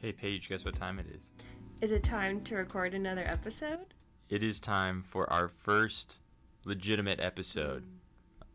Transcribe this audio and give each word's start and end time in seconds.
Hey, 0.00 0.12
Paige, 0.12 0.48
guess 0.48 0.64
what 0.64 0.74
time 0.74 1.00
it 1.00 1.06
is? 1.12 1.32
Is 1.80 1.90
it 1.90 2.04
time 2.04 2.40
to 2.42 2.54
record 2.54 2.94
another 2.94 3.24
episode? 3.26 3.94
It 4.28 4.44
is 4.44 4.60
time 4.60 5.02
for 5.02 5.28
our 5.32 5.48
first 5.48 6.18
legitimate 6.64 7.18
episode 7.18 7.82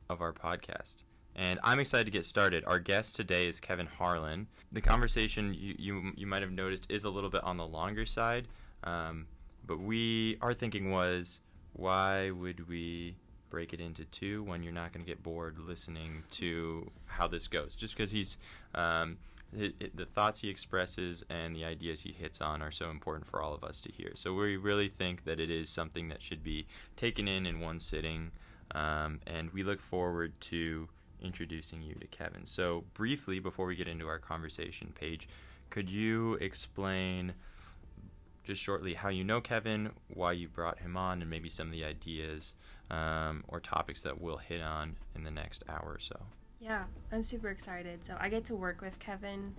of 0.09 0.21
our 0.21 0.31
podcast. 0.31 1.03
And 1.35 1.59
I'm 1.61 1.79
excited 1.81 2.05
to 2.05 2.11
get 2.11 2.23
started. 2.23 2.63
Our 2.63 2.79
guest 2.79 3.17
today 3.17 3.49
is 3.49 3.59
Kevin 3.59 3.87
Harlan. 3.87 4.47
The 4.71 4.79
conversation 4.79 5.53
you, 5.53 5.75
you, 5.77 6.11
you 6.15 6.27
might 6.27 6.43
have 6.43 6.51
noticed 6.51 6.85
is 6.87 7.03
a 7.03 7.09
little 7.09 7.29
bit 7.29 7.43
on 7.43 7.57
the 7.57 7.67
longer 7.67 8.05
side. 8.05 8.47
Um, 8.85 9.27
but 9.67 9.81
we, 9.81 10.37
our 10.39 10.53
thinking 10.53 10.91
was, 10.91 11.41
why 11.73 12.31
would 12.31 12.69
we 12.69 13.17
break 13.49 13.73
it 13.73 13.81
into 13.81 14.05
two 14.05 14.43
when 14.43 14.63
you're 14.63 14.71
not 14.71 14.93
going 14.93 15.03
to 15.03 15.11
get 15.11 15.21
bored 15.21 15.57
listening 15.59 16.23
to 16.31 16.89
how 17.05 17.27
this 17.27 17.49
goes? 17.49 17.75
Just 17.75 17.97
because 17.97 18.11
he's, 18.11 18.37
um, 18.75 19.17
it, 19.57 19.75
it, 19.79 19.95
the 19.95 20.05
thoughts 20.05 20.39
he 20.41 20.49
expresses 20.49 21.23
and 21.29 21.55
the 21.55 21.65
ideas 21.65 22.01
he 22.01 22.11
hits 22.11 22.41
on 22.41 22.61
are 22.61 22.71
so 22.71 22.89
important 22.89 23.25
for 23.25 23.41
all 23.41 23.53
of 23.53 23.63
us 23.63 23.81
to 23.81 23.91
hear. 23.91 24.11
So 24.15 24.33
we 24.33 24.57
really 24.57 24.89
think 24.89 25.25
that 25.25 25.39
it 25.39 25.49
is 25.49 25.69
something 25.69 26.09
that 26.09 26.21
should 26.21 26.43
be 26.43 26.65
taken 26.95 27.27
in 27.27 27.45
in 27.45 27.59
one 27.59 27.79
sitting, 27.79 28.31
um, 28.71 29.19
and 29.27 29.51
we 29.51 29.63
look 29.63 29.81
forward 29.81 30.33
to 30.41 30.87
introducing 31.21 31.81
you 31.81 31.95
to 31.95 32.07
Kevin. 32.07 32.45
So 32.45 32.83
briefly, 32.93 33.39
before 33.39 33.65
we 33.65 33.75
get 33.75 33.87
into 33.87 34.07
our 34.07 34.19
conversation, 34.19 34.93
Paige, 34.93 35.27
could 35.69 35.89
you 35.89 36.33
explain 36.35 37.33
just 38.43 38.61
shortly 38.61 38.93
how 38.93 39.09
you 39.09 39.23
know 39.23 39.39
Kevin, 39.39 39.91
why 40.13 40.33
you 40.33 40.49
brought 40.49 40.79
him 40.79 40.97
on, 40.97 41.21
and 41.21 41.29
maybe 41.29 41.49
some 41.49 41.67
of 41.67 41.71
the 41.71 41.85
ideas 41.85 42.55
um, 42.91 43.43
or 43.47 43.59
topics 43.59 44.03
that 44.03 44.19
we'll 44.19 44.37
hit 44.37 44.61
on 44.61 44.97
in 45.15 45.23
the 45.23 45.31
next 45.31 45.63
hour 45.69 45.93
or 45.93 45.99
so? 45.99 46.19
Yeah, 46.63 46.85
I'm 47.11 47.25
super 47.25 47.49
excited. 47.49 48.05
So 48.05 48.15
I 48.21 48.29
get 48.29 48.45
to 48.45 48.55
work 48.55 48.79
with 48.79 48.97
Kevin 48.97 49.53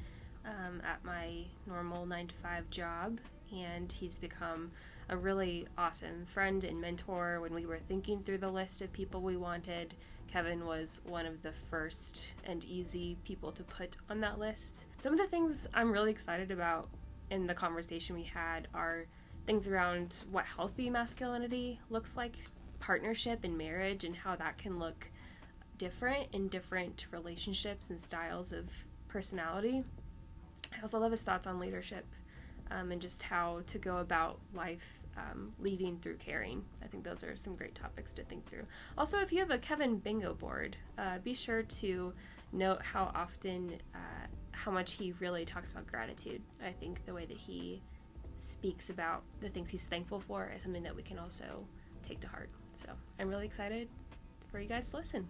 um, 0.46 0.80
at 0.82 1.04
my 1.04 1.44
normal 1.66 2.06
nine 2.06 2.28
to 2.28 2.34
five 2.36 2.70
job, 2.70 3.18
and 3.54 3.92
he's 3.92 4.16
become 4.16 4.70
a 5.10 5.16
really 5.16 5.68
awesome 5.76 6.24
friend 6.24 6.64
and 6.64 6.80
mentor. 6.80 7.42
When 7.42 7.52
we 7.52 7.66
were 7.66 7.78
thinking 7.78 8.22
through 8.22 8.38
the 8.38 8.48
list 8.48 8.80
of 8.80 8.90
people 8.90 9.20
we 9.20 9.36
wanted, 9.36 9.94
Kevin 10.28 10.64
was 10.64 11.02
one 11.04 11.26
of 11.26 11.42
the 11.42 11.52
first 11.68 12.32
and 12.46 12.64
easy 12.64 13.18
people 13.22 13.52
to 13.52 13.62
put 13.64 13.98
on 14.08 14.18
that 14.20 14.38
list. 14.38 14.86
Some 15.00 15.12
of 15.12 15.18
the 15.18 15.26
things 15.26 15.68
I'm 15.74 15.92
really 15.92 16.10
excited 16.10 16.50
about 16.50 16.88
in 17.30 17.46
the 17.46 17.52
conversation 17.52 18.16
we 18.16 18.22
had 18.22 18.66
are 18.72 19.04
things 19.44 19.68
around 19.68 20.24
what 20.30 20.46
healthy 20.46 20.88
masculinity 20.88 21.78
looks 21.90 22.16
like, 22.16 22.36
partnership 22.80 23.44
and 23.44 23.58
marriage, 23.58 24.04
and 24.04 24.16
how 24.16 24.36
that 24.36 24.56
can 24.56 24.78
look 24.78 25.10
different 25.84 26.26
in 26.32 26.48
different 26.48 27.08
relationships 27.10 27.90
and 27.90 28.00
styles 28.00 28.54
of 28.54 28.64
personality. 29.06 29.84
I 30.74 30.80
also 30.80 30.98
love 30.98 31.10
his 31.10 31.20
thoughts 31.20 31.46
on 31.46 31.60
leadership 31.60 32.06
um, 32.70 32.90
and 32.90 33.02
just 33.02 33.22
how 33.22 33.60
to 33.66 33.78
go 33.78 33.98
about 33.98 34.38
life 34.54 34.98
um, 35.18 35.52
leading 35.58 35.98
through 35.98 36.16
caring. 36.16 36.64
I 36.82 36.86
think 36.86 37.04
those 37.04 37.22
are 37.22 37.36
some 37.36 37.54
great 37.54 37.74
topics 37.74 38.14
to 38.14 38.22
think 38.24 38.48
through. 38.48 38.62
Also, 38.96 39.18
if 39.18 39.30
you 39.30 39.40
have 39.40 39.50
a 39.50 39.58
Kevin 39.58 39.98
bingo 39.98 40.32
board, 40.32 40.74
uh, 40.96 41.18
be 41.22 41.34
sure 41.34 41.62
to 41.62 42.14
note 42.52 42.80
how 42.80 43.12
often, 43.14 43.74
uh, 43.94 44.26
how 44.52 44.70
much 44.70 44.94
he 44.94 45.12
really 45.20 45.44
talks 45.44 45.70
about 45.70 45.86
gratitude. 45.86 46.40
I 46.66 46.72
think 46.72 47.04
the 47.04 47.12
way 47.12 47.26
that 47.26 47.36
he 47.36 47.82
speaks 48.38 48.88
about 48.88 49.22
the 49.42 49.50
things 49.50 49.68
he's 49.68 49.86
thankful 49.86 50.18
for 50.18 50.50
is 50.56 50.62
something 50.62 50.82
that 50.82 50.96
we 50.96 51.02
can 51.02 51.18
also 51.18 51.66
take 52.02 52.20
to 52.20 52.28
heart. 52.28 52.48
So 52.72 52.88
I'm 53.20 53.28
really 53.28 53.44
excited 53.44 53.90
for 54.50 54.60
you 54.60 54.68
guys 54.68 54.90
to 54.92 54.96
listen. 54.96 55.28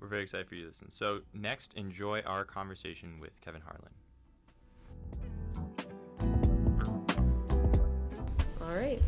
We're 0.00 0.08
very 0.08 0.22
excited 0.22 0.46
for 0.48 0.54
you 0.54 0.62
to 0.62 0.68
listen. 0.68 0.90
So, 0.90 1.20
next, 1.34 1.74
enjoy 1.74 2.20
our 2.20 2.44
conversation 2.44 3.18
with 3.20 3.32
Kevin 3.40 3.60
Harlan. 3.60 3.90
All 8.60 8.74
right. 8.74 9.02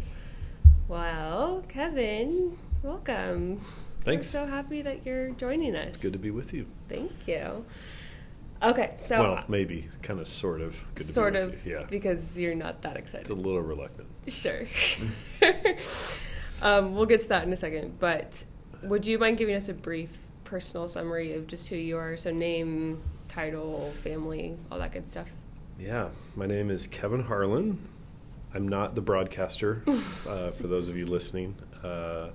Well, 0.89 1.65
Kevin, 1.69 2.59
welcome. 2.83 3.61
Thanks. 4.01 4.35
We're 4.35 4.41
so 4.41 4.47
happy 4.47 4.83
that 4.83 5.07
you're 5.07 5.31
joining 5.31 5.77
us. 5.77 5.99
Good 5.99 6.15
to 6.15 6.19
be 6.19 6.33
with 6.33 6.53
you. 6.53 6.67
Thank 6.89 7.13
you. 7.29 7.65
Okay, 8.63 8.95
so 8.99 9.21
well, 9.23 9.45
maybe, 9.49 9.89
kind 10.03 10.21
of, 10.21 10.27
sort 10.27 10.61
of. 10.61 10.77
Good 10.95 11.07
to 11.07 11.13
sort 11.13 11.33
be 11.35 11.39
of, 11.39 11.67
you. 11.67 11.79
Yeah. 11.79 11.87
because 11.89 12.39
you're 12.39 12.55
not 12.55 12.83
that 12.83 12.97
excited. 12.97 13.23
It's 13.23 13.31
a 13.31 13.35
little 13.35 13.63
reluctant. 13.63 14.09
Sure. 14.27 14.67
um, 16.63 16.95
we'll 16.95 17.07
get 17.07 17.21
to 17.23 17.29
that 17.29 17.45
in 17.45 17.53
a 17.53 17.57
second. 17.57 17.99
But 17.99 18.45
would 18.83 19.07
you 19.07 19.19
mind 19.19 19.39
giving 19.39 19.55
us 19.55 19.69
a 19.69 19.75
brief 19.75 20.11
personal 20.51 20.89
summary 20.89 21.33
of 21.35 21.47
just 21.47 21.69
who 21.69 21.77
you 21.77 21.97
are? 21.97 22.17
So, 22.17 22.33
name, 22.33 23.01
title, 23.29 23.93
family, 24.03 24.57
all 24.71 24.81
that 24.81 24.91
good 24.91 25.07
stuff. 25.07 25.31
Yeah, 25.79 26.09
my 26.35 26.47
name 26.47 26.71
is 26.71 26.89
Kevin 26.89 27.23
Harlan. 27.23 27.79
I'm 28.53 28.67
not 28.67 28.97
the 28.97 29.01
broadcaster, 29.01 29.85
uh, 29.87 30.51
for 30.51 30.67
those 30.67 30.89
of 30.89 30.97
you 30.97 31.07
listening. 31.07 31.55
Uh, 31.85 32.31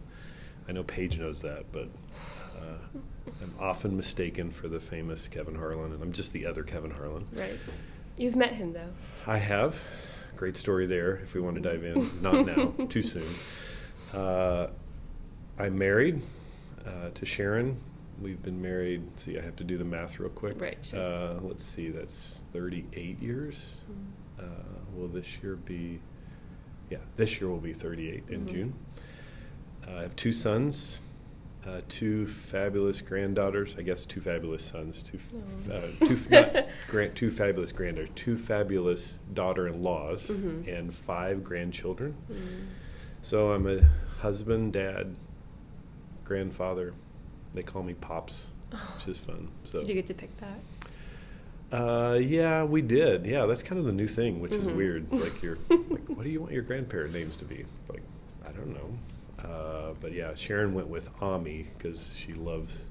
I 0.67 0.71
know 0.71 0.83
Paige 0.83 1.19
knows 1.19 1.41
that, 1.41 1.65
but 1.73 1.89
uh, 2.57 2.97
I'm 3.41 3.53
often 3.59 3.97
mistaken 3.97 4.49
for 4.49 4.69
the 4.69 4.79
famous 4.79 5.27
Kevin 5.27 5.55
Harlan, 5.55 5.91
and 5.91 6.01
I'm 6.01 6.13
just 6.13 6.31
the 6.31 6.45
other 6.45 6.63
Kevin 6.63 6.91
Harlan. 6.91 7.27
Right. 7.33 7.59
You've 8.17 8.37
met 8.37 8.53
him, 8.53 8.71
though. 8.71 8.93
I 9.27 9.39
have. 9.39 9.75
Great 10.37 10.55
story 10.55 10.85
there 10.87 11.17
if 11.17 11.33
we 11.33 11.41
want 11.41 11.57
to 11.57 11.61
dive 11.61 11.83
in. 11.83 12.21
Not 12.21 12.45
now, 12.45 12.85
too 12.89 13.03
soon. 13.03 14.17
Uh, 14.17 14.67
I'm 15.59 15.77
married 15.77 16.21
uh, 16.85 17.09
to 17.13 17.25
Sharon. 17.25 17.77
We've 18.21 18.41
been 18.41 18.61
married. 18.61 19.19
See, 19.19 19.37
I 19.37 19.41
have 19.41 19.55
to 19.57 19.63
do 19.63 19.77
the 19.77 19.83
math 19.83 20.19
real 20.19 20.29
quick. 20.29 20.59
Right, 20.59 20.77
sure. 20.81 20.99
Uh, 20.99 21.39
let's 21.41 21.63
see, 21.63 21.89
that's 21.89 22.43
38 22.53 23.21
years. 23.21 23.81
Uh, 24.39 24.43
will 24.93 25.07
this 25.07 25.39
year 25.43 25.55
be? 25.57 25.99
Yeah, 26.89 26.99
this 27.17 27.39
year 27.41 27.49
will 27.49 27.59
be 27.59 27.73
38 27.73 28.23
in 28.29 28.45
Mhm. 28.45 28.47
June. 28.51 28.73
Uh, 29.87 29.91
I 29.97 30.01
have 30.03 30.15
two 30.15 30.31
sons, 30.31 31.01
uh, 31.65 31.81
two 31.89 32.27
fabulous 32.27 33.01
granddaughters. 33.01 33.75
I 33.77 33.81
guess 33.81 34.05
two 34.05 34.21
fabulous 34.21 34.63
sons. 34.63 35.03
Two, 35.03 35.19
Aw. 35.69 35.73
uh, 35.73 35.81
two, 36.07 36.19
not 36.29 36.67
grand, 36.87 37.15
two 37.15 37.31
fabulous 37.31 37.71
granddaughters. 37.71 38.11
Two 38.15 38.37
fabulous 38.37 39.19
daughter-in-laws, 39.33 40.29
Mhm. 40.39 40.67
and 40.79 40.93
five 40.95 41.43
grandchildren. 41.43 42.15
Mm. 42.31 42.67
So 43.21 43.51
I'm 43.51 43.67
a 43.67 43.81
husband, 44.19 44.73
dad, 44.73 45.15
grandfather. 46.23 46.93
They 47.55 47.63
call 47.63 47.83
me 47.83 47.93
pops, 47.93 48.49
which 48.71 49.07
is 49.07 49.17
fun. 49.19 49.47
So 49.63 49.79
Did 49.79 49.87
you 49.89 49.95
get 49.95 50.05
to 50.07 50.13
pick 50.13 50.29
that? 50.37 50.59
uh, 51.71 52.13
yeah, 52.15 52.63
we 52.63 52.81
did. 52.81 53.25
Yeah, 53.25 53.45
that's 53.47 53.63
kind 53.63 53.79
of 53.79 53.85
the 53.85 53.91
new 53.91 54.07
thing, 54.07 54.39
which 54.41 54.51
is 54.51 54.67
Mhm. 54.67 54.75
weird. 54.75 55.07
It's 55.11 55.23
like 55.23 55.41
you're 55.41 55.57
like, 55.69 56.07
what 56.07 56.23
do 56.23 56.29
you 56.29 56.41
want 56.41 56.51
your 56.53 56.61
grandparent 56.63 57.13
names 57.13 57.37
to 57.37 57.45
be? 57.45 57.55
It's 57.55 57.89
like, 57.89 58.03
I 58.47 58.51
don't 58.51 58.73
know. 58.73 59.49
Uh, 59.49 59.93
but 59.99 60.11
yeah, 60.13 60.33
Sharon 60.35 60.73
went 60.73 60.87
with 60.89 61.09
Ami 61.21 61.65
because 61.77 62.15
she 62.15 62.33
loves. 62.33 62.87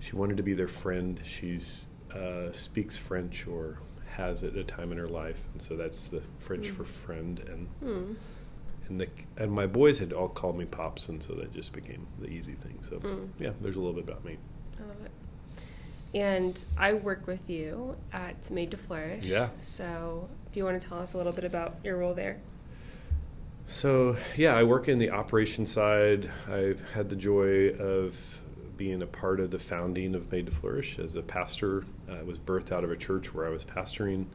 She 0.00 0.14
wanted 0.16 0.36
to 0.36 0.42
be 0.42 0.54
their 0.54 0.68
friend. 0.68 1.20
She's 1.24 1.86
uh, 2.14 2.52
speaks 2.52 2.96
French 2.96 3.46
or 3.46 3.78
has 4.12 4.42
it 4.42 4.54
at 4.54 4.60
a 4.60 4.64
time 4.64 4.90
in 4.92 4.98
her 4.98 5.06
life, 5.08 5.40
and 5.52 5.60
so 5.60 5.76
that's 5.76 6.08
the 6.08 6.22
French 6.38 6.68
Mm. 6.68 6.76
for 6.76 6.84
friend. 6.84 7.40
And 7.48 7.68
Hmm. 7.80 8.12
And 8.88 9.00
the 9.00 9.08
and 9.36 9.52
my 9.52 9.66
boys 9.66 9.98
had 9.98 10.12
all 10.12 10.28
called 10.28 10.56
me 10.58 10.64
pops, 10.64 11.08
and 11.08 11.22
so 11.22 11.34
that 11.34 11.52
just 11.52 11.72
became 11.72 12.06
the 12.20 12.28
easy 12.28 12.54
thing. 12.54 12.78
So 12.82 12.96
Mm. 12.96 13.28
yeah, 13.38 13.50
there's 13.60 13.76
a 13.76 13.80
little 13.80 13.94
bit 13.94 14.04
about 14.04 14.24
me. 14.24 14.36
I 14.78 14.82
love 14.86 14.96
it. 15.04 15.10
And 16.14 16.64
I 16.76 16.94
work 16.94 17.26
with 17.26 17.50
you 17.50 17.96
at 18.12 18.50
Made 18.50 18.70
to 18.70 18.76
Flourish. 18.78 19.26
Yeah. 19.26 19.48
So, 19.60 20.28
do 20.52 20.58
you 20.60 20.64
want 20.64 20.80
to 20.80 20.88
tell 20.88 20.98
us 21.00 21.12
a 21.12 21.18
little 21.18 21.32
bit 21.34 21.44
about 21.44 21.76
your 21.84 21.98
role 21.98 22.14
there? 22.14 22.38
So 23.66 24.16
yeah, 24.36 24.56
I 24.56 24.62
work 24.62 24.88
in 24.88 24.98
the 24.98 25.10
operations 25.10 25.70
side. 25.70 26.30
I've 26.50 26.82
had 26.92 27.10
the 27.10 27.16
joy 27.16 27.68
of 27.74 28.16
being 28.78 29.02
a 29.02 29.06
part 29.06 29.40
of 29.40 29.50
the 29.50 29.58
founding 29.58 30.14
of 30.14 30.30
Made 30.32 30.46
to 30.46 30.52
Flourish 30.52 30.98
as 30.98 31.14
a 31.16 31.22
pastor. 31.22 31.84
I 32.10 32.22
was 32.22 32.38
birthed 32.38 32.72
out 32.72 32.84
of 32.84 32.90
a 32.90 32.96
church 32.96 33.34
where 33.34 33.44
I 33.46 33.50
was 33.50 33.64
pastoring, 33.64 34.26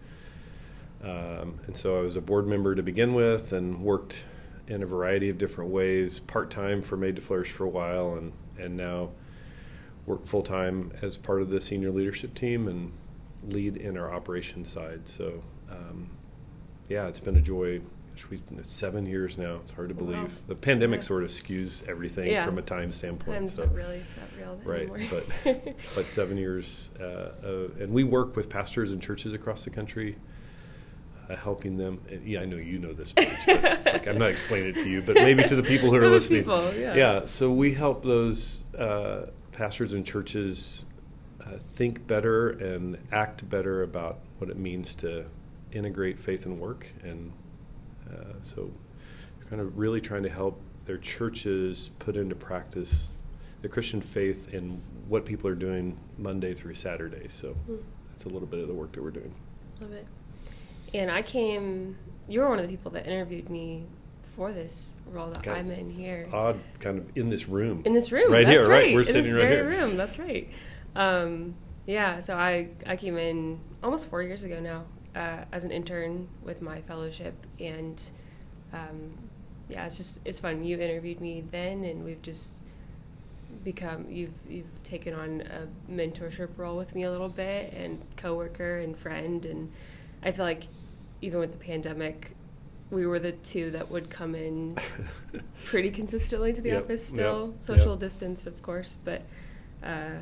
um, 1.04 1.60
and 1.66 1.76
so 1.76 1.98
I 1.98 2.02
was 2.02 2.16
a 2.16 2.22
board 2.22 2.46
member 2.46 2.76
to 2.76 2.84
begin 2.84 3.14
with, 3.16 3.52
and 3.54 3.82
worked 3.82 4.26
in 4.68 4.82
a 4.84 4.86
variety 4.86 5.30
of 5.30 5.38
different 5.38 5.72
ways, 5.72 6.20
part 6.20 6.50
time 6.50 6.82
for 6.82 6.96
Made 6.98 7.16
to 7.18 7.22
Flourish 7.22 7.52
for 7.52 7.66
a 7.66 7.70
while, 7.70 8.16
and 8.16 8.32
and 8.58 8.78
now 8.78 9.10
work 10.06 10.26
full 10.26 10.44
time 10.44 10.92
as 11.02 11.18
part 11.18 11.42
of 11.42 11.50
the 11.50 11.60
senior 11.62 11.90
leadership 11.92 12.34
team 12.36 12.68
and 12.68 12.92
lead 13.48 13.76
in 13.78 13.98
our 13.98 14.14
operations 14.14 14.70
side. 14.70 15.08
So 15.08 15.44
um, 15.72 16.10
yeah, 16.90 17.08
it's 17.08 17.20
been 17.20 17.36
a 17.38 17.42
joy. 17.42 17.80
Gosh, 18.16 18.28
We've 18.30 18.46
been 18.46 18.64
seven 18.64 19.06
years 19.08 19.38
now. 19.40 19.56
It's 19.64 19.72
hard 19.72 19.90
to 19.90 19.96
Wow. 19.96 20.12
believe. 20.12 20.48
The 20.48 20.56
pandemic 20.56 21.00
Yeah. 21.02 21.06
sort 21.08 21.24
of 21.24 21.30
skews 21.30 21.88
everything 21.90 22.28
Yeah. 22.28 22.46
from 22.46 22.58
a 22.60 22.62
time 22.62 22.92
standpoint. 22.92 23.38
Time's 23.38 23.54
so 23.54 23.64
not 23.66 23.74
really 23.74 24.04
not 24.18 24.30
real 24.38 24.62
right, 24.64 24.90
anymore. 24.90 25.24
but 25.44 25.66
but 25.96 26.06
seven 26.06 26.38
years, 26.38 26.92
uh, 27.00 27.04
uh, 27.04 27.68
and 27.80 27.92
we 27.92 28.04
work 28.04 28.36
with 28.36 28.50
pastors 28.50 28.92
and 28.92 29.02
churches 29.02 29.34
across 29.34 29.64
the 29.64 29.72
country, 29.72 30.18
uh, 31.30 31.36
helping 31.36 31.78
them. 31.78 32.02
and 32.10 32.26
yeah, 32.28 32.42
I 32.42 32.46
know 32.46 32.58
you 32.58 32.80
know 32.80 32.94
this, 32.94 33.14
but 33.14 33.28
like 33.86 34.08
I'm 34.08 34.18
not 34.18 34.30
explaining 34.30 34.70
it 34.76 34.82
to 34.84 34.90
you, 34.90 35.02
but 35.02 35.16
maybe 35.16 35.44
to 35.44 35.56
the 35.56 35.64
people 35.64 35.90
who 35.90 35.98
are 35.98 36.10
listening. 36.18 36.44
people, 36.44 36.74
yeah. 36.76 36.94
yeah. 36.96 37.26
So 37.26 37.52
we 37.52 37.74
help 37.74 38.04
those 38.04 38.64
uh, 38.78 39.28
pastors 39.52 39.92
and 39.94 40.06
churches 40.06 40.86
uh, 41.42 41.58
think 41.76 42.06
better 42.08 42.50
and 42.50 42.98
act 43.12 43.48
better 43.50 43.84
about 43.84 44.20
what 44.38 44.50
it 44.50 44.58
means 44.58 44.96
to 44.96 45.26
integrate 45.72 46.20
faith 46.20 46.46
and 46.46 46.60
work, 46.60 46.88
and 47.04 47.32
uh, 48.12 48.34
so 48.42 48.72
kind 49.50 49.62
of 49.62 49.78
really 49.78 50.02
trying 50.02 50.24
to 50.24 50.30
help 50.30 50.60
their 50.86 50.98
churches 50.98 51.90
put 52.00 52.16
into 52.18 52.36
practice 52.36 53.10
the 53.62 53.70
Christian 53.70 54.02
faith 54.02 54.54
in 54.54 54.82
what 55.08 55.24
people 55.26 55.50
are 55.50 55.56
doing 55.56 55.98
Monday 56.18 56.54
through 56.54 56.74
Saturday. 56.74 57.28
So 57.30 57.56
Mm. 57.70 57.80
that's 58.12 58.26
a 58.26 58.30
little 58.30 58.48
bit 58.48 58.60
of 58.60 58.68
the 58.68 58.74
work 58.74 58.92
that 58.92 59.02
we're 59.02 59.12
doing. 59.12 59.34
Love 59.80 59.94
it. 59.94 60.06
And 60.94 61.10
I 61.12 61.22
came. 61.22 61.98
You 62.28 62.42
were 62.42 62.50
one 62.50 62.60
of 62.60 62.66
the 62.66 62.72
people 62.72 62.92
that 62.92 63.06
interviewed 63.08 63.50
me 63.50 63.86
for 64.36 64.52
this 64.52 64.96
role 65.08 65.30
that 65.30 65.40
Okay. 65.40 65.52
I'm 65.52 65.70
in 65.70 65.90
here. 65.92 66.28
Odd, 66.32 66.60
kind 66.80 67.00
of 67.00 67.18
in 67.18 67.30
this 67.30 67.48
room. 67.48 67.82
in 67.86 67.94
this 67.94 68.12
room. 68.12 68.32
Right 68.32 68.48
here, 68.48 68.68
right. 68.68 68.94
We're 68.94 69.00
in 69.02 69.06
sitting 69.06 69.24
this 69.24 69.34
right 69.34 69.48
very 69.48 69.72
here. 69.74 69.82
room. 69.86 69.98
That's 69.98 70.18
right. 70.20 70.50
Um, 70.96 71.56
yeah. 71.86 72.20
So 72.20 72.36
I 72.36 72.70
I 72.86 72.96
came 72.96 73.18
in 73.18 73.60
almost 73.84 74.08
four 74.10 74.22
years 74.24 74.44
ago 74.44 74.60
now 74.60 74.84
uh, 75.20 75.46
as 75.52 75.64
an 75.66 75.72
intern 75.72 76.28
with 76.44 76.62
my 76.62 76.82
fellowship, 76.82 77.36
and 77.60 78.02
um, 78.72 79.18
yeah, 79.70 79.86
it's 79.86 79.98
just 79.98 80.22
it's 80.26 80.40
fun. 80.40 80.64
You 80.64 80.78
interviewed 80.80 81.20
me 81.22 81.44
then, 81.52 81.84
and 81.84 82.04
we've 82.06 82.22
just 82.22 82.58
become 83.64 84.06
you've 84.10 84.34
you've 84.50 84.84
taken 84.84 85.14
on 85.14 85.42
a 85.42 85.92
mentorship 85.92 86.50
role 86.58 86.78
with 86.78 86.96
me 86.96 87.04
a 87.04 87.12
little 87.12 87.30
bit, 87.30 87.74
and 87.74 88.02
coworker 88.18 88.80
and 88.80 88.98
friend, 88.98 89.46
and 89.46 89.72
I 90.24 90.32
feel 90.32 90.46
like 90.46 90.64
even 91.24 91.40
with 91.40 91.52
the 91.52 91.58
pandemic. 91.58 92.32
We 92.92 93.08
were 93.08 93.18
the 93.18 93.32
two 93.32 93.72
that 93.72 93.90
would 93.90 94.10
come 94.10 94.36
in 94.36 94.78
pretty 95.66 95.90
consistently 95.90 96.54
to 96.54 96.62
the 96.62 96.70
Yep, 96.70 96.84
office 96.84 97.06
still, 97.08 97.52
yep. 97.54 97.62
social 97.64 97.96
distance, 97.96 98.46
of 98.46 98.62
course, 98.62 98.98
but 99.04 99.24
uh, 99.84 100.18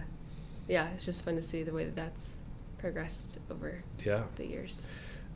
yeah, 0.69 0.87
it's 0.93 1.03
just 1.05 1.25
fun 1.25 1.35
to 1.35 1.41
see 1.41 1.63
the 1.63 1.73
way 1.73 1.83
that 1.85 1.95
that's 1.95 2.45
progressed 2.77 3.39
over 3.49 3.83
yeah. 4.05 4.23
the 4.37 4.45
years. 4.45 4.87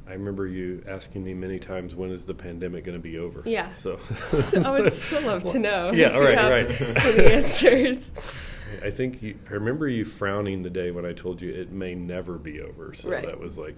I 0.08 0.14
remember 0.14 0.46
you 0.48 0.84
asking 0.88 1.24
me 1.26 1.34
many 1.34 1.58
times, 1.60 1.96
when 1.96 2.12
is 2.12 2.26
the 2.26 2.34
pandemic 2.36 2.84
going 2.86 2.98
to 2.98 3.02
be 3.02 3.18
over? 3.18 3.42
Yeah. 3.44 3.72
So 3.74 3.94
I 4.66 4.80
would 4.80 4.94
still 4.94 5.24
love 5.24 5.44
to 5.46 5.60
know. 5.68 5.92
Yeah, 5.92 6.12
all 6.12 6.22
right, 6.22 6.38
right. 6.38 6.68
The 6.70 7.32
answers. 7.34 8.12
I 8.84 8.92
think 8.92 9.22
you, 9.22 9.38
I 9.50 9.54
remember 9.54 9.88
you 9.90 10.06
frowning 10.06 10.62
the 10.64 10.70
day 10.70 10.92
when 10.92 11.06
I 11.06 11.14
told 11.14 11.42
you 11.42 11.52
it 11.52 11.72
may 11.72 11.96
never 11.96 12.38
be 12.38 12.62
over. 12.62 12.94
So 12.94 13.10
Right. 13.10 13.26
that 13.26 13.40
was 13.40 13.58
like, 13.58 13.76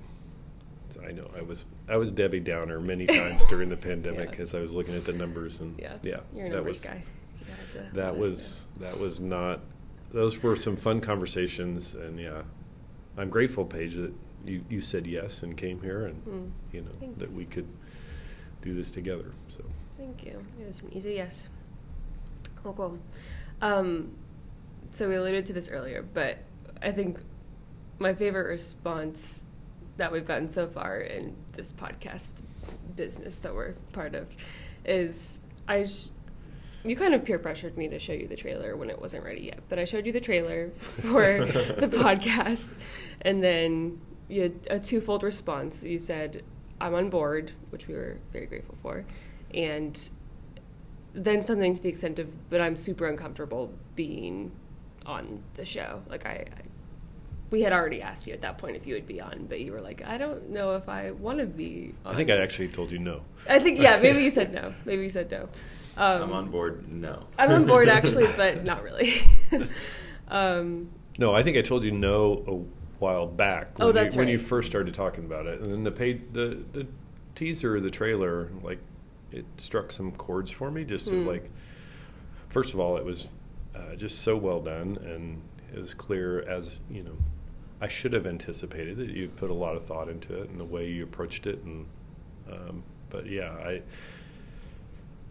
I 1.06 1.12
know 1.12 1.30
I 1.38 1.42
was 1.42 1.66
I 1.90 1.98
was 1.98 2.12
Debbie 2.12 2.40
Downer 2.40 2.80
many 2.80 3.06
times 3.20 3.46
during 3.48 3.70
the 3.70 3.78
pandemic 3.78 4.36
Yeah. 4.36 4.42
as 4.42 4.56
I 4.56 4.60
was 4.60 4.72
looking 4.72 4.96
at 4.96 5.06
the 5.06 5.14
numbers 5.14 5.60
and 5.60 5.78
Yeah, 5.80 5.94
yeah, 6.04 6.20
You're 6.34 6.48
a 6.48 6.52
that 6.52 6.66
was 6.66 6.80
guy. 6.80 7.04
You 7.40 7.46
have 7.46 7.72
to 7.72 7.78
let 7.80 7.94
that 7.94 8.18
was 8.18 8.66
that 8.80 9.00
was 9.00 9.20
not. 9.20 9.60
Those 10.12 10.42
were 10.42 10.56
some 10.56 10.78
fun 10.78 11.02
conversations, 11.02 11.94
and 11.94 12.18
yeah, 12.20 12.44
I'm 13.18 13.30
grateful, 13.30 13.66
Paige, 13.66 13.96
that 13.96 14.14
you 14.46 14.64
you 14.70 14.82
said 14.82 15.06
yes 15.08 15.44
and 15.44 15.58
came 15.58 15.82
here, 15.82 16.06
and. 16.06 16.26
Mm, 16.26 16.52
you 16.72 16.82
know 16.82 17.14
that 17.18 17.32
we 17.32 17.46
could 17.46 17.68
do 18.62 18.74
this 18.74 18.92
together. 18.92 19.32
So 19.50 19.64
thank 19.98 20.26
you. 20.26 20.46
It 20.62 20.68
was 20.68 20.82
an 20.82 20.94
easy 20.94 21.14
yes. 21.16 21.50
Well, 22.64 22.74
cool. 22.74 23.00
Um, 23.62 24.12
so 24.92 25.08
we 25.10 25.16
alluded 25.16 25.46
to 25.48 25.54
this 25.54 25.70
earlier, 25.70 26.04
but 26.14 26.38
I 26.82 26.92
think 26.92 27.20
my 28.00 28.14
favorite 28.14 28.48
response 28.48 29.44
that 29.98 30.12
we've 30.12 30.26
gotten 30.26 30.50
so 30.50 30.68
far 30.68 31.00
in 31.00 31.36
this 31.54 31.74
podcast 31.74 32.42
business 32.96 33.38
that 33.38 33.54
we're 33.54 33.74
part 33.94 34.16
of 34.16 34.28
is 34.86 35.40
I 35.68 35.84
sh- 35.84 36.10
you 36.84 36.96
kind 36.96 37.14
of 37.14 37.26
peer 37.26 37.40
pressured 37.40 37.78
me 37.78 37.88
to 37.90 38.00
show 38.00 38.14
you 38.14 38.28
the 38.28 38.36
trailer 38.36 38.76
when 38.78 38.90
it 38.90 39.00
wasn't 39.02 39.26
ready 39.26 39.42
yet, 39.42 39.60
but 39.68 39.78
I 39.78 39.84
showed 39.86 40.06
you 40.06 40.12
the 40.12 40.22
trailer 40.22 40.70
for 40.80 41.22
the 41.46 41.90
podcast, 41.92 42.80
and 43.22 43.44
then 43.44 44.00
you 44.30 44.44
had 44.44 44.54
a 44.70 44.80
twofold 44.80 45.24
response. 45.24 45.84
You 45.84 46.00
said, 46.00 46.44
"I'm 46.80 46.94
on 46.94 47.10
board," 47.10 47.52
which 47.72 47.88
we 47.88 47.96
were 47.96 48.18
very 48.32 48.46
grateful 48.46 48.76
for, 48.76 49.06
and 49.54 50.10
then 51.14 51.46
something 51.46 51.74
to 51.74 51.82
the 51.82 51.90
extent 51.90 52.20
of, 52.20 52.50
"But 52.50 52.62
I'm 52.62 52.76
super 52.78 53.08
uncomfortable 53.08 53.74
being 53.96 54.52
on 55.06 55.44
the 55.56 55.66
show." 55.66 56.04
Like 56.08 56.26
I, 56.26 56.46
I 56.56 56.62
we 57.50 57.62
had 57.62 57.72
already 57.74 58.02
asked 58.02 58.28
you 58.28 58.34
at 58.34 58.42
that 58.42 58.58
point 58.58 58.76
if 58.76 58.86
you 58.86 58.94
would 58.96 59.08
be 59.08 59.22
on, 59.22 59.46
but 59.48 59.60
you 59.62 59.72
were 59.72 59.80
like, 59.80 60.04
"I 60.06 60.18
don't 60.18 60.50
know 60.50 60.76
if 60.76 60.90
I 60.90 61.12
want 61.12 61.40
to 61.40 61.46
be." 61.46 61.94
on. 62.06 62.14
I 62.14 62.18
think 62.18 62.30
I 62.30 62.38
actually 62.38 62.68
told 62.70 62.92
you 62.92 63.00
no. 63.00 63.22
I 63.50 63.60
think 63.60 63.80
yeah, 63.80 64.00
maybe 64.02 64.22
you 64.24 64.32
said 64.40 64.54
no. 64.54 64.74
Maybe 64.86 65.04
you 65.04 65.10
said 65.10 65.32
no. 65.32 65.50
Um, 65.98 66.22
I'm 66.24 66.34
on 66.34 66.52
board. 66.52 66.92
No. 66.92 67.24
I'm 67.40 67.50
on 67.50 67.66
board 67.66 67.90
actually, 67.98 68.28
but 68.36 68.64
not 68.64 68.84
really. 68.84 69.14
um, 70.28 70.90
No, 71.18 71.34
I 71.34 71.44
think 71.44 71.58
I 71.58 71.62
told 71.62 71.84
you 71.84 71.92
no 71.92 72.44
a 72.48 73.00
while 73.00 73.28
back. 73.28 73.70
Oh, 73.80 73.88
when 73.88 73.96
that's 73.96 74.16
you, 74.16 74.20
when 74.20 74.28
you 74.28 74.38
first 74.38 74.68
started 74.70 74.94
talking 74.94 75.26
about 75.26 75.46
it, 75.48 75.62
and 75.62 75.72
then 75.72 75.84
the 75.84 75.92
paid 75.92 76.34
the 76.34 76.64
the 76.74 76.88
teaser, 77.36 77.80
the 77.80 77.92
trailer, 77.92 78.50
like 78.62 78.80
it 79.32 79.46
struck 79.58 79.92
some 79.92 80.12
chords 80.12 80.52
for 80.52 80.70
me. 80.72 80.84
Just 80.84 81.08
of 81.08 81.14
Hmm. 81.14 81.28
like, 81.28 81.50
first 82.50 82.74
of 82.74 82.80
all, 82.80 82.98
it 82.98 83.06
was 83.06 83.28
uh, 83.76 83.96
just 83.96 84.20
so 84.22 84.36
well 84.38 84.60
done, 84.60 84.98
and 85.04 85.42
it 85.74 85.80
was 85.80 85.94
clear 85.94 86.42
as 86.48 86.82
you 86.90 87.04
know. 87.04 87.16
I 87.80 87.88
should 87.88 88.14
have 88.14 88.26
anticipated 88.26 88.98
that 88.98 89.10
you 89.10 89.28
put 89.30 89.50
a 89.50 89.54
lot 89.54 89.76
of 89.76 89.86
thought 89.86 90.10
into 90.10 90.42
it 90.42 90.50
and 90.50 90.60
the 90.60 90.66
way 90.66 90.90
you 90.90 91.04
approached 91.04 91.46
it, 91.46 91.64
and 91.64 91.86
um, 92.52 92.84
but 93.10 93.28
yeah, 93.28 93.52
I 93.52 93.82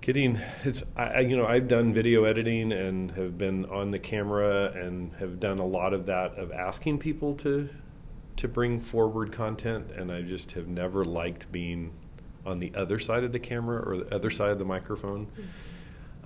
getting 0.06 0.38
it's 0.64 0.84
I, 0.96 1.20
you 1.20 1.36
know 1.36 1.46
I've 1.46 1.66
done 1.66 1.92
video 1.92 2.24
editing 2.24 2.72
and 2.72 3.10
have 3.12 3.36
been 3.36 3.64
on 3.66 3.90
the 3.90 3.98
camera 3.98 4.66
and 4.72 5.12
have 5.14 5.40
done 5.40 5.58
a 5.58 5.66
lot 5.66 5.92
of 5.92 6.06
that 6.06 6.36
of 6.36 6.52
asking 6.52 7.00
people 7.00 7.34
to 7.36 7.68
to 8.36 8.46
bring 8.46 8.78
forward 8.78 9.32
content 9.32 9.90
and 9.90 10.12
I 10.12 10.22
just 10.22 10.52
have 10.52 10.68
never 10.68 11.02
liked 11.02 11.50
being 11.50 11.92
on 12.44 12.60
the 12.60 12.72
other 12.76 13.00
side 13.00 13.24
of 13.24 13.32
the 13.32 13.40
camera 13.40 13.82
or 13.84 13.96
the 13.96 14.14
other 14.14 14.30
side 14.30 14.50
of 14.50 14.60
the 14.60 14.64
microphone 14.64 15.26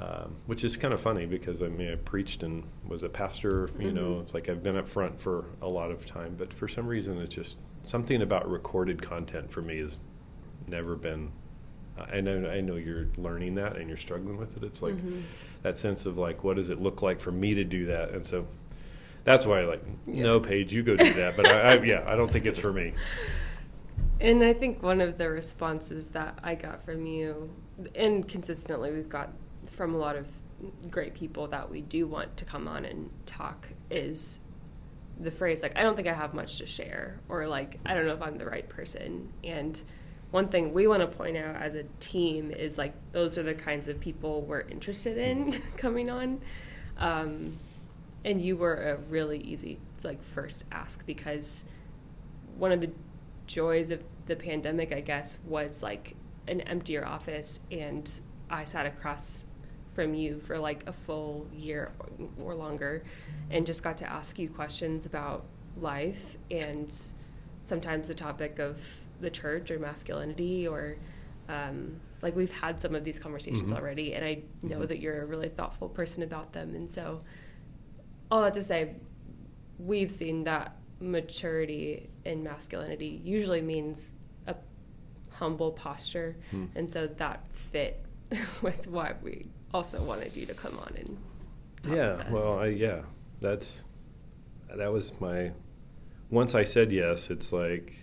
um, 0.01 0.35
which 0.47 0.65
is 0.65 0.77
kind 0.77 0.95
of 0.95 1.01
funny 1.01 1.27
because 1.27 1.63
I 1.63 1.69
mean 1.69 1.93
I 1.93 1.97
preached 1.97 2.43
and 2.43 2.65
was 2.89 3.03
a 3.03 3.09
pastor 3.09 3.71
you 3.79 3.93
know 3.93 4.15
Mhm. 4.15 4.23
it's 4.23 4.35
like 4.35 4.49
I've 4.49 4.63
been 4.63 4.77
up 4.77 4.89
front 4.89 5.21
for 5.21 5.45
a 5.61 5.69
lot 5.69 5.91
of 5.91 6.07
time 6.07 6.35
but 6.39 6.53
for 6.55 6.67
some 6.69 6.87
reason 6.87 7.19
it's 7.21 7.35
just 7.35 7.59
something 7.83 8.23
about 8.23 8.51
recorded 8.51 9.03
content 9.03 9.51
for 9.53 9.61
me 9.63 9.79
has 9.79 10.01
never 10.67 10.97
been 10.97 11.31
I 11.99 12.21
know 12.23 12.49
I 12.49 12.61
know 12.63 12.77
you're 12.77 13.09
learning 13.19 13.57
that 13.57 13.77
and 13.77 13.89
you're 13.89 13.99
struggling 13.99 14.39
with 14.39 14.57
it. 14.57 14.63
It's 14.65 14.81
like 14.81 14.95
mhm. 14.95 15.23
that 15.63 15.77
sense 15.77 16.07
of 16.07 16.17
like, 16.17 16.43
what 16.45 16.57
does 16.57 16.71
it 16.71 16.81
look 16.81 17.03
like 17.03 17.21
for 17.21 17.31
me 17.31 17.53
to 17.55 17.65
do 17.65 17.87
that? 17.87 18.11
And 18.13 18.25
so 18.25 18.47
that's 19.25 19.45
why, 19.45 19.65
like, 19.67 19.83
Yeah. 20.07 20.23
no, 20.23 20.41
Paige, 20.41 20.73
you 20.73 20.83
go 20.83 20.97
do 20.97 21.13
that. 21.13 21.37
But 21.37 21.47
I, 21.47 21.61
I, 21.77 21.83
yeah, 21.83 22.05
I 22.07 22.17
don't 22.17 22.33
think 22.33 22.47
it's 22.47 22.59
for 22.59 22.73
me. 22.73 22.95
And 24.19 24.43
I 24.43 24.55
think 24.55 24.83
one 24.83 25.03
of 25.03 25.19
the 25.19 25.29
responses 25.29 26.09
that 26.09 26.39
I 26.43 26.55
got 26.55 26.85
from 26.87 27.05
you, 27.05 27.51
and 27.95 28.27
consistently 28.27 28.91
we've 28.93 29.09
got 29.09 29.31
from 29.81 29.95
a 29.95 29.97
lot 29.97 30.15
of 30.15 30.29
great 30.91 31.15
people 31.15 31.47
that 31.47 31.71
we 31.71 31.81
do 31.81 32.07
want 32.07 32.37
to 32.37 32.45
come 32.45 32.69
on 32.69 32.85
and 32.85 33.09
talk, 33.25 33.67
is 33.91 34.41
the 35.19 35.31
phrase 35.31 35.63
like, 35.63 35.75
I 35.75 35.83
don't 35.83 35.97
think 35.97 36.07
I 36.07 36.13
have 36.13 36.35
much 36.35 36.59
to 36.59 36.67
share, 36.67 37.19
or 37.31 37.47
like, 37.47 37.81
I 37.87 37.95
don't 37.95 38.05
know 38.05 38.13
if 38.13 38.21
I'm 38.21 38.37
the 38.37 38.45
right 38.45 38.69
person. 38.69 39.33
And 39.43 39.83
one 40.33 40.49
thing 40.49 40.75
we 40.75 40.87
want 40.87 41.01
to 41.01 41.07
point 41.07 41.39
out 41.39 41.57
as 41.57 41.77
a 41.77 41.85
team 41.99 42.51
is 42.51 42.77
like, 42.77 42.93
those 43.13 43.39
are 43.39 43.43
the 43.43 43.55
kinds 43.55 43.89
of 43.89 43.99
people 44.01 44.43
we're 44.43 44.61
interested 44.69 45.17
in 45.17 45.53
coming 45.79 46.11
on. 46.11 46.43
Um, 46.99 47.59
and 48.23 48.39
you 48.39 48.59
were 48.59 48.75
a 48.75 48.97
really 49.09 49.39
easy 49.39 49.79
like 50.05 50.23
first 50.23 50.67
ask 50.71 51.07
because 51.07 51.65
one 52.59 52.71
of 52.71 52.83
the 52.83 52.91
joys 53.47 53.91
of 53.91 54.05
the 54.27 54.37
pandemic, 54.37 54.93
I 54.93 55.01
guess, 55.01 55.39
was 55.47 55.83
like 55.83 56.17
an 56.47 56.61
emptier 56.61 57.07
office, 57.07 57.61
and 57.71 58.21
I 58.51 58.65
sat 58.65 58.85
across 58.85 59.47
from 59.93 60.15
you 60.15 60.39
for 60.41 60.59
like 60.59 60.87
a 60.87 60.93
full 60.93 61.47
year 61.53 61.93
or 62.41 62.55
longer 62.55 63.03
and 63.51 63.67
just 63.67 63.83
got 63.83 63.97
to 63.99 64.09
ask 64.11 64.39
you 64.39 64.49
questions 64.49 65.07
about 65.07 65.45
life 65.77 66.37
and 66.51 66.95
sometimes 67.63 68.09
the 68.09 68.15
topic 68.15 68.59
of 68.59 68.79
the 69.21 69.31
church 69.31 69.71
or 69.71 69.79
masculinity 69.79 70.67
or 70.67 70.97
um, 71.49 72.01
like 72.23 72.37
we've 72.37 72.53
had 72.53 72.81
some 72.81 72.95
of 72.95 73.03
these 73.05 73.19
conversations 73.19 73.73
Mhm. 73.73 73.77
already 73.77 74.15
and 74.15 74.25
i 74.25 74.43
know 74.63 74.81
Mhm. 74.81 74.89
that 74.89 75.01
you're 75.01 75.23
a 75.23 75.27
really 75.27 75.49
thoughtful 75.49 75.89
person 75.89 76.23
about 76.23 76.53
them 76.53 76.75
and 76.75 76.89
so 76.91 77.19
all 78.31 78.43
that 78.43 78.55
to 78.55 78.63
say 78.63 78.95
we've 79.79 80.11
seen 80.11 80.45
that 80.45 80.77
maturity 81.01 82.11
in 82.25 82.43
masculinity 82.43 83.21
usually 83.25 83.61
means 83.63 84.15
a 84.47 84.55
humble 85.31 85.73
posture 85.73 86.37
Hmm. 86.51 86.67
and 86.77 86.91
so 86.91 87.07
that 87.07 87.51
fit 87.53 88.05
with 88.63 88.87
what 88.87 89.21
we 89.23 89.43
also 89.73 90.03
wanted 90.03 90.37
you 90.37 90.47
to 90.47 90.55
come 90.55 90.79
on 90.79 90.93
and 90.97 91.19
talk 91.83 91.95
Yeah, 91.95 92.31
well, 92.31 92.61
I, 92.61 92.67
yeah, 92.67 93.03
that's 93.41 93.87
that 94.75 94.93
was 94.93 95.21
my. 95.21 95.53
Once 96.31 96.55
I 96.55 96.65
said 96.65 96.93
yes, 96.93 97.31
it's 97.31 97.53
like 97.53 97.97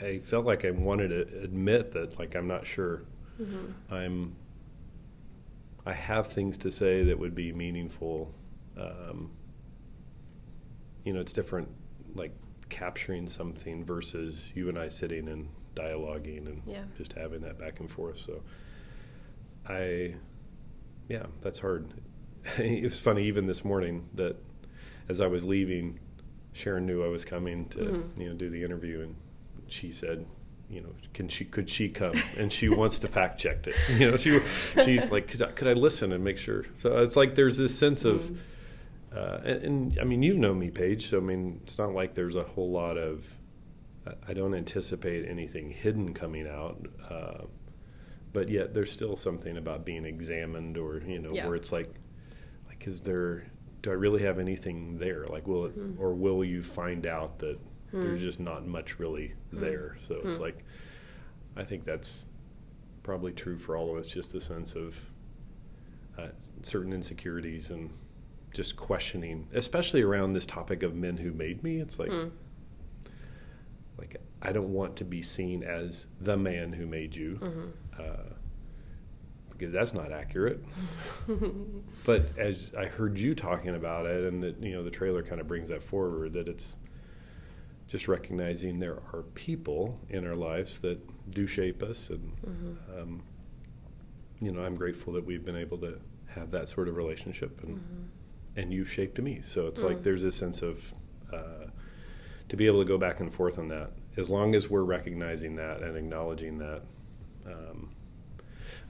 I 0.00 0.18
felt 0.18 0.44
like 0.44 0.64
I 0.64 0.70
wanted 0.72 1.08
to 1.08 1.42
admit 1.42 1.92
that, 1.92 2.18
like, 2.18 2.34
I'm 2.34 2.46
not 2.46 2.66
sure. 2.66 3.02
Mhm. 3.40 3.72
I'm. 3.90 4.36
I 5.86 5.92
have 5.92 6.26
things 6.26 6.58
to 6.58 6.70
say 6.70 7.04
that 7.04 7.18
would 7.18 7.34
be 7.34 7.52
meaningful. 7.52 8.34
Um, 8.76 9.30
you 11.04 11.12
know, 11.12 11.20
it's 11.20 11.32
different, 11.32 11.68
like 12.14 12.32
capturing 12.68 13.28
something 13.28 13.84
versus 13.84 14.52
you 14.56 14.68
and 14.68 14.76
I 14.76 14.88
sitting 14.88 15.28
and 15.28 15.48
dialoguing 15.76 16.46
and 16.46 16.62
Yeah. 16.66 16.82
just 16.98 17.12
having 17.12 17.40
that 17.42 17.56
back 17.58 17.78
and 17.78 17.88
forth. 17.88 18.18
So 18.18 18.42
I, 19.68 20.14
yeah, 21.08 21.26
that's 21.42 21.60
hard. 21.60 21.88
it 22.58 22.82
was 22.84 23.00
funny, 23.00 23.24
even 23.24 23.46
this 23.46 23.64
morning, 23.64 24.08
that 24.14 24.36
as 25.08 25.20
I 25.20 25.26
was 25.26 25.44
leaving, 25.44 25.98
Sharon 26.52 26.86
knew 26.86 27.04
I 27.04 27.08
was 27.08 27.24
coming 27.24 27.68
to 27.70 27.78
Mhm. 27.78 28.18
you 28.18 28.28
know 28.28 28.34
do 28.34 28.48
the 28.50 28.62
interview, 28.64 29.00
and 29.02 29.16
she 29.68 29.92
said, 29.92 30.24
you 30.70 30.80
know, 30.80 30.94
can 31.14 31.28
she 31.28 31.44
could 31.44 31.68
she 31.68 31.88
come? 31.88 32.14
And 32.38 32.52
she 32.52 32.68
wants 32.68 32.98
to 33.00 33.08
fact 33.08 33.38
check 33.40 33.66
it. 33.66 33.74
You 34.00 34.10
know, 34.10 34.16
she 34.16 34.40
she's 34.84 35.10
like, 35.12 35.28
could 35.28 35.42
I, 35.42 35.52
could 35.52 35.68
I 35.68 35.74
listen 35.74 36.12
and 36.12 36.24
make 36.24 36.38
sure? 36.38 36.64
So 36.74 36.96
it's 36.98 37.16
like 37.16 37.34
there's 37.34 37.56
this 37.58 37.76
sense 37.78 38.04
of. 38.04 38.22
Mm. 38.22 38.38
Uh, 39.14 39.40
and, 39.44 39.62
and 39.62 39.98
I 40.00 40.04
mean, 40.04 40.22
you 40.22 40.36
know 40.36 40.52
me, 40.54 40.70
Paige. 40.70 41.08
So 41.08 41.18
I 41.18 41.20
mean, 41.20 41.60
it's 41.62 41.78
not 41.78 41.92
like 41.92 42.14
there's 42.14 42.36
a 42.36 42.42
whole 42.44 42.70
lot 42.70 42.96
of. 42.98 43.24
I- 44.06 44.14
I 44.28 44.34
don't 44.34 44.54
anticipate 44.54 45.28
anything 45.28 45.70
hidden 45.70 46.14
coming 46.14 46.46
out, 46.48 46.86
uh, 47.10 47.44
but 48.36 48.50
yet 48.50 48.74
there's 48.74 48.92
still 48.92 49.16
something 49.16 49.56
about 49.56 49.86
being 49.86 50.04
examined, 50.04 50.76
or 50.76 50.98
you 50.98 51.18
know, 51.18 51.32
Yeah. 51.32 51.46
where 51.46 51.56
it's 51.56 51.72
like, 51.72 51.88
like, 52.68 52.86
is 52.86 53.00
there? 53.00 53.46
Do 53.80 53.90
I 53.90 53.94
really 53.94 54.22
have 54.24 54.38
anything 54.38 54.98
there? 54.98 55.24
Like, 55.26 55.46
will 55.48 55.64
it, 55.64 55.72
Hmm. 55.72 55.94
or 55.98 56.12
will 56.14 56.44
you 56.44 56.62
find 56.62 57.06
out 57.06 57.38
that 57.38 57.58
there's 57.92 58.20
just 58.20 58.38
not 58.38 58.66
much 58.66 58.98
really 58.98 59.32
Hmm. 59.52 59.60
there? 59.60 59.96
So 60.00 60.20
it's 60.24 60.38
like, 60.38 60.64
I 61.56 61.64
think 61.64 61.84
that's 61.84 62.26
probably 63.02 63.32
true 63.32 63.56
for 63.56 63.74
all 63.74 63.90
of 63.90 63.96
us. 63.96 64.08
Just 64.08 64.32
the 64.34 64.40
sense 64.40 64.74
of 64.76 64.94
uh, 66.18 66.28
certain 66.62 66.92
insecurities 66.92 67.70
and 67.70 67.88
just 68.52 68.76
questioning, 68.76 69.48
especially 69.54 70.02
around 70.02 70.34
this 70.34 70.44
topic 70.46 70.82
of 70.82 70.94
men 70.94 71.16
who 71.18 71.32
made 71.32 71.62
me. 71.62 71.78
It's 71.80 71.98
like, 71.98 72.10
Mm. 72.10 72.32
like 73.96 74.16
I 74.42 74.52
don't 74.52 74.72
want 74.74 74.96
to 74.96 75.04
be 75.04 75.22
seen 75.22 75.62
as 75.62 76.06
the 76.20 76.36
man 76.36 76.72
who 76.74 76.86
made 76.86 77.16
you, 77.16 77.38
Mm-hmm. 77.40 77.68
Uh, 77.98 78.32
because 79.50 79.72
that's 79.72 79.94
not 79.94 80.12
accurate. 80.12 80.62
but 82.04 82.22
as 82.36 82.72
I 82.78 82.86
heard 82.86 83.18
you 83.18 83.34
talking 83.34 83.74
about 83.74 84.06
it, 84.06 84.24
and 84.32 84.42
that 84.42 84.62
you 84.62 84.72
know 84.74 84.82
the 84.82 84.90
trailer 84.90 85.22
kind 85.22 85.40
of 85.40 85.48
brings 85.48 85.68
that 85.70 85.82
forward, 85.82 86.32
that 86.34 86.48
it's 86.48 86.76
just 87.88 88.08
recognizing 88.08 88.78
there 88.80 88.98
are 89.12 89.22
people 89.34 89.98
in 90.08 90.26
our 90.26 90.34
lives 90.34 90.80
that 90.80 90.98
do 91.30 91.46
shape 91.46 91.82
us, 91.82 92.10
and 92.10 92.32
Mm-hmm. 92.46 93.00
um, 93.00 93.22
you 94.40 94.52
know 94.52 94.60
I'm 94.62 94.74
grateful 94.76 95.12
that 95.14 95.24
we've 95.24 95.44
been 95.44 95.56
able 95.56 95.78
to 95.78 95.98
have 96.26 96.50
that 96.50 96.68
sort 96.68 96.88
of 96.88 96.96
relationship, 96.96 97.62
and 97.62 97.76
Mm-hmm. 97.76 98.60
and 98.60 98.72
you've 98.72 98.90
shaped 98.90 99.18
me. 99.20 99.40
So 99.42 99.66
it's 99.68 99.80
Mm. 99.82 99.86
like 99.86 100.02
there's 100.02 100.22
this 100.22 100.36
sense 100.36 100.60
of 100.62 100.92
uh, 101.32 101.66
to 102.48 102.56
be 102.56 102.66
able 102.66 102.80
to 102.80 102.86
go 102.86 102.98
back 102.98 103.20
and 103.20 103.32
forth 103.32 103.58
on 103.58 103.68
that. 103.68 103.90
As 104.16 104.30
long 104.30 104.54
as 104.54 104.68
we're 104.70 104.82
recognizing 104.84 105.56
that 105.56 105.82
and 105.82 105.96
acknowledging 105.96 106.58
that, 106.58 106.82
um, 107.46 107.90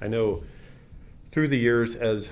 I 0.00 0.08
know 0.08 0.42
through 1.32 1.48
the 1.48 1.58
years 1.58 1.94
as 1.94 2.30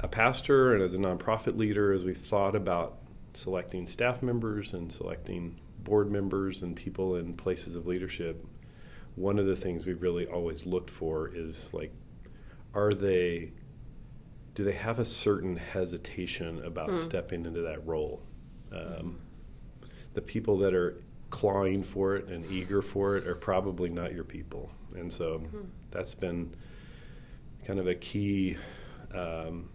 a 0.00 0.08
pastor 0.08 0.74
and 0.74 0.82
as 0.82 0.94
a 0.94 0.98
nonprofit 0.98 1.56
leader, 1.56 1.92
as 1.92 2.04
we've 2.04 2.16
thought 2.16 2.54
about 2.54 2.98
selecting 3.32 3.86
staff 3.86 4.22
members 4.22 4.74
and 4.74 4.92
selecting 4.92 5.58
board 5.82 6.10
members 6.10 6.62
and 6.62 6.76
people 6.76 7.16
in 7.16 7.34
places 7.34 7.76
of 7.76 7.86
leadership, 7.86 8.44
one 9.16 9.38
of 9.38 9.46
the 9.46 9.56
things 9.56 9.86
we've 9.86 10.02
really 10.02 10.26
always 10.26 10.66
looked 10.66 10.90
for 10.90 11.30
is 11.34 11.72
like, 11.72 11.92
are 12.74 12.92
they, 12.92 13.52
do 14.54 14.64
they 14.64 14.72
have 14.72 14.98
a 14.98 15.04
certain 15.04 15.56
hesitation 15.56 16.62
about 16.64 16.90
Hmm. 16.90 16.96
stepping 16.96 17.44
into 17.46 17.60
that 17.62 17.86
role? 17.86 18.22
Um, 18.72 19.18
the 20.14 20.22
people 20.22 20.58
that 20.58 20.74
are 20.74 20.96
clawing 21.30 21.82
for 21.82 22.16
it 22.16 22.28
and 22.28 22.44
eager 22.50 22.82
for 22.82 23.16
it 23.16 23.26
are 23.26 23.34
probably 23.34 23.88
not 23.88 24.12
your 24.14 24.24
people. 24.24 24.70
And 24.94 25.12
so 25.12 25.42
that's 25.90 26.14
been 26.14 26.54
kind 27.64 27.78
of 27.78 27.86
a 27.86 27.94
key 27.94 28.56
um, 29.14 29.68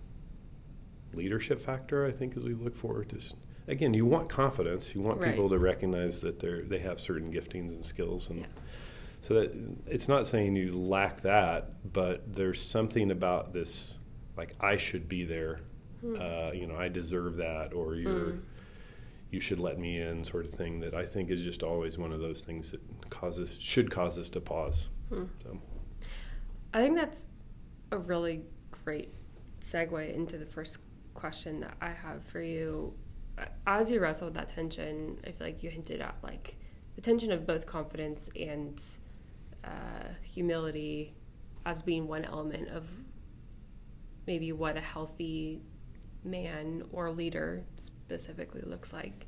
leadership 1.13 1.61
factor, 1.61 2.05
I 2.05 2.11
think, 2.11 2.37
as 2.37 2.43
we 2.43 2.53
look 2.53 2.75
forward 2.75 3.09
to. 3.09 3.19
Again, 3.67 3.93
you 3.93 4.05
want 4.05 4.29
confidence. 4.29 4.95
You 4.95 5.01
want 5.01 5.19
Right. 5.19 5.31
people 5.31 5.49
to 5.49 5.57
recognize 5.59 6.21
that 6.21 6.39
they're 6.39 6.63
they 6.63 6.79
have 6.79 6.99
certain 6.99 7.31
giftings 7.31 7.69
and 7.71 7.85
skills, 7.85 8.29
and 8.29 8.39
Yeah. 8.41 8.45
so 9.21 9.33
that 9.35 9.51
it's 9.85 10.07
not 10.07 10.25
saying 10.27 10.55
you 10.55 10.71
lack 10.73 11.21
that, 11.21 11.91
but 11.93 12.33
there's 12.33 12.61
something 12.61 13.11
about 13.11 13.53
this, 13.53 13.99
like 14.37 14.55
I 14.59 14.75
should 14.77 15.07
be 15.07 15.23
there. 15.23 15.59
Uh, 16.03 16.51
you 16.53 16.65
know, 16.65 16.75
I 16.77 16.87
deserve 16.87 17.35
that, 17.37 17.73
or 17.73 17.95
you're 17.95 18.31
Mm. 18.31 18.41
you 19.31 19.39
should 19.39 19.59
let 19.59 19.77
me 19.77 19.99
in 19.99 20.23
sort 20.23 20.45
of 20.45 20.51
thing 20.51 20.79
that 20.79 20.95
I 20.95 21.05
think 21.05 21.29
is 21.29 21.43
just 21.43 21.61
always 21.61 21.97
one 21.99 22.11
of 22.11 22.19
those 22.19 22.41
things 22.43 22.71
that 22.71 22.81
causes 23.11 23.57
should 23.61 23.91
cause 23.91 24.17
us 24.17 24.29
to 24.29 24.41
pause. 24.41 24.89
Hmm. 25.09 25.25
So 25.43 25.59
I 26.73 26.81
think 26.81 26.95
that's 26.95 27.27
a 27.91 27.97
really 27.97 28.43
great 28.83 29.11
segue 29.61 30.13
into 30.13 30.37
the 30.37 30.45
first 30.45 30.79
question 31.13 31.59
that 31.61 31.75
I 31.81 31.89
have 31.89 32.23
for 32.23 32.41
you. 32.41 32.93
As 33.65 33.91
you 33.91 33.99
wrestle 33.99 34.27
with 34.27 34.35
that 34.35 34.49
tension, 34.49 35.19
I 35.25 35.31
feel 35.31 35.47
like 35.47 35.63
you 35.63 35.69
hinted 35.69 36.01
at 36.01 36.15
like 36.21 36.57
the 36.95 37.01
tension 37.01 37.31
of 37.31 37.47
both 37.47 37.65
confidence 37.65 38.29
and 38.39 38.81
uh, 39.63 40.09
humility 40.21 41.13
as 41.65 41.81
being 41.81 42.07
one 42.07 42.25
element 42.25 42.69
of 42.69 42.89
maybe 44.27 44.51
what 44.51 44.77
a 44.77 44.81
healthy 44.81 45.61
man 46.23 46.83
or 46.91 47.11
leader 47.11 47.63
specifically 47.75 48.61
looks 48.61 48.93
like. 48.93 49.27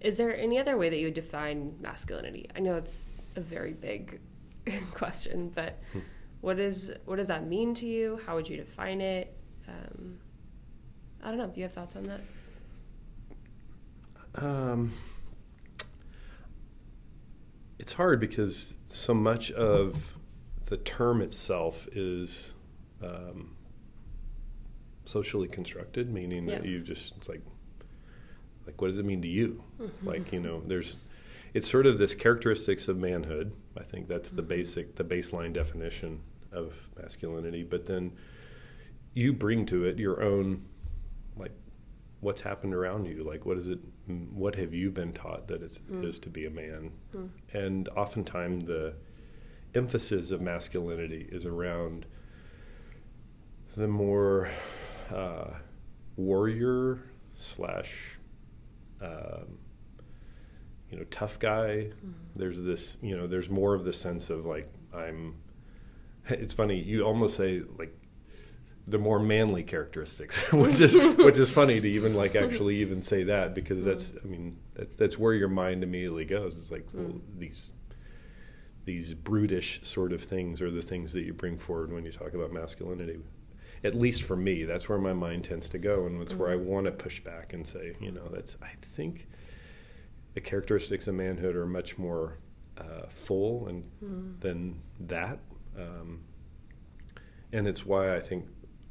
Is 0.00 0.16
there 0.18 0.36
any 0.36 0.58
other 0.58 0.76
way 0.76 0.88
that 0.88 0.98
you 0.98 1.06
would 1.06 1.14
define 1.14 1.76
masculinity? 1.80 2.48
I 2.54 2.60
know 2.60 2.76
it's 2.76 3.08
a 3.36 3.40
very 3.40 3.72
big 3.72 4.20
question, 4.92 5.50
but 5.54 5.80
what 6.40 6.58
is 6.58 6.92
what 7.04 7.16
does 7.16 7.28
that 7.28 7.46
mean 7.46 7.74
to 7.74 7.86
you? 7.86 8.20
How 8.26 8.34
would 8.34 8.48
you 8.48 8.56
define 8.56 9.00
it? 9.00 9.36
Um, 9.68 10.18
I 11.22 11.28
don't 11.28 11.38
know. 11.38 11.46
Do 11.46 11.58
you 11.58 11.64
have 11.64 11.72
thoughts 11.72 11.96
on 11.96 12.04
that? 12.04 12.20
Um, 14.36 14.92
it's 17.78 17.92
hard 17.92 18.20
because 18.20 18.74
so 18.86 19.14
much 19.14 19.52
of 19.52 20.14
the 20.66 20.76
term 20.78 21.22
itself 21.22 21.86
is 21.92 22.54
um, 23.02 23.56
socially 25.04 25.48
constructed, 25.48 26.12
meaning 26.12 26.46
that 26.46 26.64
you 26.64 26.80
just 26.80 27.16
it's 27.16 27.28
like 27.28 27.42
like 28.66 28.80
what 28.80 28.88
does 28.88 28.98
it 28.98 29.04
mean 29.04 29.22
to 29.22 29.28
you? 29.28 29.62
Like 30.02 30.32
you 30.32 30.40
know, 30.40 30.62
there's 30.66 30.96
it's 31.54 31.70
sort 31.70 31.86
of 31.86 31.98
this 31.98 32.14
characteristics 32.14 32.88
of 32.88 32.98
manhood. 32.98 33.52
I 33.78 33.82
think 33.84 34.08
that's 34.08 34.30
the 34.30 34.42
basic 34.42 34.96
the 34.96 35.04
baseline 35.04 35.52
definition 35.52 36.20
of 36.52 36.76
masculinity. 37.00 37.62
But 37.62 37.86
then 37.86 38.12
you 39.14 39.32
bring 39.32 39.64
to 39.66 39.84
it 39.84 39.98
your 39.98 40.22
own 40.22 40.66
like 41.36 41.52
what's 42.20 42.40
happened 42.40 42.74
around 42.74 43.06
you 43.06 43.22
like 43.22 43.44
what 43.46 43.56
is 43.58 43.68
it 43.68 43.78
what 44.32 44.54
have 44.56 44.72
you 44.74 44.90
been 44.90 45.12
taught 45.12 45.46
that 45.48 45.62
it's, 45.62 45.78
Mm. 45.90 46.04
is 46.04 46.18
to 46.20 46.30
be 46.30 46.46
a 46.46 46.50
man 46.50 46.90
and 47.52 47.88
oftentimes 47.90 48.64
the 48.64 48.94
emphasis 49.74 50.30
of 50.30 50.40
masculinity 50.40 51.28
is 51.30 51.44
around 51.46 52.06
the 53.76 53.86
more 53.88 54.50
uh, 55.12 55.50
warrior 56.16 56.98
slash 57.34 58.18
um, 59.02 59.58
you 60.94 61.00
know 61.00 61.06
tough 61.10 61.40
guy. 61.40 61.88
Mm-hmm. 61.90 62.12
There's 62.36 62.62
this 62.62 62.98
you 63.02 63.16
know 63.16 63.26
there's 63.26 63.50
more 63.50 63.74
of 63.74 63.84
the 63.84 63.92
sense 63.92 64.30
of 64.30 64.46
like 64.46 64.72
i'm 64.94 65.34
it's 66.28 66.54
funny 66.54 66.80
you 66.80 67.02
almost 67.02 67.36
say 67.36 67.62
like 67.78 67.96
the 68.86 68.98
more 68.98 69.18
manly 69.18 69.62
characteristics, 69.62 70.52
which 70.52 70.80
is 70.80 70.94
which 71.18 71.38
is 71.38 71.50
funny 71.50 71.80
to 71.80 71.88
even 71.88 72.14
like 72.14 72.36
actually 72.36 72.76
even 72.76 73.00
say 73.00 73.24
that 73.24 73.54
because 73.54 73.78
mm-hmm. 73.78 73.88
that's 73.88 74.14
I 74.22 74.26
mean 74.26 74.58
that's 74.74 74.96
that's 74.96 75.18
where 75.18 75.32
your 75.32 75.48
mind 75.48 75.82
immediately 75.82 76.26
goes. 76.26 76.56
It's 76.58 76.70
like 76.70 76.86
well, 76.92 77.04
mm. 77.04 77.20
these 77.38 77.72
these 78.84 79.14
brutish 79.14 79.80
sort 79.84 80.12
of 80.12 80.20
things 80.20 80.60
are 80.60 80.70
the 80.70 80.82
things 80.82 81.14
that 81.14 81.22
you 81.22 81.32
bring 81.32 81.58
forward 81.58 81.92
when 81.92 82.04
you 82.04 82.12
talk 82.12 82.34
about 82.34 82.52
masculinity. 82.52 83.18
At 83.82 83.94
least 83.94 84.22
for 84.22 84.36
me, 84.36 84.64
that's 84.64 84.86
where 84.86 84.98
my 84.98 85.14
mind 85.14 85.44
tends 85.44 85.70
to 85.70 85.78
go, 85.78 86.06
and 86.06 86.20
it's 86.20 86.34
where 86.34 86.50
I 86.50 86.56
mm-hmm. 86.56 86.66
want 86.66 86.86
to 86.86 86.92
push 86.92 87.20
back 87.20 87.54
and 87.54 87.66
say, 87.66 87.94
you 88.00 88.12
know, 88.12 88.28
that's 88.30 88.56
I 88.62 88.72
think 88.82 89.28
the 90.34 90.40
characteristics 90.40 91.06
of 91.06 91.14
manhood 91.14 91.56
are 91.56 91.66
much 91.66 91.96
more 91.96 92.38
uh, 92.76 93.06
full 93.08 93.68
and 93.68 93.90
than 94.40 94.80
that. 95.00 95.38
Um, 95.78 96.24
and 97.52 97.66
it's 97.68 97.86
why 97.86 98.14
I 98.16 98.20
think 98.20 98.46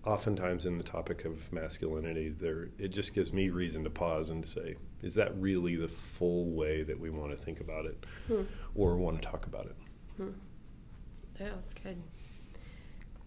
oftentimes 0.05 0.65
in 0.65 0.77
the 0.77 0.83
topic 0.83 1.25
of 1.25 1.51
masculinity, 1.51 2.29
there 2.29 2.69
it 2.77 2.89
just 2.89 3.13
gives 3.13 3.31
me 3.33 3.49
reason 3.49 3.83
to 3.83 3.89
pause 3.89 4.29
and 4.29 4.43
to 4.43 4.49
say, 4.49 4.75
is 5.01 5.15
that 5.15 5.35
really 5.37 5.75
the 5.75 5.87
full 5.87 6.45
way 6.51 6.83
that 6.83 6.97
we 6.99 7.09
want 7.09 7.31
to 7.31 7.37
think 7.37 7.59
about 7.59 7.85
it, 7.85 8.05
or 8.75 8.95
want 8.95 9.21
to 9.21 9.27
talk 9.27 9.45
about 9.45 9.65
it? 9.65 9.75
Yeah, 11.39 11.49
that's 11.55 11.73
good. 11.73 12.01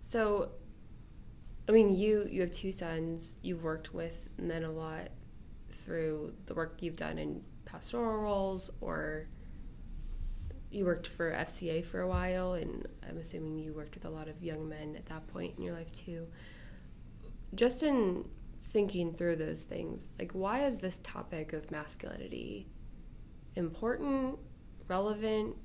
So, 0.00 0.50
I 1.68 1.72
mean, 1.72 1.94
you 1.94 2.26
you 2.30 2.40
have 2.42 2.50
two 2.50 2.72
sons. 2.72 3.38
You've 3.42 3.62
worked 3.62 3.92
with 3.92 4.28
men 4.38 4.64
a 4.64 4.70
lot 4.70 5.08
through 5.70 6.32
the 6.46 6.54
work 6.54 6.76
you've 6.80 6.96
done 6.96 7.18
in 7.18 7.42
pastoral 7.66 8.22
roles 8.22 8.70
or 8.80 9.26
you 10.70 10.84
worked 10.84 11.06
for 11.06 11.32
FCA 11.32 11.84
for 11.84 12.00
a 12.00 12.08
while, 12.08 12.54
and 12.54 12.86
I'm 13.08 13.18
assuming 13.18 13.58
you 13.58 13.72
worked 13.72 13.94
with 13.94 14.04
a 14.04 14.10
lot 14.10 14.28
of 14.28 14.42
young 14.42 14.68
men 14.68 14.96
at 14.96 15.06
that 15.06 15.26
point 15.28 15.54
in 15.56 15.62
your 15.62 15.74
life 15.74 15.92
too. 15.92 16.26
Just 17.54 17.82
in 17.82 18.28
thinking 18.60 19.12
through 19.14 19.36
those 19.36 19.64
things, 19.64 20.14
like 20.18 20.32
why 20.32 20.64
is 20.64 20.80
this 20.80 20.98
topic 20.98 21.52
of 21.52 21.70
masculinity 21.70 22.66
important, 23.54 24.38
relevant? 24.88 25.56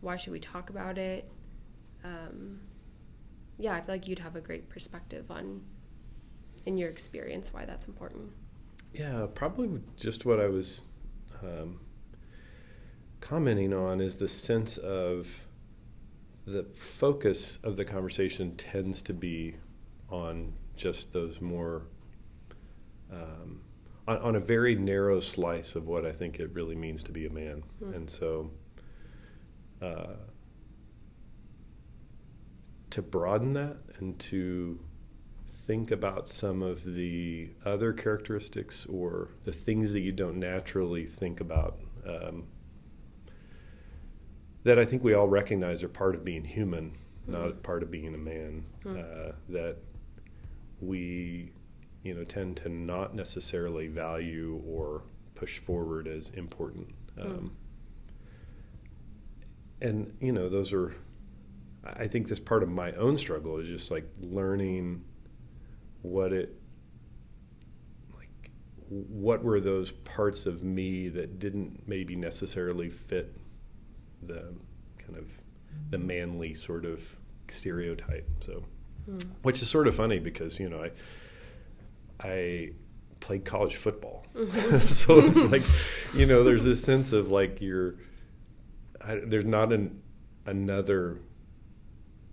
Why 0.00 0.16
should 0.16 0.32
we 0.32 0.40
talk 0.40 0.70
about 0.70 0.98
it? 0.98 1.30
Um, 2.04 2.60
yeah, 3.58 3.74
I 3.74 3.80
feel 3.80 3.94
like 3.94 4.08
you'd 4.08 4.18
have 4.18 4.36
a 4.36 4.40
great 4.40 4.68
perspective 4.68 5.30
on, 5.30 5.62
in 6.66 6.76
your 6.76 6.88
experience, 6.88 7.52
why 7.52 7.64
that's 7.64 7.86
important. 7.86 8.30
Yeah, 8.92 9.26
probably 9.34 9.80
just 9.96 10.24
what 10.24 10.40
I 10.40 10.48
was 10.48 10.82
um, 11.42 11.80
commenting 13.20 13.72
on 13.72 14.00
is 14.00 14.16
the 14.16 14.28
sense 14.28 14.76
of 14.78 15.46
the 16.46 16.64
focus 16.74 17.58
of 17.62 17.76
the 17.76 17.84
conversation 17.84 18.54
tends 18.54 19.02
to 19.02 19.12
be 19.12 19.56
on 20.08 20.52
just 20.76 21.12
those 21.12 21.40
more 21.40 21.82
um, 23.12 23.60
on, 24.08 24.18
on, 24.18 24.36
a 24.36 24.40
very 24.40 24.74
narrow 24.74 25.20
slice 25.20 25.74
of 25.74 25.86
what 25.86 26.06
I 26.06 26.12
think 26.12 26.40
it 26.40 26.50
really 26.52 26.76
means 26.76 27.02
to 27.04 27.12
be 27.12 27.26
a 27.26 27.30
man, 27.30 27.62
mm. 27.82 27.94
and 27.94 28.08
so 28.08 28.50
uh, 29.82 30.14
to 32.90 33.02
broaden 33.02 33.52
that 33.54 33.76
and 33.98 34.18
to 34.20 34.80
think 35.66 35.90
about 35.90 36.28
some 36.28 36.62
of 36.62 36.94
the 36.94 37.50
other 37.64 37.92
characteristics 37.92 38.86
or 38.86 39.28
the 39.44 39.52
things 39.52 39.92
that 39.92 40.00
you 40.00 40.12
don't 40.12 40.36
naturally 40.36 41.06
think 41.06 41.40
about 41.40 41.78
um, 42.06 42.44
that 44.64 44.78
I 44.78 44.84
think 44.84 45.04
we 45.04 45.14
all 45.14 45.28
recognize 45.28 45.82
are 45.82 45.88
part 45.88 46.14
of 46.14 46.24
being 46.24 46.44
human, 46.44 46.90
mm-hmm. 47.22 47.32
not 47.32 47.62
part 47.62 47.82
of 47.82 47.90
being 47.90 48.14
a 48.14 48.18
man. 48.18 48.64
Mm-hmm. 48.84 48.98
Uh, 48.98 49.32
that 49.50 49.76
we, 50.80 51.52
you 52.02 52.14
know, 52.14 52.24
tend 52.24 52.56
to 52.58 52.68
not 52.68 53.14
necessarily 53.14 53.88
value 53.88 54.62
or 54.66 55.02
push 55.34 55.58
forward 55.58 56.08
as 56.08 56.30
important. 56.30 56.94
Hmm. 57.14 57.22
Um, 57.22 57.28
mm. 57.28 57.50
And 59.82 60.16
you 60.20 60.32
know, 60.32 60.48
those 60.48 60.72
are. 60.72 60.94
I 61.82 62.08
think 62.08 62.28
this 62.28 62.40
part 62.40 62.62
of 62.62 62.68
my 62.68 62.92
own 62.92 63.16
struggle 63.16 63.56
is 63.56 63.66
just 63.66 63.90
like 63.90 64.04
learning 64.20 65.02
what 66.02 66.32
it 66.32 66.54
like 68.16 68.50
what 68.88 69.42
were 69.44 69.60
those 69.60 69.90
parts 69.90 70.46
of 70.46 70.62
me 70.62 71.08
that 71.08 71.38
didn't 71.38 71.86
maybe 71.86 72.16
necessarily 72.16 72.88
fit 72.88 73.36
the 74.22 74.54
kind 74.98 75.16
of 75.16 75.26
the 75.90 75.98
manly 75.98 76.54
sort 76.54 76.84
of 76.84 77.16
stereotype. 77.48 78.28
So, 78.40 78.64
mm. 79.08 79.24
which 79.42 79.62
is 79.62 79.68
sort 79.68 79.88
of 79.88 79.94
funny 79.94 80.18
because 80.18 80.58
you 80.58 80.68
know 80.68 80.84
I 80.84 80.90
I 82.20 82.70
played 83.20 83.44
college 83.44 83.76
football, 83.76 84.26
mm-hmm. 84.34 84.78
so 84.88 85.18
it's 85.18 85.42
like 85.50 85.62
you 86.14 86.26
know 86.26 86.44
there's 86.44 86.64
this 86.64 86.82
sense 86.82 87.12
of 87.12 87.30
like 87.30 87.60
you're 87.60 87.96
I, 89.04 89.16
there's 89.16 89.44
not 89.44 89.72
an 89.72 90.00
another. 90.46 91.18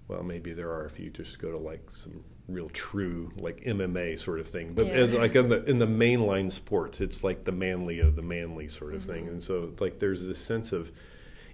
Well, 0.08 0.24
maybe 0.24 0.54
there 0.54 0.72
are 0.72 0.86
if 0.86 1.00
you 1.00 1.10
just 1.10 1.38
go 1.40 1.52
to 1.52 1.58
like 1.58 1.92
some 1.92 2.24
real 2.48 2.70
true 2.70 3.32
like 3.38 3.64
MMA 3.64 4.18
sort 4.18 4.40
of 4.40 4.48
thing. 4.48 4.74
But 4.74 4.88
yeah. 4.88 4.94
as 4.94 5.14
like 5.14 5.36
in 5.36 5.50
the 5.50 5.64
in 5.66 5.80
the 5.80 5.88
mainline 5.88 6.52
sports, 6.52 7.02
it's 7.02 7.24
like 7.24 7.44
the 7.44 7.52
manly 7.52 8.00
of 8.00 8.16
the 8.16 8.22
manly 8.22 8.68
sort 8.68 8.94
of 8.94 9.02
mm-hmm. 9.04 9.12
thing. 9.12 9.28
And 9.28 9.44
so 9.44 9.74
like 9.80 10.00
there's 10.00 10.26
this 10.26 10.40
sense 10.40 10.72
of 10.72 10.92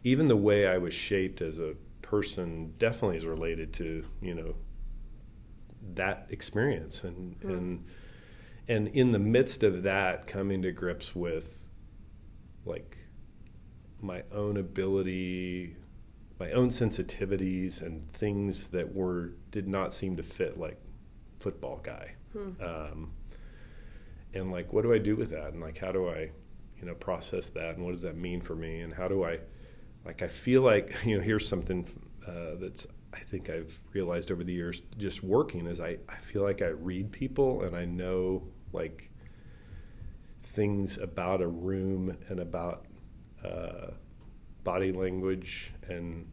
even 0.04 0.28
the 0.28 0.38
way 0.38 0.68
I 0.68 0.78
was 0.78 0.94
shaped 0.94 1.42
as 1.42 1.60
a 1.60 1.76
person 2.02 2.74
definitely 2.78 3.18
is 3.18 3.26
related 3.26 3.74
to 3.74 4.06
you 4.22 4.36
know 4.36 4.56
that 5.96 6.28
experience 6.30 7.04
and 7.04 7.40
mm. 7.40 7.50
and 7.50 7.86
and 8.68 8.88
in 8.90 9.12
the 9.12 9.20
midst 9.20 9.64
of 9.64 9.84
that 9.84 10.28
coming 10.28 10.62
to 10.62 10.72
grips 10.72 11.16
with 11.16 11.66
like 12.66 12.98
my 14.02 14.24
own 14.32 14.58
ability 14.58 15.76
my 16.40 16.52
own 16.52 16.70
sensitivities 16.70 17.82
and 17.82 18.12
things 18.12 18.70
that 18.70 18.94
were 18.94 19.32
did 19.50 19.68
not 19.68 19.94
seem 19.94 20.16
to 20.18 20.24
fit 20.24 20.60
like 20.60 20.80
football 21.44 21.80
guy. 21.84 22.16
Hmm. 22.34 22.52
um, 22.62 23.12
and 24.34 24.52
like 24.52 24.74
what 24.74 24.82
do 24.82 24.94
i 24.94 24.98
do 24.98 25.16
with 25.16 25.30
that? 25.30 25.54
And 25.54 25.62
like 25.62 25.78
how 25.78 25.92
do 25.92 26.10
i 26.10 26.32
you 26.80 26.86
know 26.86 26.96
process 26.96 27.50
that? 27.52 27.76
And 27.76 27.86
what 27.86 27.92
does 27.92 28.02
that 28.02 28.18
mean 28.18 28.42
for 28.42 28.56
me? 28.56 28.82
And 28.82 28.94
how 28.94 29.08
do 29.08 29.24
i 29.24 29.40
like 30.06 30.22
I 30.22 30.28
feel 30.28 30.62
like 30.62 30.96
you 31.06 31.18
know 31.18 31.24
here's 31.24 31.48
something 31.48 31.88
uh, 32.28 32.56
that's 32.60 32.88
I 33.14 33.20
think 33.20 33.50
I've 33.50 33.80
realized 33.94 34.32
over 34.32 34.44
the 34.44 34.54
years 34.54 34.82
just 34.98 35.24
working 35.24 35.68
is 35.68 35.80
I, 35.80 35.98
I 36.10 36.16
feel 36.16 36.42
like 36.42 36.62
I 36.62 36.70
read 36.70 37.12
people 37.12 37.62
and 37.64 37.76
I 37.76 37.86
know 37.86 38.48
like 38.72 39.12
things 40.42 40.98
about 40.98 41.42
a 41.42 41.48
room 41.48 42.18
and 42.30 42.40
about 42.40 42.86
uh, 43.44 43.92
body 44.64 44.92
language 44.92 45.74
and 45.88 46.28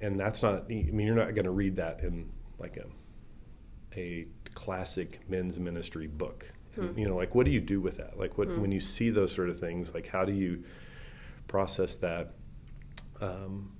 and 0.00 0.18
that's 0.18 0.42
not 0.42 0.64
I 0.70 0.90
mean 0.90 1.06
you're 1.06 1.14
not 1.16 1.34
going 1.34 1.44
to 1.44 1.50
read 1.50 1.76
that 1.76 2.00
in 2.00 2.30
like 2.58 2.76
a 2.76 2.86
a 3.96 4.26
classic 4.54 5.20
men's 5.28 5.58
ministry 5.58 6.06
book 6.06 6.52
hmm. 6.74 6.96
you 6.98 7.08
know 7.08 7.16
like 7.16 7.34
what 7.34 7.46
do 7.46 7.52
you 7.52 7.60
do 7.60 7.80
with 7.80 7.96
that 7.96 8.18
like 8.18 8.36
what 8.38 8.48
hmm. 8.48 8.60
when 8.60 8.72
you 8.72 8.80
see 8.80 9.10
those 9.10 9.32
sort 9.32 9.48
of 9.48 9.58
things 9.58 9.94
like 9.94 10.08
how 10.08 10.24
do 10.24 10.32
you 10.32 10.62
process 11.52 11.96
that. 11.96 12.32
Um, 13.20 13.72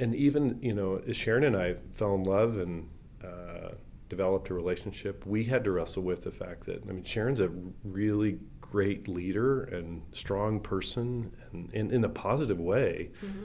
and 0.00 0.14
even, 0.14 0.58
you 0.62 0.72
know, 0.72 1.00
as 1.06 1.16
Sharon 1.16 1.44
and 1.44 1.56
I 1.56 1.74
fell 1.92 2.14
in 2.14 2.24
love 2.24 2.56
and 2.56 2.88
uh, 3.22 3.72
developed 4.08 4.48
a 4.48 4.54
relationship, 4.54 5.26
we 5.26 5.44
had 5.44 5.64
to 5.64 5.70
wrestle 5.70 6.02
with 6.02 6.24
the 6.24 6.30
fact 6.30 6.64
that, 6.64 6.82
I 6.88 6.92
mean, 6.92 7.04
Sharon's 7.04 7.40
a 7.40 7.50
really 7.84 8.38
great 8.60 9.06
leader 9.06 9.64
and 9.64 10.02
strong 10.12 10.60
person 10.60 11.36
and 11.52 11.70
in, 11.74 11.90
in 11.90 12.04
a 12.04 12.08
positive 12.08 12.58
way. 12.58 13.10
Mm-hmm. 13.22 13.42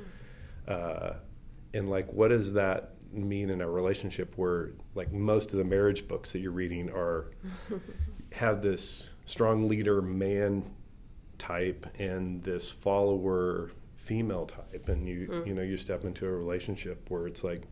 Uh, 0.67 1.13
and 1.74 1.89
like, 1.89 2.12
what 2.13 2.30
does 2.30 2.54
that 2.54 2.93
mean 3.13 3.49
in 3.49 3.62
a 3.62 3.69
relationship 3.69 4.38
where 4.38 4.71
like 4.95 5.12
most 5.12 5.52
of 5.52 5.58
the 5.58 5.63
marriage 5.63 6.08
books 6.08 6.32
that 6.32 6.39
you're 6.39 6.52
reading 6.52 6.89
are 6.89 7.32
have 8.34 8.62
this 8.62 9.13
strong 9.26 9.67
leader 9.67 10.02
man 10.02 10.63
type 11.38 11.86
and 11.99 12.43
this 12.43 12.71
follower 12.71 13.71
female 13.95 14.45
type 14.45 14.89
and 14.89 15.08
you 15.08 15.28
mm. 15.28 15.47
you 15.47 15.54
know 15.54 15.62
you 15.62 15.78
step 15.78 16.04
into 16.04 16.26
a 16.26 16.32
relationship 16.32 17.10
where 17.10 17.28
it's 17.28 17.43
like 17.43 17.63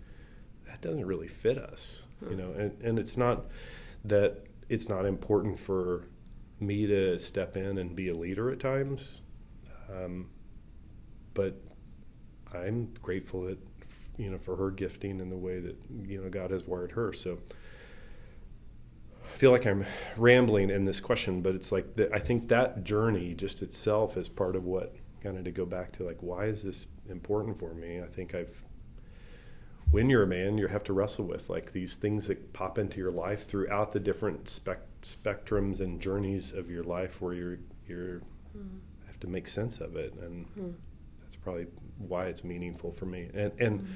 that 0.66 0.80
doesn't 0.82 1.06
really 1.06 1.28
fit 1.28 1.58
us 1.58 2.06
mm. 2.24 2.32
you 2.32 2.38
know 2.38 2.52
and, 2.52 2.72
and 2.82 3.00
it's 3.00 3.18
not 3.18 3.46
that 4.06 4.46
it's 4.70 4.88
not 4.88 5.06
important 5.06 5.60
for 5.60 6.06
me 6.60 6.86
to 6.86 7.18
step 7.20 7.58
in 7.58 7.78
and 7.78 7.96
be 7.96 8.10
a 8.10 8.16
leader 8.16 8.52
at 8.52 8.60
times 8.60 9.22
um, 9.90 10.30
but 11.34 11.62
i'm 12.54 12.94
grateful 13.02 13.44
that 13.44 13.58
you 14.22 14.30
know 14.30 14.38
for 14.38 14.56
her 14.56 14.70
gifting 14.70 15.20
and 15.20 15.32
the 15.32 15.38
way 15.38 15.60
that 15.60 15.76
you 16.06 16.22
know 16.22 16.30
god 16.30 16.52
has 16.52 16.64
wired 16.64 16.92
her 16.92 17.12
so 17.12 17.38
I 19.24 19.38
feel 19.38 19.52
like 19.52 19.66
I'm 19.66 19.86
rambling 20.18 20.70
in 20.70 20.84
this 20.86 21.00
question, 21.00 21.42
but 21.42 21.56
it's 21.56 21.72
like 21.72 21.96
the, 21.96 22.14
I 22.14 22.20
think 22.20 22.50
that 22.50 22.84
journey 22.84 23.34
just 23.34 23.62
itself 23.62 24.18
is 24.18 24.30
part 24.30 24.56
of 24.56 24.66
what 24.66 24.94
kind 25.24 25.38
of 25.38 25.46
to 25.46 25.52
go 25.52 25.66
back 25.66 25.94
to 25.94 26.04
like 26.04 26.18
why 26.20 26.46
is 26.46 26.64
this 26.64 26.88
important 27.10 27.58
for 27.58 27.74
me? 27.74 28.02
I 28.02 28.08
think 28.08 28.36
I've 28.36 28.66
when 29.92 30.10
you're 30.10 30.24
a 30.24 30.28
man, 30.28 30.58
you 30.58 30.68
have 30.68 30.84
to 30.86 30.94
wrestle 30.94 31.26
with 31.26 31.50
like 31.50 31.74
these 31.74 31.96
things 31.96 32.28
that 32.28 32.54
pop 32.54 32.78
into 32.78 32.98
your 33.00 33.12
life 33.12 33.46
throughout 33.46 33.92
the 33.92 34.00
different 34.00 34.48
spec- 34.48 35.02
spectrums 35.04 35.82
and 35.82 36.00
journeys 36.00 36.54
of 36.54 36.72
your 36.72 36.84
life, 36.84 37.22
where 37.22 37.34
you're 37.34 37.60
you're 37.88 38.22
mm. 38.58 38.80
have 39.06 39.20
to 39.20 39.28
make 39.28 39.48
sense 39.48 39.80
of 39.80 39.96
it, 39.96 40.14
and 40.22 40.46
mm. 40.56 40.74
that's 41.22 41.36
probably 41.36 41.68
why 42.08 42.26
it's 42.26 42.44
meaningful 42.44 42.92
for 42.92 43.06
me. 43.06 43.30
And 43.34 43.52
and 43.60 43.82
mm. 43.82 43.88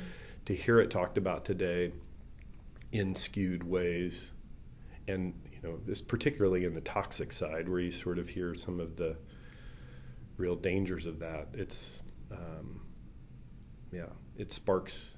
to 0.45 0.55
hear 0.55 0.79
it 0.79 0.89
talked 0.89 1.17
about 1.17 1.45
today 1.45 1.91
in 2.91 3.15
skewed 3.15 3.63
ways 3.63 4.31
and 5.07 5.33
you 5.51 5.59
know 5.61 5.77
this 5.85 6.01
particularly 6.01 6.65
in 6.65 6.73
the 6.73 6.81
toxic 6.81 7.31
side 7.31 7.67
where 7.67 7.79
you 7.79 7.91
sort 7.91 8.17
of 8.17 8.29
hear 8.29 8.55
some 8.55 8.79
of 8.79 8.95
the 8.95 9.17
real 10.37 10.55
dangers 10.55 11.05
of 11.05 11.19
that 11.19 11.47
it's 11.53 12.01
um, 12.31 12.81
yeah 13.91 14.05
it 14.37 14.51
sparks 14.51 15.17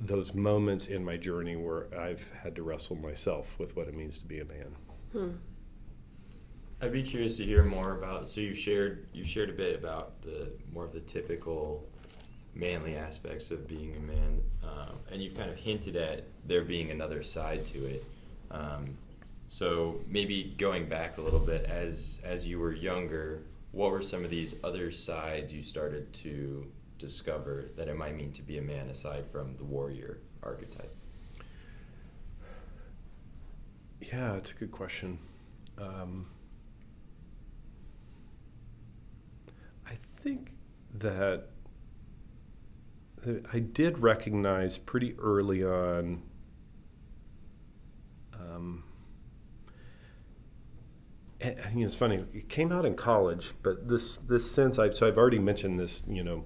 those 0.00 0.34
moments 0.34 0.88
in 0.88 1.04
my 1.04 1.16
journey 1.16 1.56
where 1.56 1.86
I've 1.98 2.30
had 2.42 2.56
to 2.56 2.62
wrestle 2.62 2.96
myself 2.96 3.58
with 3.58 3.76
what 3.76 3.88
it 3.88 3.94
means 3.94 4.18
to 4.18 4.26
be 4.26 4.40
a 4.40 4.44
man. 4.44 4.76
Hmm. 5.12 5.30
I'd 6.84 6.92
be 6.92 7.02
curious 7.02 7.38
to 7.38 7.44
hear 7.44 7.64
more 7.64 7.92
about. 7.92 8.28
So 8.28 8.40
you 8.42 8.52
shared 8.54 9.06
you 9.14 9.24
shared 9.24 9.48
a 9.48 9.54
bit 9.54 9.74
about 9.74 10.20
the 10.20 10.52
more 10.72 10.84
of 10.84 10.92
the 10.92 11.00
typical 11.00 11.88
manly 12.54 12.96
aspects 12.96 13.50
of 13.50 13.66
being 13.66 13.96
a 13.96 14.00
man, 14.00 14.42
um, 14.62 14.96
and 15.10 15.22
you've 15.22 15.36
kind 15.36 15.50
of 15.50 15.58
hinted 15.58 15.96
at 15.96 16.24
there 16.46 16.62
being 16.62 16.90
another 16.90 17.22
side 17.22 17.64
to 17.66 17.86
it. 17.86 18.04
Um, 18.50 18.84
So 19.48 20.00
maybe 20.08 20.54
going 20.58 20.88
back 20.88 21.18
a 21.18 21.20
little 21.20 21.40
bit, 21.40 21.64
as 21.66 22.20
as 22.24 22.46
you 22.46 22.58
were 22.58 22.72
younger, 22.72 23.42
what 23.72 23.90
were 23.90 24.02
some 24.02 24.24
of 24.24 24.30
these 24.30 24.56
other 24.64 24.90
sides 24.90 25.52
you 25.52 25.62
started 25.62 26.12
to 26.24 26.70
discover 26.98 27.70
that 27.76 27.88
it 27.88 27.96
might 27.96 28.16
mean 28.16 28.32
to 28.32 28.42
be 28.42 28.58
a 28.58 28.62
man 28.62 28.88
aside 28.88 29.26
from 29.26 29.56
the 29.56 29.64
warrior 29.64 30.18
archetype? 30.42 30.94
Yeah, 34.00 34.34
it's 34.36 34.52
a 34.52 34.54
good 34.54 34.72
question. 34.72 35.18
Um, 35.78 36.26
I 39.86 39.94
think 40.24 40.52
that 40.94 41.48
I 43.52 43.58
did 43.58 43.98
recognize 43.98 44.78
pretty 44.78 45.14
early 45.18 45.62
on. 45.62 46.22
Um, 48.32 48.84
you 51.42 51.50
know, 51.74 51.86
it's 51.86 51.94
funny. 51.96 52.24
It 52.32 52.48
came 52.48 52.72
out 52.72 52.86
in 52.86 52.94
college, 52.94 53.52
but 53.62 53.88
this 53.88 54.16
this 54.16 54.50
sense 54.50 54.78
I've 54.78 54.94
so 54.94 55.06
I've 55.06 55.18
already 55.18 55.38
mentioned 55.38 55.78
this. 55.78 56.02
You 56.08 56.24
know, 56.24 56.44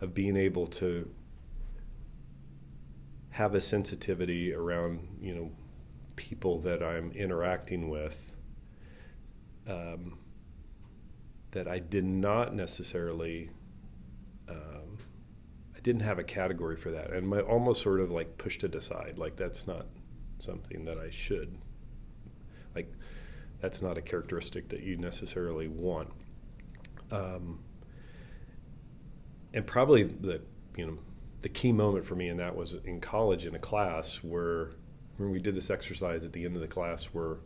of 0.00 0.14
being 0.14 0.36
able 0.36 0.66
to 0.66 1.10
have 3.30 3.54
a 3.54 3.60
sensitivity 3.60 4.54
around 4.54 5.08
you 5.20 5.34
know 5.34 5.50
people 6.14 6.60
that 6.60 6.80
I'm 6.82 7.10
interacting 7.12 7.88
with 7.88 8.36
um, 9.66 10.18
that 11.54 11.66
I 11.66 11.78
did 11.78 12.04
not 12.04 12.54
necessarily, 12.54 13.50
um, 14.48 14.98
I 15.74 15.80
didn't 15.80 16.02
have 16.02 16.18
a 16.18 16.24
category 16.24 16.76
for 16.76 16.90
that. 16.90 17.12
And 17.12 17.32
I 17.34 17.40
almost 17.40 17.82
sort 17.82 18.00
of 18.00 18.10
like 18.10 18.36
pushed 18.38 18.62
it 18.64 18.74
aside. 18.74 19.14
Like, 19.16 19.36
that's 19.36 19.66
not 19.66 19.86
something 20.38 20.84
that 20.84 20.98
I 20.98 21.10
should. 21.10 21.56
Like, 22.74 22.92
that's 23.60 23.80
not 23.80 23.96
a 23.96 24.02
characteristic 24.02 24.68
that 24.68 24.82
you 24.82 24.96
necessarily 24.96 25.68
want. 25.68 26.10
Um, 27.10 27.60
and 29.52 29.66
probably 29.66 30.02
the, 30.02 30.42
you 30.76 30.86
know, 30.86 30.98
the 31.42 31.48
key 31.48 31.72
moment 31.72 32.04
for 32.04 32.16
me 32.16 32.28
in 32.28 32.38
that 32.38 32.56
was 32.56 32.74
in 32.84 33.00
college 33.00 33.46
in 33.46 33.54
a 33.54 33.58
class 33.58 34.16
where 34.16 34.70
when 35.18 35.30
we 35.30 35.38
did 35.38 35.54
this 35.54 35.70
exercise 35.70 36.24
at 36.24 36.32
the 36.32 36.44
end 36.44 36.56
of 36.56 36.62
the 36.62 36.68
class 36.68 37.04
where 37.06 37.36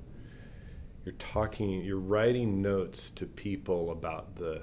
you're 1.08 1.16
talking 1.16 1.82
you're 1.82 1.96
writing 1.96 2.60
notes 2.60 3.08
to 3.08 3.24
people 3.24 3.90
about 3.92 4.36
the 4.36 4.60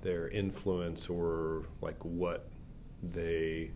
their 0.00 0.28
influence 0.30 1.10
or 1.10 1.66
like 1.82 2.02
what 2.02 2.48
they 3.02 3.70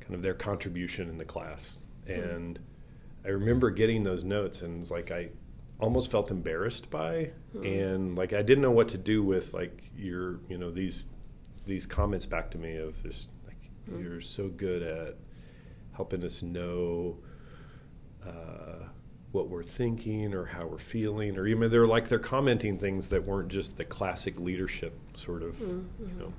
kind 0.00 0.16
of 0.16 0.22
their 0.22 0.34
contribution 0.34 1.08
in 1.08 1.18
the 1.18 1.24
class 1.24 1.78
mm-hmm. 2.04 2.20
and 2.20 2.58
i 3.24 3.28
remember 3.28 3.70
getting 3.70 4.02
those 4.02 4.24
notes 4.24 4.62
and 4.62 4.80
it's 4.80 4.90
like 4.90 5.12
i 5.12 5.28
almost 5.78 6.10
felt 6.10 6.32
embarrassed 6.32 6.90
by 6.90 7.30
mm-hmm. 7.54 7.64
and 7.64 8.18
like 8.18 8.32
i 8.32 8.42
didn't 8.42 8.62
know 8.62 8.72
what 8.72 8.88
to 8.88 8.98
do 8.98 9.22
with 9.22 9.54
like 9.54 9.84
your 9.96 10.40
you 10.48 10.58
know 10.58 10.72
these 10.72 11.06
these 11.64 11.86
comments 11.86 12.26
back 12.26 12.50
to 12.50 12.58
me 12.58 12.74
of 12.76 13.00
just 13.04 13.28
like 13.46 13.70
mm-hmm. 13.88 14.02
you're 14.02 14.20
so 14.20 14.48
good 14.48 14.82
at 14.82 15.14
helping 15.92 16.24
us 16.24 16.42
know 16.42 17.18
uh, 18.26 18.85
what 19.36 19.48
we're 19.48 19.62
thinking 19.62 20.34
or 20.34 20.46
how 20.46 20.66
we're 20.66 20.78
feeling, 20.78 21.36
or 21.36 21.46
even 21.46 21.70
they're 21.70 21.86
like 21.86 22.08
they're 22.08 22.18
commenting 22.18 22.78
things 22.78 23.10
that 23.10 23.24
weren't 23.24 23.48
just 23.48 23.76
the 23.76 23.84
classic 23.84 24.40
leadership 24.40 24.98
sort 25.14 25.42
of, 25.42 25.54
mm-hmm. 25.56 26.08
you 26.08 26.14
know, 26.18 26.32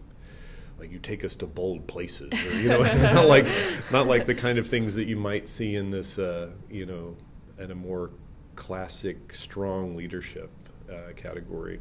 like 0.79 0.91
you 0.91 0.97
take 0.97 1.23
us 1.23 1.35
to 1.35 1.45
bold 1.45 1.87
places, 1.87 2.33
or 2.33 2.53
you 2.59 2.69
know, 2.69 2.81
it's 2.81 3.03
not 3.03 3.27
like 3.27 3.47
not 3.91 4.07
like 4.07 4.25
the 4.25 4.35
kind 4.35 4.57
of 4.57 4.67
things 4.67 4.95
that 4.95 5.05
you 5.05 5.15
might 5.15 5.47
see 5.47 5.75
in 5.75 5.91
this, 5.91 6.17
uh, 6.17 6.49
you 6.69 6.85
know, 6.85 7.15
in 7.59 7.69
a 7.69 7.75
more 7.75 8.09
classic 8.55 9.33
strong 9.33 9.95
leadership 9.95 10.49
uh, 10.91 11.13
category. 11.15 11.79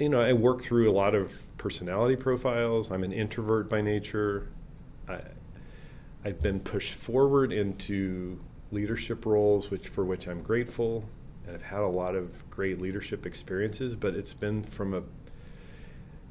You 0.00 0.08
know, 0.08 0.20
I 0.20 0.32
work 0.32 0.62
through 0.62 0.90
a 0.90 0.92
lot 0.92 1.14
of 1.14 1.56
personality 1.58 2.16
profiles. 2.16 2.90
I'm 2.90 3.04
an 3.04 3.12
introvert 3.12 3.68
by 3.70 3.80
nature. 3.82 4.48
I, 5.08 5.20
I've 6.24 6.42
been 6.42 6.60
pushed 6.60 6.94
forward 6.94 7.52
into 7.52 8.40
leadership 8.70 9.24
roles, 9.24 9.70
which 9.70 9.88
for 9.88 10.04
which 10.04 10.26
I'm 10.26 10.42
grateful, 10.42 11.04
and 11.46 11.54
I've 11.54 11.62
had 11.62 11.80
a 11.80 11.88
lot 11.88 12.14
of 12.14 12.48
great 12.50 12.80
leadership 12.80 13.26
experiences. 13.26 13.94
But 13.94 14.14
it's 14.14 14.34
been 14.34 14.62
from 14.62 14.94
a, 14.94 15.02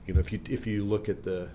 you 0.05 0.13
know, 0.13 0.19
if 0.19 0.31
you 0.31 0.39
if 0.49 0.67
you 0.67 0.83
look 0.83 1.09
at 1.09 1.23
the, 1.23 1.49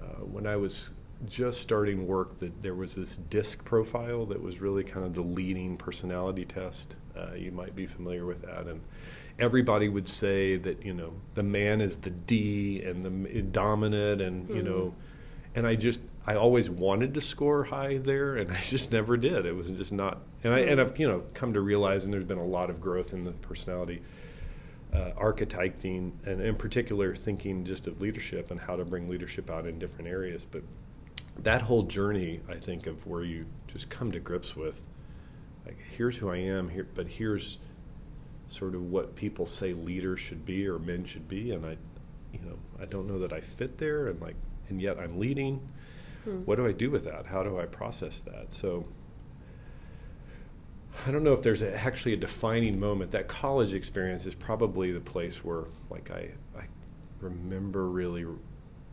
uh, 0.00 0.24
when 0.24 0.46
I 0.46 0.56
was 0.56 0.90
just 1.28 1.60
starting 1.60 2.06
work, 2.06 2.38
that 2.38 2.62
there 2.62 2.74
was 2.74 2.94
this 2.94 3.16
DISC 3.16 3.64
profile 3.64 4.24
that 4.26 4.42
was 4.42 4.60
really 4.60 4.84
kind 4.84 5.04
of 5.04 5.14
the 5.14 5.22
leading 5.22 5.76
personality 5.76 6.44
test. 6.44 6.96
Uh, 7.16 7.34
you 7.34 7.52
might 7.52 7.74
be 7.74 7.86
familiar 7.86 8.24
with 8.24 8.42
that, 8.42 8.66
and 8.66 8.80
everybody 9.38 9.88
would 9.88 10.08
say 10.08 10.56
that 10.56 10.84
you 10.84 10.94
know 10.94 11.12
the 11.34 11.42
man 11.42 11.80
is 11.80 11.98
the 11.98 12.10
D 12.10 12.82
and 12.82 13.26
the 13.26 13.42
dominant, 13.42 14.20
and 14.20 14.44
mm-hmm. 14.44 14.56
you 14.56 14.62
know, 14.62 14.94
and 15.54 15.66
I 15.66 15.74
just 15.74 16.00
I 16.30 16.36
always 16.36 16.70
wanted 16.70 17.14
to 17.14 17.20
score 17.20 17.64
high 17.64 17.98
there, 17.98 18.36
and 18.36 18.52
I 18.56 18.60
just 18.60 18.92
never 18.92 19.16
did. 19.16 19.46
It 19.46 19.56
was 19.56 19.68
just 19.70 19.90
not. 19.90 20.22
And 20.44 20.54
I 20.54 20.60
and 20.60 20.80
I've 20.80 20.96
you 20.98 21.08
know 21.08 21.24
come 21.34 21.54
to 21.54 21.60
realize, 21.60 22.04
and 22.04 22.12
there's 22.12 22.24
been 22.24 22.38
a 22.38 22.44
lot 22.44 22.70
of 22.70 22.80
growth 22.80 23.12
in 23.12 23.24
the 23.24 23.32
personality 23.32 24.00
uh, 24.94 25.10
archetyping, 25.18 26.12
and 26.24 26.40
in 26.40 26.54
particular 26.54 27.16
thinking 27.16 27.64
just 27.64 27.88
of 27.88 28.00
leadership 28.00 28.52
and 28.52 28.60
how 28.60 28.76
to 28.76 28.84
bring 28.84 29.08
leadership 29.08 29.50
out 29.50 29.66
in 29.66 29.80
different 29.80 30.08
areas. 30.08 30.46
But 30.48 30.62
that 31.38 31.62
whole 31.62 31.82
journey, 31.82 32.40
I 32.48 32.54
think, 32.54 32.86
of 32.86 33.04
where 33.08 33.24
you 33.24 33.46
just 33.66 33.90
come 33.90 34.12
to 34.12 34.20
grips 34.20 34.54
with, 34.54 34.86
like, 35.66 35.78
here's 35.96 36.16
who 36.16 36.30
I 36.30 36.36
am 36.36 36.68
here, 36.68 36.86
but 36.94 37.08
here's 37.08 37.58
sort 38.48 38.76
of 38.76 38.82
what 38.82 39.16
people 39.16 39.46
say 39.46 39.72
leaders 39.72 40.20
should 40.20 40.46
be 40.46 40.68
or 40.68 40.78
men 40.78 41.04
should 41.04 41.28
be, 41.28 41.50
and 41.50 41.66
I, 41.66 41.76
you 42.32 42.38
know, 42.44 42.58
I 42.80 42.84
don't 42.84 43.08
know 43.08 43.18
that 43.18 43.32
I 43.32 43.40
fit 43.40 43.78
there, 43.78 44.06
and 44.06 44.20
like, 44.20 44.36
and 44.68 44.80
yet 44.80 44.96
I'm 44.96 45.18
leading 45.18 45.60
Hmm. 46.24 46.38
What 46.44 46.56
do 46.56 46.66
I 46.66 46.72
do 46.72 46.90
with 46.90 47.04
that? 47.04 47.26
How 47.26 47.42
do 47.42 47.58
I 47.58 47.66
process 47.66 48.20
that? 48.20 48.52
So 48.52 48.86
I 51.06 51.10
don't 51.10 51.22
know 51.22 51.32
if 51.32 51.42
there's 51.42 51.62
a, 51.62 51.74
actually 51.74 52.12
a 52.14 52.16
defining 52.16 52.78
moment. 52.78 53.12
That 53.12 53.28
college 53.28 53.74
experience 53.74 54.26
is 54.26 54.34
probably 54.34 54.92
the 54.92 55.00
place 55.00 55.44
where, 55.44 55.64
like, 55.88 56.10
I, 56.10 56.32
I 56.58 56.64
remember 57.20 57.88
really 57.88 58.26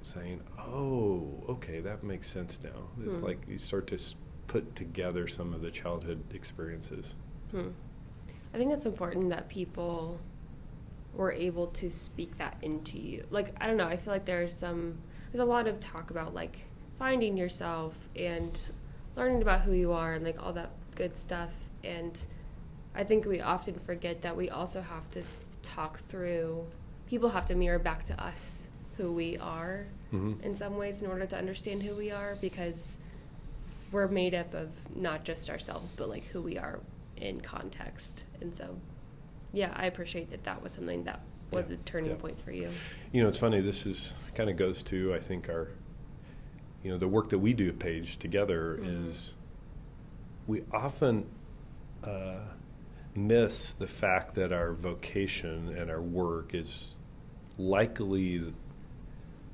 saying, 0.03 0.41
"Oh, 0.57 1.43
okay, 1.49 1.79
that 1.81 2.03
makes 2.03 2.27
sense 2.27 2.61
now." 2.63 2.69
Hmm. 2.69 3.23
Like 3.23 3.39
you 3.47 3.57
start 3.57 3.87
to 3.87 3.99
put 4.47 4.75
together 4.75 5.27
some 5.27 5.53
of 5.53 5.61
the 5.61 5.71
childhood 5.71 6.23
experiences. 6.33 7.15
Hmm. 7.51 7.69
I 8.53 8.57
think 8.57 8.71
it's 8.71 8.85
important 8.85 9.29
that 9.29 9.49
people 9.49 10.19
were 11.13 11.31
able 11.31 11.67
to 11.67 11.89
speak 11.89 12.37
that 12.37 12.57
into 12.61 12.97
you. 12.97 13.25
Like 13.29 13.53
I 13.59 13.67
don't 13.67 13.77
know, 13.77 13.87
I 13.87 13.97
feel 13.97 14.13
like 14.13 14.25
there's 14.25 14.53
some 14.53 14.99
there's 15.31 15.41
a 15.41 15.45
lot 15.45 15.67
of 15.67 15.79
talk 15.79 16.11
about 16.11 16.33
like 16.33 16.59
finding 16.97 17.37
yourself 17.37 17.93
and 18.15 18.71
learning 19.15 19.41
about 19.41 19.61
who 19.61 19.73
you 19.73 19.91
are 19.93 20.13
and 20.13 20.25
like 20.25 20.41
all 20.41 20.53
that 20.53 20.71
good 20.95 21.17
stuff. 21.17 21.51
And 21.83 22.19
I 22.95 23.03
think 23.03 23.25
we 23.25 23.41
often 23.41 23.75
forget 23.79 24.21
that 24.23 24.35
we 24.35 24.49
also 24.49 24.81
have 24.81 25.09
to 25.11 25.23
talk 25.61 25.99
through, 25.99 26.65
people 27.07 27.29
have 27.29 27.45
to 27.47 27.55
mirror 27.55 27.79
back 27.79 28.03
to 28.05 28.23
us 28.23 28.69
who 28.97 29.11
we 29.11 29.37
are 29.37 29.85
mm-hmm. 30.11 30.41
in 30.43 30.55
some 30.55 30.77
ways 30.77 31.03
in 31.03 31.09
order 31.09 31.25
to 31.25 31.37
understand 31.37 31.83
who 31.83 31.95
we 31.95 32.11
are 32.11 32.35
because 32.41 32.99
we're 33.91 34.07
made 34.07 34.33
up 34.33 34.53
of 34.53 34.69
not 34.95 35.23
just 35.23 35.49
ourselves 35.49 35.91
but 35.91 36.09
like 36.09 36.25
who 36.25 36.41
we 36.41 36.57
are 36.57 36.79
in 37.15 37.41
context. 37.41 38.25
And 38.41 38.55
so, 38.55 38.79
yeah, 39.53 39.71
I 39.75 39.85
appreciate 39.85 40.31
that 40.31 40.43
that 40.43 40.61
was 40.61 40.71
something 40.71 41.03
that 41.03 41.21
was 41.53 41.69
yeah. 41.69 41.75
a 41.75 41.77
turning 41.79 42.11
yeah. 42.11 42.17
point 42.17 42.41
for 42.41 42.51
you. 42.51 42.69
You 43.11 43.23
know, 43.23 43.29
it's 43.29 43.39
funny. 43.39 43.61
This 43.61 43.85
is 43.85 44.13
kind 44.35 44.49
of 44.49 44.57
goes 44.57 44.83
to 44.83 45.13
I 45.13 45.19
think 45.19 45.49
our 45.49 45.69
you 46.87 46.93
know 46.93 46.97
the 46.97 47.07
work 47.07 47.29
that 47.31 47.39
we 47.39 47.53
do 47.53 47.67
at 47.67 47.79
Paige 47.79 48.15
together 48.15 48.79
mm-hmm. 48.79 49.03
is 49.03 49.33
we 50.47 50.63
often 50.71 51.25
uh, 52.01 52.39
miss 53.13 53.73
the 53.73 53.87
fact 53.87 54.35
that 54.35 54.53
our 54.53 54.71
vocation 54.71 55.75
and 55.77 55.91
our 55.91 56.01
work 56.01 56.55
is 56.55 56.95
likely 57.57 58.53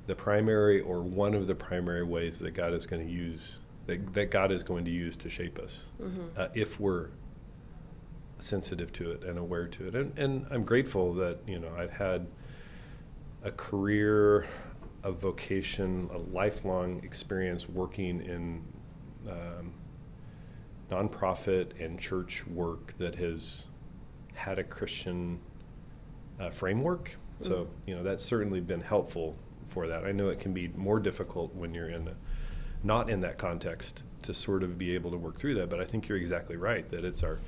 the 0.06 0.14
primary 0.14 0.80
or 0.80 1.02
one 1.02 1.34
of 1.34 1.48
the 1.48 1.56
primary 1.56 2.04
ways 2.04 2.38
that 2.38 2.52
God 2.52 2.72
is 2.72 2.86
going 2.86 3.04
to 3.04 3.12
use 3.12 3.58
that, 3.86 4.14
that 4.14 4.30
God 4.30 4.52
is 4.52 4.62
going 4.62 4.84
to 4.84 4.92
use 4.92 5.16
to 5.16 5.28
shape 5.28 5.58
us 5.58 5.88
mm-hmm. 6.00 6.26
uh, 6.36 6.46
if 6.54 6.78
we're 6.78 7.08
sensitive 8.38 8.92
to 8.92 9.10
it 9.10 9.24
and 9.24 9.40
aware 9.40 9.66
to 9.66 9.88
it 9.88 9.96
and, 9.96 10.16
and 10.16 10.46
I'm 10.52 10.62
grateful 10.62 11.14
that 11.14 11.38
you 11.48 11.58
know 11.58 11.72
I've 11.76 11.90
had 11.90 12.28
a 13.42 13.50
career 13.50 14.46
a 15.04 15.12
vocation, 15.12 16.08
a 16.12 16.18
lifelong 16.34 17.00
experience 17.04 17.68
working 17.68 18.20
in 18.22 18.64
um, 19.30 19.72
nonprofit 20.90 21.78
and 21.78 22.00
church 22.00 22.46
work 22.46 22.94
that 22.98 23.14
has 23.14 23.68
had 24.32 24.58
a 24.58 24.64
Christian 24.64 25.38
uh, 26.40 26.50
framework. 26.50 27.16
Mm. 27.40 27.46
So, 27.46 27.68
you 27.86 27.94
know, 27.94 28.02
that's 28.02 28.24
certainly 28.24 28.60
been 28.60 28.80
helpful 28.80 29.36
for 29.68 29.86
that. 29.88 30.04
I 30.04 30.12
know 30.12 30.28
it 30.28 30.40
can 30.40 30.54
be 30.54 30.68
more 30.68 30.98
difficult 30.98 31.54
when 31.54 31.74
you're 31.74 31.90
in 31.90 32.08
a 32.08 32.14
not 32.82 33.08
in 33.08 33.22
that 33.22 33.38
context 33.38 34.02
to 34.20 34.34
sort 34.34 34.62
of 34.62 34.76
be 34.76 34.94
able 34.94 35.10
to 35.10 35.16
work 35.16 35.38
through 35.38 35.54
that. 35.54 35.70
But 35.70 35.80
I 35.80 35.84
think 35.84 36.08
you're 36.08 36.18
exactly 36.18 36.56
right 36.56 36.88
that 36.90 37.04
it's 37.04 37.22
our 37.22 37.40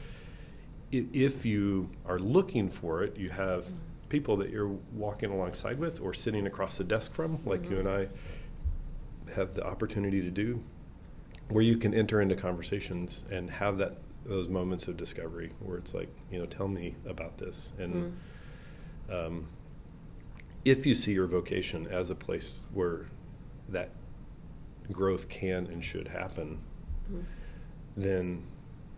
if 0.93 1.45
you 1.45 1.91
are 2.07 2.19
looking 2.19 2.69
for 2.69 3.03
it, 3.03 3.17
you 3.17 3.31
have 3.31 3.65
mm-hmm. 3.65 3.75
People 4.09 4.37
that 4.39 4.51
you're 4.51 4.77
walking 4.93 5.31
alongside 5.31 5.79
with 5.79 6.01
or 6.01 6.15
sitting 6.15 6.47
across 6.47 6.79
the 6.79 6.85
desk 6.85 7.13
from, 7.13 7.43
like 7.45 7.63
mm-hmm. 7.63 7.73
you 7.73 7.79
and 7.81 7.89
I 7.89 8.09
have 9.35 9.55
the 9.55 9.65
opportunity 9.65 10.23
to 10.23 10.31
do, 10.31 10.63
where 11.49 11.63
you 11.63 11.77
can 11.77 11.95
enter 11.95 12.21
into 12.21 12.37
conversations 12.37 13.25
and 13.31 13.51
have 13.51 13.79
that 13.79 13.99
those 14.25 14.49
moments 14.49 14.89
of 14.89 14.97
discovery 14.97 15.53
where 15.61 15.79
it's 15.79 15.95
like, 15.95 16.09
you 16.33 16.39
know, 16.39 16.47
tell 16.47 16.69
me 16.69 16.95
about 17.07 17.39
this 17.39 17.73
and. 17.79 17.95
Mm-hmm. 17.95 18.17
Um, 19.09 19.47
if 20.67 20.85
you 20.85 20.97
see 20.97 21.13
your 21.13 21.29
vocation 21.29 21.87
as 21.87 22.11
a 22.11 22.15
place 22.17 22.61
where 22.75 23.07
that 23.69 23.91
growth 24.91 25.29
can 25.29 25.69
and 25.69 25.83
should 25.83 26.09
happen, 26.09 26.59
mm-hmm. 27.09 27.23
then 27.97 28.43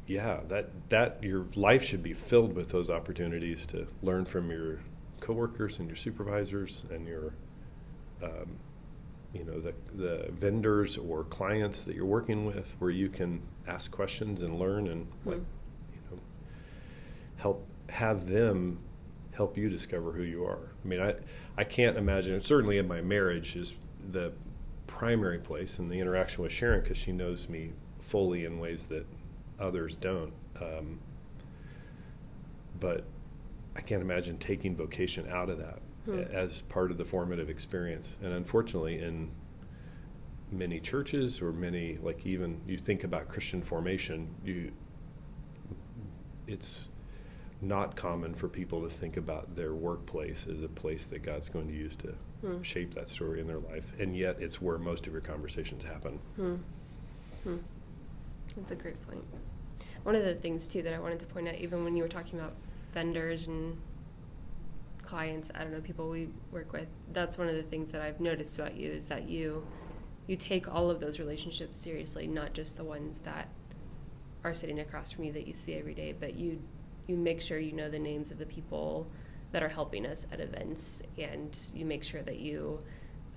yeah, 0.07 0.41
that 0.49 0.71
that 0.89 1.23
your 1.23 1.47
life 1.55 1.85
should 1.85 2.03
be 2.03 2.15
filled 2.15 2.55
with 2.55 2.71
those 2.71 2.89
opportunities 2.89 3.67
to 3.67 3.87
learn 4.03 4.25
from 4.25 4.51
your 4.51 4.81
coworkers 5.21 5.79
and 5.79 5.89
your 5.89 5.97
supervisors 5.97 6.85
and 6.91 7.07
your 7.07 7.35
um, 8.23 8.59
you 9.33 9.45
know 9.45 9.61
the 9.61 9.75
the 9.95 10.31
vendors 10.33 10.97
or 10.97 11.25
clients 11.25 11.85
that 11.85 11.95
you're 11.95 12.07
working 12.07 12.47
with 12.47 12.75
where 12.79 12.91
you 12.91 13.09
can 13.09 13.43
ask 13.67 13.91
questions 13.91 14.43
and 14.43 14.59
learn 14.59 14.89
and 14.89 15.07
mm-hmm. 15.07 15.31
like 15.31 15.43
you 15.93 16.01
know 16.11 16.21
help 17.37 17.67
have 17.91 18.29
them 18.29 18.79
help 19.39 19.57
you 19.57 19.69
discover 19.69 20.13
who 20.13 20.23
you 20.23 20.45
are. 20.45 20.73
I 20.85 20.89
mean, 20.89 21.01
I 21.01 21.15
I 21.57 21.65
can't 21.65 21.97
imagine. 21.97 22.43
Certainly, 22.43 22.79
in 22.79 22.89
my 22.89 23.01
marriage 23.01 23.57
is 23.57 23.75
the 24.11 24.33
primary 24.87 25.39
place 25.39 25.79
and 25.79 25.91
the 25.91 26.01
interaction 26.01 26.43
with 26.43 26.53
Sharon 26.53 26.81
because 26.81 26.97
she 26.97 27.13
knows 27.13 27.49
me 27.49 27.73
fully 28.01 28.45
in 28.45 28.59
ways 28.59 28.87
that 28.87 29.07
others 29.61 29.95
don't. 29.95 30.33
Um, 30.61 30.99
but 32.81 33.05
I 33.79 33.81
can't 33.81 34.03
imagine 34.03 34.39
taking 34.39 34.75
vocation 34.75 35.29
out 35.31 35.49
of 35.49 35.59
that 35.59 35.79
hmm. 36.05 36.19
as 36.33 36.63
part 36.63 36.91
of 36.91 36.99
the 36.99 37.05
formative 37.05 37.49
experience. 37.49 38.19
And 38.21 38.33
unfortunately, 38.33 39.01
in 39.01 39.31
many 40.51 40.81
churches 40.81 41.41
or 41.41 41.53
many, 41.53 41.97
like 42.03 42.27
even 42.27 42.61
you 42.67 42.77
think 42.77 43.05
about 43.05 43.29
Christian 43.29 43.63
formation, 43.63 44.35
you 44.45 44.73
it's 46.49 46.89
not 47.61 47.95
common 47.95 48.35
for 48.35 48.49
people 48.49 48.83
to 48.83 48.89
think 48.89 49.17
about 49.17 49.55
their 49.55 49.75
workplace 49.75 50.47
as 50.51 50.63
a 50.63 50.69
place 50.69 51.07
that 51.07 51.23
God's 51.23 51.49
going 51.49 51.69
to 51.69 51.75
use 51.75 51.95
to 51.97 52.15
hmm. 52.41 52.63
shape 52.63 52.95
that 52.95 53.07
story 53.07 53.41
in 53.41 53.47
their 53.47 53.59
life. 53.59 53.93
And 54.01 54.17
yet, 54.17 54.37
it's 54.41 54.61
where 54.61 54.79
most 54.79 55.07
of 55.07 55.13
your 55.13 55.23
conversations 55.23 55.85
happen. 55.85 56.19
Hmm. 56.37 56.55
Hmm. 57.45 57.57
That's 58.57 58.73
a 58.73 58.77
great 58.77 59.01
point. 59.07 59.25
One 60.03 60.17
of 60.17 60.25
the 60.25 60.35
things, 60.35 60.67
too, 60.67 60.83
that 60.83 60.95
I 60.95 60.99
wanted 60.99 61.21
to 61.21 61.27
point 61.27 61.49
out, 61.49 61.57
even 61.57 61.85
when 61.85 61.97
you 61.97 62.03
were 62.03 62.09
talking 62.09 62.41
about 62.41 62.55
vendors 62.93 63.47
and 63.47 63.77
clients, 65.03 65.51
I 65.55 65.63
don't 65.63 65.73
know, 65.73 65.81
people 65.81 66.09
we 66.09 66.29
work 66.53 66.73
with, 66.73 66.89
that's 67.13 67.39
one 67.39 67.49
of 67.49 67.55
the 67.57 67.63
things 67.63 67.93
that 67.93 68.03
I've 68.03 68.21
noticed 68.21 68.59
about 68.59 68.77
you 68.77 68.91
is 68.91 69.07
that 69.07 69.29
you 69.29 69.67
you 70.27 70.37
take 70.37 70.73
all 70.73 70.91
of 70.91 71.01
those 71.01 71.19
relationships 71.19 71.79
seriously, 71.79 72.27
not 72.27 72.53
just 72.53 72.77
the 72.77 72.85
ones 72.85 73.21
that 73.21 73.49
are 74.45 74.53
sitting 74.53 74.79
across 74.79 75.11
from 75.11 75.25
you 75.25 75.33
that 75.33 75.47
you 75.47 75.55
see 75.55 75.75
every 75.75 75.95
day, 75.95 76.15
but 76.19 76.35
you 76.35 76.61
you 77.07 77.17
make 77.17 77.41
sure 77.41 77.59
you 77.59 77.73
know 77.73 77.89
the 77.89 77.99
names 77.99 78.31
of 78.31 78.39
the 78.39 78.45
people 78.45 79.11
that 79.53 79.63
are 79.63 79.69
helping 79.69 80.05
us 80.05 80.27
at 80.31 80.41
events, 80.41 81.03
and 81.17 81.59
you 81.75 81.87
make 81.87 82.05
sure 82.05 82.23
that 82.23 82.39
you 82.39 82.79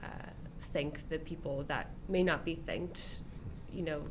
uh, 0.03 0.29
thank 0.73 1.07
the 1.07 1.19
people 1.19 1.63
that 1.69 1.89
may 2.09 2.21
not 2.21 2.43
be 2.43 2.55
thanked, 2.55 3.21
you 3.71 3.81
know, 3.81 4.03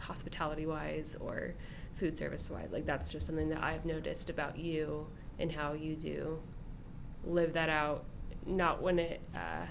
hospitality 0.00 0.64
wise 0.64 1.16
or 1.20 1.54
food 1.96 2.18
service 2.18 2.50
wise. 2.50 2.68
Like 2.70 2.86
that's 2.86 3.12
just 3.12 3.26
something 3.26 3.48
that 3.50 3.62
I've 3.62 3.84
noticed 3.84 4.30
about 4.30 4.58
you 4.58 5.06
and 5.38 5.52
how 5.52 5.72
you 5.72 5.96
do 5.96 6.38
live 7.24 7.52
that 7.54 7.68
out. 7.68 8.04
Not 8.46 8.82
when 8.82 8.98
it 8.98 9.20
uh, 9.34 9.66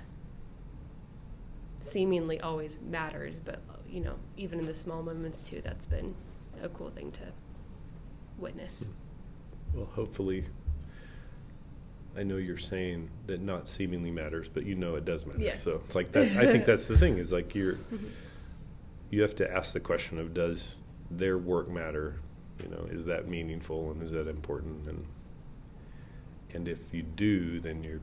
seemingly 1.78 2.40
always 2.40 2.80
matters, 2.82 3.40
but 3.40 3.62
you 3.88 4.02
know, 4.02 4.16
even 4.38 4.60
in 4.60 4.66
the 4.66 4.74
small 4.74 5.04
moments 5.04 5.48
too. 5.48 5.62
That's 5.64 5.86
been 5.86 6.16
a 6.62 6.70
cool 6.70 6.90
thing 6.90 7.12
to 7.12 7.26
witness. 8.40 8.90
Well, 9.74 9.86
hopefully, 9.86 10.46
I 12.18 12.24
know 12.24 12.38
you're 12.38 12.58
saying 12.58 13.10
that 13.28 13.42
not 13.42 13.68
seemingly 13.68 14.12
matters, 14.12 14.50
but 14.50 14.66
you 14.66 14.76
know 14.76 14.96
it 14.96 15.06
does 15.06 15.26
matter. 15.26 15.40
Yes. 15.40 15.64
So 15.64 15.82
it's 15.86 15.96
like 15.96 16.12
that's. 16.12 16.36
I 16.36 16.46
think 16.46 16.66
that's 16.66 16.88
the 16.88 16.98
thing 16.98 17.18
is 17.18 17.32
like 17.32 17.56
you're. 17.56 17.74
Mm-hmm. 17.74 18.08
You 19.10 19.22
have 19.22 19.36
to 19.36 19.52
ask 19.56 19.74
the 19.74 19.80
question 19.80 20.18
of 20.18 20.34
does 20.34 20.80
their 21.12 21.38
work 21.38 21.70
matter? 21.70 22.20
You 22.62 22.70
know, 22.70 22.88
is 22.90 23.06
that 23.06 23.28
meaningful 23.28 23.92
and 23.92 24.02
is 24.02 24.12
that 24.12 24.28
important? 24.28 24.88
And 24.88 25.06
and 26.54 26.68
if 26.68 26.94
you 26.94 27.02
do, 27.02 27.60
then 27.60 27.84
you're, 27.84 28.00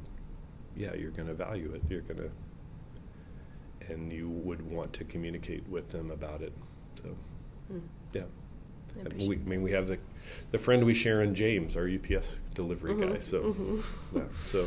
yeah, 0.77 0.95
you're 0.95 1.13
going 1.13 1.29
to 1.29 1.35
value 1.35 1.73
it. 1.75 1.83
You're 1.89 2.01
going 2.03 2.19
to, 2.19 3.93
and 3.93 4.13
you 4.13 4.29
would 4.29 4.69
want 4.69 4.93
to 4.95 5.05
communicate 5.05 5.67
with 5.69 5.91
them 5.93 6.11
about 6.11 6.43
it. 6.43 6.53
So, 7.03 7.17
mm. 7.73 7.81
yeah. 8.13 8.23
I, 8.99 9.25
we, 9.25 9.37
I 9.37 9.39
mean, 9.39 9.63
we 9.63 9.71
have 9.71 9.87
the 9.87 9.99
the 10.51 10.59
friend 10.59 10.85
we 10.85 10.95
share 10.95 11.23
in 11.23 11.33
James, 11.35 11.77
our 11.77 11.89
UPS 11.89 12.41
delivery 12.55 12.95
mm-hmm. 12.95 13.13
guy. 13.13 13.19
So, 13.21 13.43
mm-hmm. 13.43 14.19
yeah, 14.19 14.25
so 14.45 14.67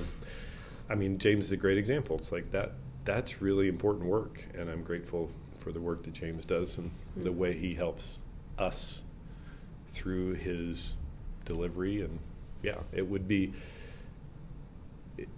I 0.90 0.96
mean, 0.96 1.18
James 1.18 1.46
is 1.46 1.52
a 1.52 1.58
great 1.58 1.78
example. 1.78 2.18
It's 2.18 2.32
like 2.32 2.52
that. 2.52 2.72
That's 3.04 3.42
really 3.42 3.68
important 3.68 4.06
work, 4.06 4.46
and 4.58 4.70
I'm 4.70 4.82
grateful 4.82 5.30
for 5.64 5.72
the 5.72 5.80
work 5.80 6.04
that 6.04 6.14
James 6.14 6.46
does 6.46 6.78
and 6.78 6.92
mm-hmm. 6.92 7.24
the 7.24 7.32
way 7.32 7.58
he 7.58 7.74
helps 7.74 8.22
us 8.58 9.04
through 9.88 10.34
his 10.34 10.98
delivery. 11.46 12.02
And 12.02 12.20
yeah, 12.62 12.80
it 12.92 13.08
would 13.08 13.28
be. 13.28 13.54
It, 15.18 15.30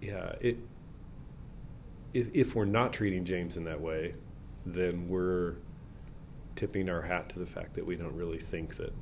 yeah, 0.00 0.34
it. 0.40 0.58
If, 2.12 2.34
if 2.34 2.54
we're 2.54 2.64
not 2.64 2.92
treating 2.92 3.24
James 3.24 3.56
in 3.56 3.64
that 3.64 3.80
way, 3.80 4.14
then 4.64 5.08
we're 5.08 5.54
tipping 6.56 6.88
our 6.88 7.02
hat 7.02 7.28
to 7.30 7.38
the 7.38 7.46
fact 7.46 7.74
that 7.74 7.86
we 7.86 7.94
don't 7.94 8.16
really 8.16 8.38
think 8.38 8.76
that 8.76 8.92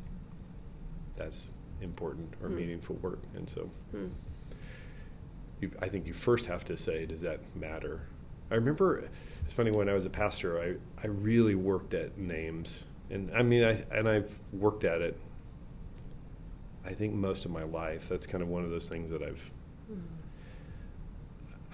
that's 1.17 1.51
important 1.81 2.35
or 2.43 2.49
mm. 2.49 2.57
meaningful 2.57 2.97
work. 2.97 3.21
And 3.35 3.49
so 3.49 3.71
mm. 3.95 4.11
I 5.81 5.89
think 5.89 6.07
you 6.07 6.13
first 6.13 6.47
have 6.47 6.65
to 6.67 6.77
say, 6.77 7.07
does 7.07 7.21
that 7.21 7.41
matter? 7.57 8.09
I 8.51 8.55
remember 8.55 9.09
it's 9.45 9.53
funny 9.53 9.71
when 9.71 9.89
I 9.89 9.93
was 9.93 10.07
a 10.07 10.11
pastor, 10.11 10.61
I, 10.61 10.75
I 11.03 11.09
really 11.09 11.55
worked 11.55 11.95
at 11.95 12.17
names. 12.17 12.87
And 13.11 13.31
I 13.35 13.43
mean, 13.43 13.63
I, 13.63 13.85
and 13.91 14.09
I've 14.09 14.33
worked 14.53 14.85
at 14.85 15.03
it, 15.03 15.19
I 16.85 16.95
think, 16.95 17.15
most 17.15 17.45
of 17.45 17.51
my 17.51 17.65
life. 17.65 18.09
That's 18.09 18.27
kind 18.27 18.43
of 18.43 18.49
one 18.49 18.65
of 18.65 18.71
those 18.71 18.89
things 18.89 19.11
that 19.11 19.23
I've. 19.23 19.51
Mm. 19.93 20.01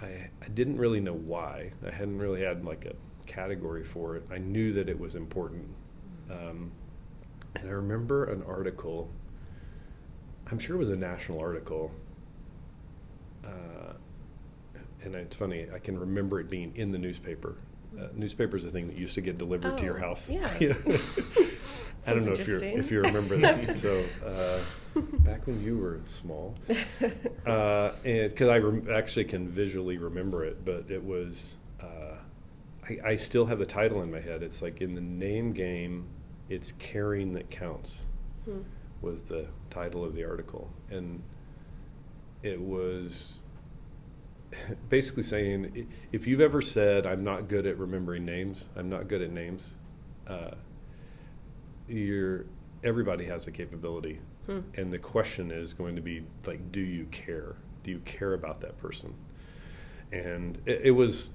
I, 0.02 0.30
I 0.42 0.48
didn't 0.48 0.78
really 0.78 1.00
know 1.00 1.14
why. 1.14 1.72
I 1.86 1.90
hadn't 1.90 2.18
really 2.18 2.42
had 2.42 2.64
like 2.64 2.86
a 2.86 2.94
category 3.26 3.84
for 3.84 4.16
it. 4.16 4.24
I 4.30 4.38
knew 4.38 4.72
that 4.72 4.88
it 4.88 4.98
was 4.98 5.14
important. 5.14 5.68
Um, 6.30 6.72
and 7.54 7.68
I 7.68 7.72
remember 7.72 8.24
an 8.24 8.42
article, 8.48 9.10
I'm 10.50 10.58
sure 10.58 10.76
it 10.76 10.78
was 10.78 10.90
a 10.90 10.96
national 10.96 11.38
article. 11.40 11.92
Uh, 13.44 13.79
and 15.04 15.14
it's 15.14 15.36
funny, 15.36 15.66
I 15.72 15.78
can 15.78 15.98
remember 15.98 16.40
it 16.40 16.50
being 16.50 16.72
in 16.76 16.92
the 16.92 16.98
newspaper. 16.98 17.56
Uh, 17.98 18.06
newspaper 18.14 18.56
is 18.56 18.64
a 18.64 18.70
thing 18.70 18.86
that 18.88 18.98
used 18.98 19.14
to 19.14 19.20
get 19.20 19.36
delivered 19.36 19.72
oh, 19.72 19.76
to 19.76 19.84
your 19.84 19.98
oh, 19.98 20.08
house. 20.08 20.30
Yeah. 20.30 20.46
I 22.06 22.14
don't 22.14 22.24
know 22.24 22.32
if 22.32 22.48
you 22.48 22.60
if 22.62 22.90
you 22.90 23.02
remember 23.02 23.36
that. 23.38 23.76
so 23.76 24.02
uh, 24.24 24.58
back 25.18 25.46
when 25.46 25.62
you 25.62 25.76
were 25.76 26.00
small, 26.06 26.54
uh, 27.46 27.92
and 28.04 28.30
because 28.30 28.48
I 28.48 28.58
rem- 28.58 28.88
actually 28.90 29.24
can 29.24 29.48
visually 29.48 29.98
remember 29.98 30.44
it, 30.44 30.64
but 30.64 30.90
it 30.90 31.04
was 31.04 31.56
I, 32.90 33.10
I 33.10 33.16
still 33.16 33.46
have 33.46 33.58
the 33.58 33.66
title 33.66 34.02
in 34.02 34.10
my 34.10 34.20
head. 34.20 34.42
It's 34.42 34.62
like 34.62 34.80
in 34.80 34.94
the 34.94 35.00
name 35.00 35.52
game, 35.52 36.06
it's 36.48 36.72
caring 36.72 37.34
that 37.34 37.50
counts. 37.50 38.04
Hmm. 38.44 38.60
Was 39.02 39.22
the 39.22 39.46
title 39.70 40.04
of 40.04 40.14
the 40.14 40.24
article, 40.24 40.70
and 40.90 41.22
it 42.42 42.60
was 42.60 43.38
basically 44.88 45.22
saying 45.22 45.88
if 46.12 46.26
you've 46.26 46.40
ever 46.40 46.60
said 46.60 47.06
i'm 47.06 47.24
not 47.24 47.48
good 47.48 47.66
at 47.66 47.78
remembering 47.78 48.24
names 48.24 48.68
i'm 48.76 48.88
not 48.88 49.08
good 49.08 49.22
at 49.22 49.30
names 49.30 49.76
uh, 50.26 50.52
you're 51.88 52.46
everybody 52.84 53.24
has 53.24 53.44
the 53.44 53.50
capability 53.50 54.20
hmm. 54.46 54.60
and 54.74 54.92
the 54.92 54.98
question 54.98 55.50
is 55.50 55.72
going 55.72 55.96
to 55.96 56.02
be 56.02 56.22
like 56.46 56.72
do 56.72 56.80
you 56.80 57.04
care 57.06 57.56
do 57.82 57.90
you 57.90 57.98
care 58.00 58.34
about 58.34 58.60
that 58.60 58.76
person 58.78 59.14
and 60.12 60.60
it, 60.66 60.80
it 60.84 60.90
was 60.90 61.32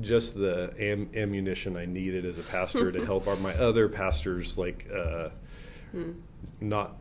just 0.00 0.34
the 0.34 0.72
am- 0.78 1.10
ammunition 1.14 1.76
I 1.76 1.84
needed 1.84 2.24
as 2.24 2.38
a 2.38 2.42
pastor 2.42 2.92
to 2.92 3.04
help 3.06 3.26
our, 3.26 3.36
my 3.36 3.54
other 3.54 3.88
pastors 3.88 4.56
like 4.56 4.88
uh, 4.94 5.30
hmm. 5.92 6.12
not 6.60 6.96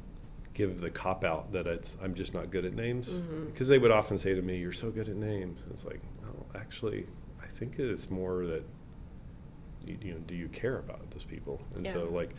give 0.59 0.81
the 0.81 0.89
cop 0.89 1.23
out 1.23 1.53
that 1.53 1.65
it's 1.67 1.95
I'm 2.03 2.13
just 2.13 2.33
not 2.33 2.51
good 2.51 2.65
at 2.65 2.73
names 2.73 3.21
because 3.21 3.67
mm-hmm. 3.67 3.71
they 3.71 3.77
would 3.79 3.91
often 3.91 4.17
say 4.17 4.35
to 4.35 4.41
me, 4.41 4.57
"You're 4.57 4.73
so 4.73 4.91
good 4.91 5.07
at 5.07 5.15
names." 5.15 5.63
And 5.63 5.71
it's 5.71 5.85
like, 5.85 6.01
no, 6.21 6.45
actually, 6.53 7.07
I 7.41 7.47
think 7.47 7.79
it's 7.79 8.09
more 8.09 8.45
that 8.45 8.63
you, 9.87 9.97
you 10.01 10.11
know, 10.11 10.19
do 10.27 10.35
you 10.35 10.49
care 10.49 10.77
about 10.77 11.09
those 11.11 11.23
people? 11.23 11.61
And 11.75 11.85
Yeah. 11.85 11.93
so, 11.93 12.09
like, 12.09 12.31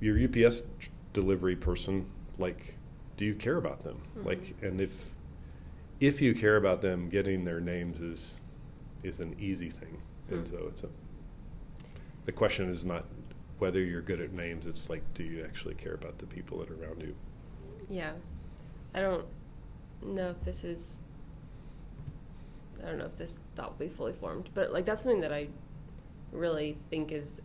your 0.00 0.18
UPS 0.18 0.64
delivery 1.12 1.54
person, 1.54 2.06
like, 2.38 2.74
do 3.16 3.24
you 3.24 3.36
care 3.36 3.56
about 3.56 3.84
them? 3.84 4.02
Mhm. 4.18 4.26
Like, 4.26 4.56
and 4.60 4.80
if 4.80 5.14
if 6.00 6.20
you 6.20 6.34
care 6.34 6.56
about 6.56 6.80
them, 6.80 7.08
getting 7.08 7.44
their 7.44 7.60
names 7.60 8.00
is 8.00 8.40
is 9.04 9.20
an 9.20 9.36
easy 9.38 9.70
thing. 9.70 9.98
And 10.28 10.48
Hmm. 10.48 10.54
so 10.56 10.66
it's 10.66 10.82
a 10.82 10.88
the 12.24 12.32
question 12.32 12.68
is 12.68 12.84
not 12.84 13.04
whether 13.62 13.78
you're 13.78 14.02
good 14.02 14.20
at 14.20 14.32
names. 14.32 14.66
It's 14.66 14.90
like, 14.90 15.04
do 15.14 15.22
you 15.22 15.44
actually 15.44 15.76
care 15.76 15.94
about 15.94 16.18
the 16.18 16.26
people 16.26 16.58
that 16.58 16.68
are 16.68 16.82
around 16.82 17.00
you? 17.00 17.14
Yeah. 17.88 18.10
I 18.92 19.00
don't 19.00 19.24
know 20.04 20.30
if 20.30 20.42
this 20.42 20.64
is 20.64 21.04
I 22.82 22.86
don't 22.86 22.98
know 22.98 23.04
if 23.04 23.16
this 23.16 23.44
thought 23.54 23.78
will 23.78 23.86
be 23.86 23.94
fully 23.94 24.14
formed, 24.14 24.50
but 24.52 24.72
like 24.72 24.84
that's 24.84 25.02
something 25.02 25.20
that 25.20 25.32
I 25.32 25.46
really 26.32 26.76
think 26.90 27.12
is 27.12 27.40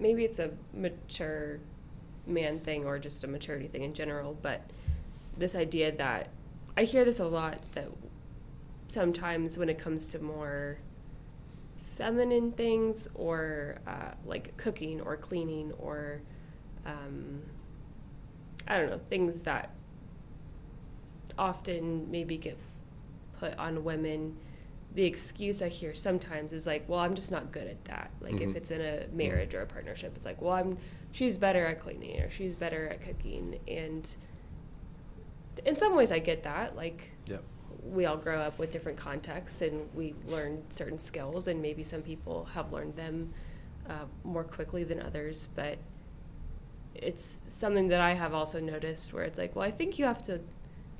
maybe 0.00 0.24
it's 0.24 0.40
a 0.40 0.50
mature 0.74 1.60
man 2.26 2.58
thing 2.58 2.84
or 2.84 2.98
just 2.98 3.22
a 3.22 3.28
maturity 3.28 3.68
thing 3.68 3.84
in 3.84 3.94
general, 3.94 4.36
but 4.42 4.68
this 5.38 5.54
idea 5.54 5.92
that 5.92 6.30
I 6.76 6.82
hear 6.82 7.04
this 7.04 7.20
a 7.20 7.28
lot 7.28 7.60
that 7.76 7.88
sometimes 8.88 9.56
when 9.56 9.68
it 9.68 9.78
comes 9.78 10.08
to 10.08 10.18
more 10.18 10.78
feminine 12.10 12.50
things 12.52 13.08
or 13.14 13.76
uh, 13.86 14.12
like 14.24 14.56
cooking 14.56 15.02
or 15.02 15.16
cleaning 15.18 15.70
or 15.72 16.22
um, 16.86 17.42
I 18.66 18.78
don't 18.78 18.88
know 18.88 18.98
things 18.98 19.42
that 19.42 19.74
often 21.38 22.10
maybe 22.10 22.38
get 22.38 22.56
put 23.38 23.56
on 23.58 23.84
women. 23.84 24.36
The 24.94 25.04
excuse 25.04 25.60
I 25.62 25.68
hear 25.68 25.94
sometimes 25.94 26.52
is 26.54 26.66
like, 26.66 26.88
"Well, 26.88 26.98
I'm 27.00 27.14
just 27.14 27.30
not 27.30 27.52
good 27.52 27.66
at 27.68 27.84
that." 27.84 28.10
Like 28.20 28.34
Mhm. 28.36 28.50
if 28.50 28.56
it's 28.56 28.70
in 28.70 28.80
a 28.80 29.06
marriage 29.12 29.54
or 29.54 29.60
a 29.62 29.66
partnership, 29.66 30.12
it's 30.16 30.24
like, 30.24 30.40
"Well, 30.40 30.52
I'm 30.54 30.78
she's 31.12 31.36
better 31.36 31.66
at 31.66 31.80
cleaning 31.80 32.20
or 32.22 32.30
she's 32.30 32.56
better 32.56 32.88
at 32.88 33.00
cooking." 33.02 33.60
And 33.68 34.16
in 35.66 35.76
some 35.76 35.94
ways, 35.94 36.10
I 36.10 36.18
get 36.18 36.42
that. 36.44 36.74
Like 36.76 37.12
Yep. 37.28 37.42
We 37.84 38.06
all 38.06 38.16
grow 38.16 38.40
up 38.40 38.58
with 38.58 38.72
different 38.72 38.98
contexts 38.98 39.62
and 39.62 39.88
we 39.94 40.14
learn 40.26 40.62
certain 40.70 40.98
skills, 40.98 41.48
and 41.48 41.60
maybe 41.62 41.82
some 41.82 42.02
people 42.02 42.46
have 42.54 42.72
learned 42.72 42.96
them 42.96 43.32
uh, 43.88 44.04
more 44.24 44.44
quickly 44.44 44.84
than 44.84 45.00
others. 45.00 45.48
But 45.54 45.78
it's 46.94 47.40
something 47.46 47.88
that 47.88 48.00
I 48.00 48.14
have 48.14 48.34
also 48.34 48.60
noticed 48.60 49.12
where 49.12 49.24
it's 49.24 49.38
like, 49.38 49.54
well, 49.56 49.64
I 49.66 49.70
think 49.70 49.98
you 49.98 50.04
have 50.04 50.22
to 50.22 50.40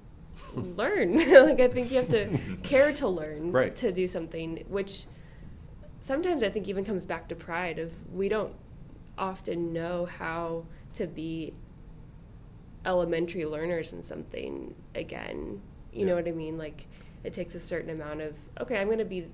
learn. 0.55 1.17
like, 1.47 1.61
I 1.61 1.69
think 1.69 1.91
you 1.91 1.99
have 1.99 2.09
to 2.11 2.39
care 2.63 2.93
to 2.95 3.09
learn 3.09 3.53
Right. 3.53 3.75
to 3.77 3.93
do 3.93 4.07
something, 4.07 4.65
which 4.69 5.05
sometimes 6.01 6.43
I 6.43 6.49
think 6.49 6.69
even 6.69 6.85
comes 6.85 7.05
back 7.07 7.29
to 7.29 7.35
pride 7.35 7.79
of 7.79 7.93
we 8.15 8.29
don't 8.29 8.55
often 9.19 9.73
know 9.73 10.07
how 10.07 10.65
to 10.95 11.07
be 11.07 11.53
elementary 12.87 13.45
learners 13.45 13.93
in 13.93 14.03
something 14.03 14.75
again. 14.95 15.61
You 15.93 16.07
know 16.07 16.15
what 16.15 16.27
I 16.29 16.33
mean? 16.33 16.57
Like 16.59 16.87
it 17.25 17.33
takes 17.33 17.55
a 17.55 17.61
certain 17.61 17.91
amount 17.91 18.21
of 18.23 18.37
okay, 18.61 18.79
I'm 18.79 18.87
going 18.87 18.99
to 18.99 19.05
be 19.05 19.29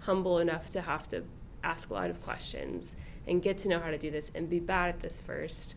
humble 0.00 0.38
enough 0.38 0.70
to 0.70 0.80
have 0.80 1.06
to 1.08 1.22
ask 1.64 1.90
a 1.90 1.94
lot 1.94 2.10
of 2.10 2.20
questions 2.20 2.96
and 3.26 3.40
get 3.40 3.58
to 3.58 3.68
know 3.68 3.78
how 3.78 3.90
to 3.90 3.98
do 3.98 4.10
this 4.10 4.32
and 4.34 4.48
be 4.50 4.58
bad 4.58 4.88
at 4.88 5.00
this 5.00 5.20
first, 5.20 5.76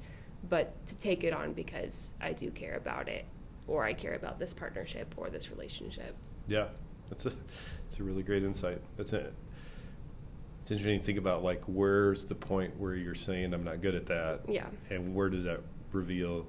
but 0.49 0.85
to 0.87 0.97
take 0.97 1.23
it 1.23 1.31
on 1.33 1.53
because 1.53 2.15
I 2.21 2.33
do 2.33 2.49
care 2.49 2.75
about 2.75 3.07
it 3.07 3.25
or 3.67 3.83
I 3.83 3.93
care 3.93 4.13
about 4.15 4.39
this 4.39 4.53
partnership 4.53 5.13
or 5.17 5.29
this 5.29 5.51
relationship. 5.51 6.15
Yeah, 6.47 6.67
that's 7.09 7.25
a 7.25 7.29
that's 7.83 7.99
a 7.99 8.03
really 8.03 8.23
great 8.23 8.43
insight. 8.43 8.81
That's 8.97 9.13
it. 9.13 9.33
It's 10.61 10.71
interesting 10.71 10.99
to 10.99 11.05
think 11.05 11.19
about 11.19 11.43
like 11.43 11.63
where's 11.67 12.25
the 12.25 12.33
point 12.35 12.79
where 12.79 12.95
you're 12.95 13.13
saying 13.13 13.53
I'm 13.53 13.63
not 13.63 13.81
good 13.81 13.93
at 13.95 14.07
that, 14.07 14.41
Yeah. 14.47 14.65
and 14.89 15.13
where 15.13 15.29
does 15.29 15.43
that 15.43 15.61
reveal 15.91 16.47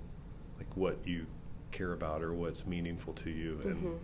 like 0.56 0.74
what 0.74 0.96
you 1.06 1.26
care 1.76 1.92
about 1.92 2.22
or 2.22 2.32
what's 2.32 2.66
meaningful 2.66 3.12
to 3.14 3.30
you, 3.30 3.60
and 3.64 3.82
Mhm. 3.84 3.98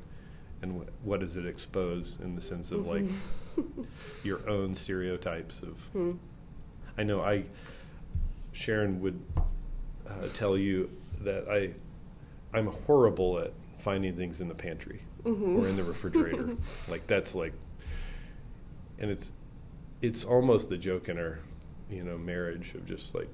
and 0.62 0.78
what, 0.78 0.88
what 1.02 1.20
does 1.20 1.36
it 1.36 1.46
expose 1.46 2.18
in 2.22 2.34
the 2.36 2.40
sense 2.40 2.70
of 2.70 2.86
like 2.86 3.04
Mhm. 3.56 3.86
your 4.24 4.48
own 4.48 4.74
stereotypes 4.74 5.62
of. 5.62 5.78
Hmm. 5.92 6.12
I 6.98 7.02
know 7.02 7.20
I 7.22 7.44
Sharon 8.52 9.00
would 9.00 9.18
uh, 10.06 10.28
tell 10.34 10.56
you 10.58 10.90
that 11.20 11.48
I 11.48 11.72
I'm 12.56 12.66
horrible 12.66 13.38
at 13.38 13.52
finding 13.78 14.14
things 14.16 14.40
in 14.42 14.48
the 14.48 14.54
pantry 14.54 15.00
Mhm. 15.24 15.58
or 15.62 15.66
in 15.66 15.76
the 15.76 15.84
refrigerator. 15.84 16.56
like 16.88 17.06
that's 17.06 17.34
like, 17.34 17.54
and 18.98 19.10
it's 19.10 19.32
it's 20.02 20.24
almost 20.24 20.68
the 20.68 20.76
joke 20.76 21.08
in 21.08 21.16
our 21.18 21.38
you 21.90 22.04
know 22.04 22.18
marriage 22.18 22.74
of 22.74 22.84
just 22.86 23.14
like 23.14 23.28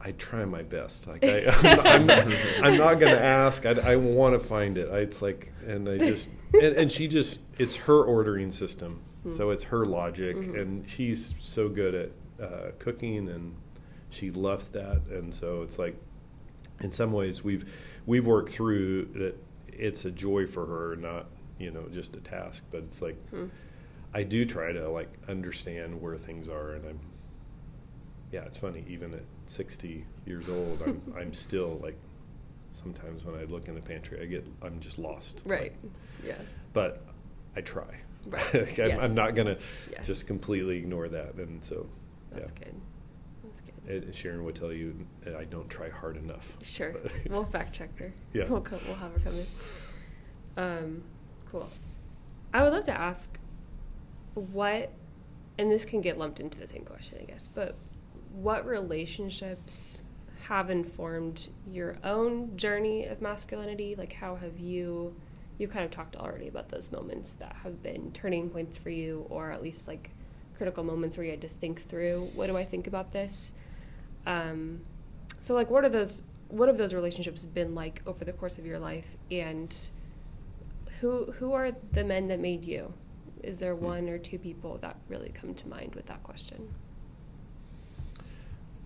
I 0.00 0.12
try 0.12 0.44
my 0.44 0.62
best. 0.62 1.06
Like 1.06 1.24
I, 1.24 1.46
I'm, 1.62 2.06
not, 2.06 2.18
I'm 2.18 2.76
not, 2.76 2.78
not 2.78 3.00
gonna 3.00 3.12
ask. 3.16 3.66
I, 3.66 3.70
I 3.92 3.96
want 3.96 4.34
to 4.34 4.40
find 4.40 4.78
it. 4.78 4.88
I, 4.90 4.98
it's 4.98 5.20
like, 5.20 5.52
and 5.66 5.88
I 5.88 5.98
just 5.98 6.30
and, 6.54 6.76
and 6.76 6.92
she 6.92 7.08
just 7.08 7.40
it's 7.58 7.76
her 7.76 8.02
ordering 8.04 8.52
system, 8.52 9.00
so 9.30 9.50
it's 9.50 9.64
her 9.64 9.84
logic, 9.84 10.36
Mhm. 10.36 10.60
and 10.60 10.88
she's 10.90 11.34
so 11.40 11.68
good 11.68 11.94
at 11.94 12.10
uh, 12.44 12.70
cooking, 12.78 13.28
and 13.28 13.56
she 14.10 14.30
loves 14.30 14.68
that, 14.68 15.02
and 15.10 15.34
so 15.34 15.62
it's 15.62 15.78
like, 15.78 15.96
in 16.80 16.92
some 16.92 17.12
ways 17.12 17.42
we've 17.42 17.68
we've 18.06 18.26
worked 18.26 18.50
through 18.50 19.06
that. 19.14 19.34
It's 19.80 20.04
a 20.04 20.10
joy 20.10 20.46
for 20.46 20.66
her, 20.66 20.96
not 20.96 21.26
you 21.58 21.70
know 21.70 21.88
just 21.92 22.16
a 22.16 22.20
task, 22.20 22.64
but 22.70 22.78
it's 22.84 23.00
like 23.02 23.16
Hmm. 23.30 23.46
I 24.14 24.22
do 24.22 24.44
try 24.44 24.72
to 24.72 24.88
like 24.88 25.12
understand 25.28 26.00
where 26.00 26.16
things 26.16 26.48
are, 26.48 26.72
and 26.72 26.84
I'm 26.86 27.00
yeah, 28.32 28.42
it's 28.44 28.58
funny. 28.58 28.84
Even 28.88 29.14
at 29.14 29.22
60 29.48 30.04
years 30.26 30.48
old, 30.48 30.82
I'm 30.84 31.02
I'm 31.18 31.32
still 31.32 31.78
like 31.82 31.98
sometimes 32.72 33.24
when 33.24 33.34
I 33.34 33.44
look 33.44 33.68
in 33.68 33.74
the 33.74 33.80
pantry, 33.80 34.20
I 34.20 34.26
get 34.26 34.46
I'm 34.62 34.80
just 34.80 34.98
lost. 34.98 35.42
Right. 35.46 35.74
Yeah. 36.24 36.34
But 36.72 37.02
I 37.56 37.60
try. 37.62 37.96
Right. 38.26 38.54
I'm, 38.54 38.66
Yes. 38.76 39.02
I'm 39.02 39.14
not 39.14 39.34
gonna 39.34 39.56
Yes. 39.90 40.06
just 40.06 40.26
completely 40.26 40.78
ignore 40.78 41.08
that, 41.08 41.34
and 41.34 41.64
so 41.64 41.86
That's 42.32 42.52
yeah. 42.58 42.64
good. 42.64 42.74
That's 43.44 43.60
good. 43.62 44.04
And 44.04 44.14
Sharon 44.14 44.44
would 44.44 44.54
tell 44.54 44.72
you 44.72 45.06
I 45.36 45.44
don't 45.44 45.68
try 45.68 45.88
hard 45.88 46.16
enough. 46.16 46.46
Sure. 46.62 46.94
We'll 47.30 47.44
fact 47.44 47.72
check 47.72 47.98
her. 47.98 48.12
Yeah. 48.32 48.44
We'll, 48.48 48.60
co- 48.60 48.78
we'll 48.86 48.96
have 48.96 49.12
her 49.12 49.18
come 49.20 49.34
in. 49.34 49.46
Um, 50.56 51.02
cool. 51.50 51.68
I 52.52 52.62
would 52.62 52.72
love 52.72 52.84
to 52.84 52.92
ask 52.98 53.30
what, 54.34 54.92
and 55.58 55.70
this 55.70 55.84
can 55.84 56.00
get 56.00 56.18
lumped 56.18 56.40
into 56.40 56.58
the 56.58 56.66
same 56.68 56.84
question, 56.84 57.18
I 57.20 57.24
guess, 57.24 57.46
but 57.46 57.76
what 58.42 58.66
relationships 58.66 60.02
have 60.46 60.70
informed 60.70 61.48
your 61.70 61.96
own 62.04 62.56
journey 62.56 63.04
of 63.04 63.20
masculinity? 63.20 63.94
Like, 63.96 64.12
how 64.14 64.36
have 64.36 64.58
you, 64.58 65.16
you 65.58 65.68
kind 65.68 65.84
of 65.84 65.90
talked 65.90 66.16
already 66.16 66.48
about 66.48 66.68
those 66.68 66.92
moments 66.92 67.32
that 67.34 67.56
have 67.64 67.82
been 67.82 68.12
turning 68.12 68.48
points 68.48 68.76
for 68.76 68.90
you, 68.90 69.26
or 69.28 69.50
at 69.50 69.62
least 69.62 69.88
like 69.88 70.10
critical 70.56 70.84
moments 70.84 71.16
where 71.16 71.24
you 71.24 71.32
had 71.32 71.40
to 71.40 71.48
think 71.48 71.82
through, 71.82 72.30
what 72.34 72.46
do 72.46 72.56
I 72.56 72.64
think 72.64 72.86
about 72.86 73.12
this? 73.12 73.54
Um, 74.26 74.82
so 75.40 75.54
like 75.54 75.70
what 75.70 75.84
are 75.84 75.88
those 75.88 76.22
what 76.48 76.68
have 76.68 76.78
those 76.78 76.94
relationships 76.94 77.44
been 77.44 77.74
like 77.74 78.02
over 78.06 78.24
the 78.24 78.32
course 78.32 78.58
of 78.58 78.64
your 78.64 78.78
life 78.78 79.16
and 79.30 79.76
who 81.00 81.32
who 81.32 81.52
are 81.52 81.72
the 81.92 82.04
men 82.04 82.28
that 82.28 82.40
made 82.40 82.64
you? 82.64 82.92
Is 83.42 83.58
there 83.58 83.74
one 83.74 84.08
or 84.08 84.18
two 84.18 84.38
people 84.38 84.78
that 84.78 84.96
really 85.08 85.30
come 85.30 85.54
to 85.54 85.68
mind 85.68 85.94
with 85.94 86.06
that 86.06 86.22
question? 86.22 86.74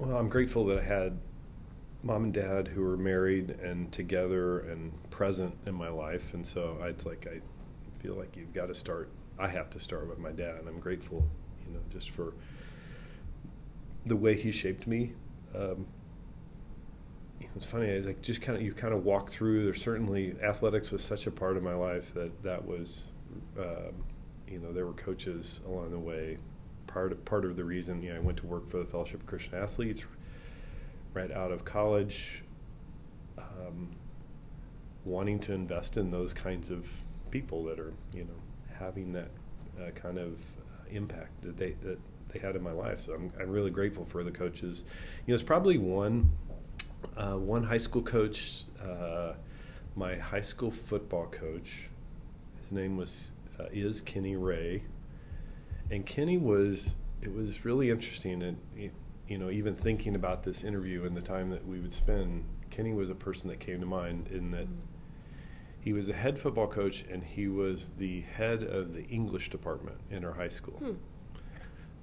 Well, 0.03 0.17
I'm 0.17 0.29
grateful 0.29 0.67
that 0.67 0.81
I 0.81 0.83
had 0.83 1.21
mom 2.03 2.25
and 2.25 2.35
dad 2.35 2.67
who 2.67 2.83
were 2.83 2.97
married 2.97 3.51
and 3.51 3.93
together 3.93 4.59
and 4.59 4.93
present 5.11 5.57
in 5.65 5.77
my 5.77 5.91
life, 5.91 6.35
and 6.35 6.45
so 6.45 6.77
it's 6.83 7.07
like 7.07 7.29
I 7.33 7.41
feel 8.03 8.17
like 8.17 8.37
you've 8.37 8.53
got 8.53 8.67
to 8.67 8.75
start. 8.75 9.11
I 9.39 9.47
have 9.47 9.71
to 9.71 9.79
start 9.79 10.09
with 10.09 10.19
my 10.19 10.33
dad, 10.33 10.57
and 10.57 10.69
I'm 10.69 10.81
grateful, 10.81 11.25
you 11.65 11.73
know, 11.73 11.79
just 11.89 12.11
for 12.11 12.35
the 14.05 14.17
way 14.17 14.35
he 14.35 14.51
shaped 14.51 14.89
me. 14.89 15.13
Um, 15.55 15.87
it's 17.55 17.65
funny. 17.65 18.01
Like 18.01 18.23
just 18.23 18.43
kind 18.43 18.59
of 18.59 18.65
you 18.65 18.73
kind 18.73 18.95
of 18.95 19.05
walk 19.05 19.31
through. 19.31 19.63
There's 19.63 19.81
certainly 19.81 20.35
athletics 20.43 20.91
was 20.91 21.05
such 21.05 21.29
a 21.29 21.31
part 21.31 21.57
of 21.57 21.63
my 21.63 21.75
life 21.75 22.13
that 22.15 22.43
that 22.43 22.67
was, 22.67 23.05
um, 23.57 24.03
you 24.49 24.59
know, 24.59 24.73
there 24.73 24.85
were 24.85 24.95
coaches 24.95 25.61
along 25.65 25.93
the 25.93 26.01
way. 26.01 26.39
Part 26.93 27.13
of, 27.13 27.25
part 27.25 27.45
of 27.45 27.57
the 27.57 27.65
reason, 27.65 28.03
you 28.03 28.11
know, 28.11 28.17
I 28.17 28.21
went 28.21 28.39
to 28.39 28.47
work 28.47 28.69
for 28.69 28.79
the 28.79 28.85
Fellowship 28.85 29.21
of 29.21 29.27
Christian 29.27 29.55
Athletes 29.55 30.05
right 31.15 31.31
out 31.31 31.51
of 31.51 31.65
college, 31.65 32.43
um, 33.39 33.97
wanting 35.05 35.39
to 35.41 35.53
invest 35.53 35.97
in 35.97 36.11
those 36.11 36.33
kinds 36.33 36.71
of 36.71 36.87
people 37.31 37.65
that 37.65 37.79
are, 37.79 37.93
you 38.13 38.25
know, 38.25 38.77
having 38.79 39.13
that 39.13 39.31
uh, 39.81 39.91
kind 39.91 40.19
of 40.19 40.39
impact 40.91 41.43
that 41.43 41.57
they 41.57 41.73
that 41.83 41.99
they 42.29 42.39
had 42.39 42.57
in 42.57 42.63
my 42.63 42.73
life. 42.73 43.05
So 43.05 43.15
I'm 43.15 43.33
I'm 43.41 43.51
really 43.51 43.71
grateful 43.71 44.05
for 44.05 44.23
the 44.23 44.31
coaches. 44.31 44.83
You 45.27 45.33
know, 45.33 45.35
it's 45.35 45.43
probably 45.43 45.79
one 45.79 46.33
uh, 47.17 47.37
one 47.37 47.65
high 47.65 47.79
school 47.79 48.03
coach, 48.03 48.65
uh, 48.83 49.33
my 49.97 50.17
high 50.17 50.41
school 50.41 50.71
football 50.71 51.27
coach. 51.27 51.89
His 52.61 52.73
name 52.73 52.97
was 52.97 53.33
uh, 53.59 53.65
is 53.73 54.01
Kenny 54.01 54.37
Ray, 54.37 54.83
and 55.93 56.07
Kenny 56.07 56.39
was 56.39 56.97
it 57.21 57.33
was 57.33 57.65
really 57.65 57.91
interesting, 57.91 58.43
and 58.43 58.59
you 59.29 59.39
know, 59.39 59.51
even 59.51 59.77
thinking 59.77 60.17
about 60.17 60.43
this 60.43 60.65
interview 60.65 61.05
and 61.05 61.17
the 61.17 61.21
time 61.21 61.51
that 61.51 61.67
we 61.67 61.79
would 61.79 61.93
spend, 61.93 62.45
Kenny 62.71 62.93
was 62.93 63.11
a 63.11 63.15
person 63.15 63.49
that 63.49 63.61
came 63.61 63.79
to 63.81 63.87
mind 63.87 64.29
in 64.29 64.51
that. 64.51 64.67
Mm. 64.67 64.77
He 65.81 65.93
was 65.93 66.09
a 66.09 66.13
head 66.13 66.39
football 66.39 66.69
coach, 66.69 67.05
and 67.11 67.25
he 67.25 67.49
was 67.49 67.91
the 67.99 68.21
head 68.21 68.63
of 68.63 68.95
the 68.95 69.05
English 69.05 69.51
department 69.51 69.99
in 70.11 70.25
our 70.25 70.33
high 70.33 70.49
school, 70.49 70.75
hmm. 70.75 70.93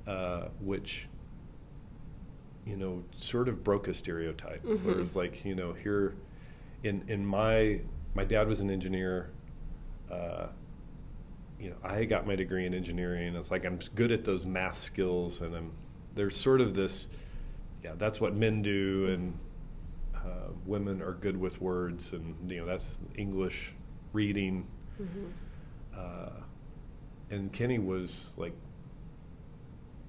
uh, 0.06 0.50
which 0.60 1.08
you 2.66 2.76
know, 2.78 3.04
sort 3.18 3.48
of 3.48 3.64
broke 3.64 3.88
a 3.88 3.94
stereotype. 3.94 4.64
Mm-hmm. 4.64 4.86
Where 4.86 4.96
it 4.96 5.00
was 5.00 5.16
like, 5.16 5.44
you 5.44 5.56
know, 5.56 5.74
here 5.74 6.16
in 6.84 7.04
in 7.08 7.26
my 7.26 7.82
my 8.14 8.24
dad 8.24 8.48
was 8.48 8.60
an 8.62 8.70
engineer. 8.70 9.32
Uh, 10.12 10.48
you 11.60 11.70
know, 11.72 11.76
I 11.84 12.06
got 12.06 12.26
my 12.26 12.36
degree 12.36 12.66
in 12.66 12.74
engineering. 12.74 13.36
It's 13.36 13.52
like 13.52 13.66
I'm 13.66 13.80
good 13.96 14.12
at 14.12 14.24
those 14.24 14.46
math 14.46 14.78
skills, 14.78 15.42
and 15.42 15.56
I'm 15.56 15.72
there's 16.16 16.36
sort 16.36 16.62
of 16.62 16.74
this, 16.74 17.08
yeah, 17.84 17.94
that's 17.98 18.20
what 18.20 18.34
men 18.34 18.62
do, 18.62 19.08
and 19.08 19.40
uh, 20.16 20.52
women 20.66 21.02
are 21.02 21.14
good 21.14 21.38
with 21.38 21.62
words, 21.62 22.14
and 22.14 22.50
you 22.50 22.60
know 22.60 22.66
that's 22.66 23.00
English 23.16 23.74
reading. 24.14 24.68
Mm-hmm. 25.02 25.26
Uh, 25.98 26.44
and 27.30 27.52
Kenny 27.52 27.78
was 27.78 28.34
like, 28.38 28.54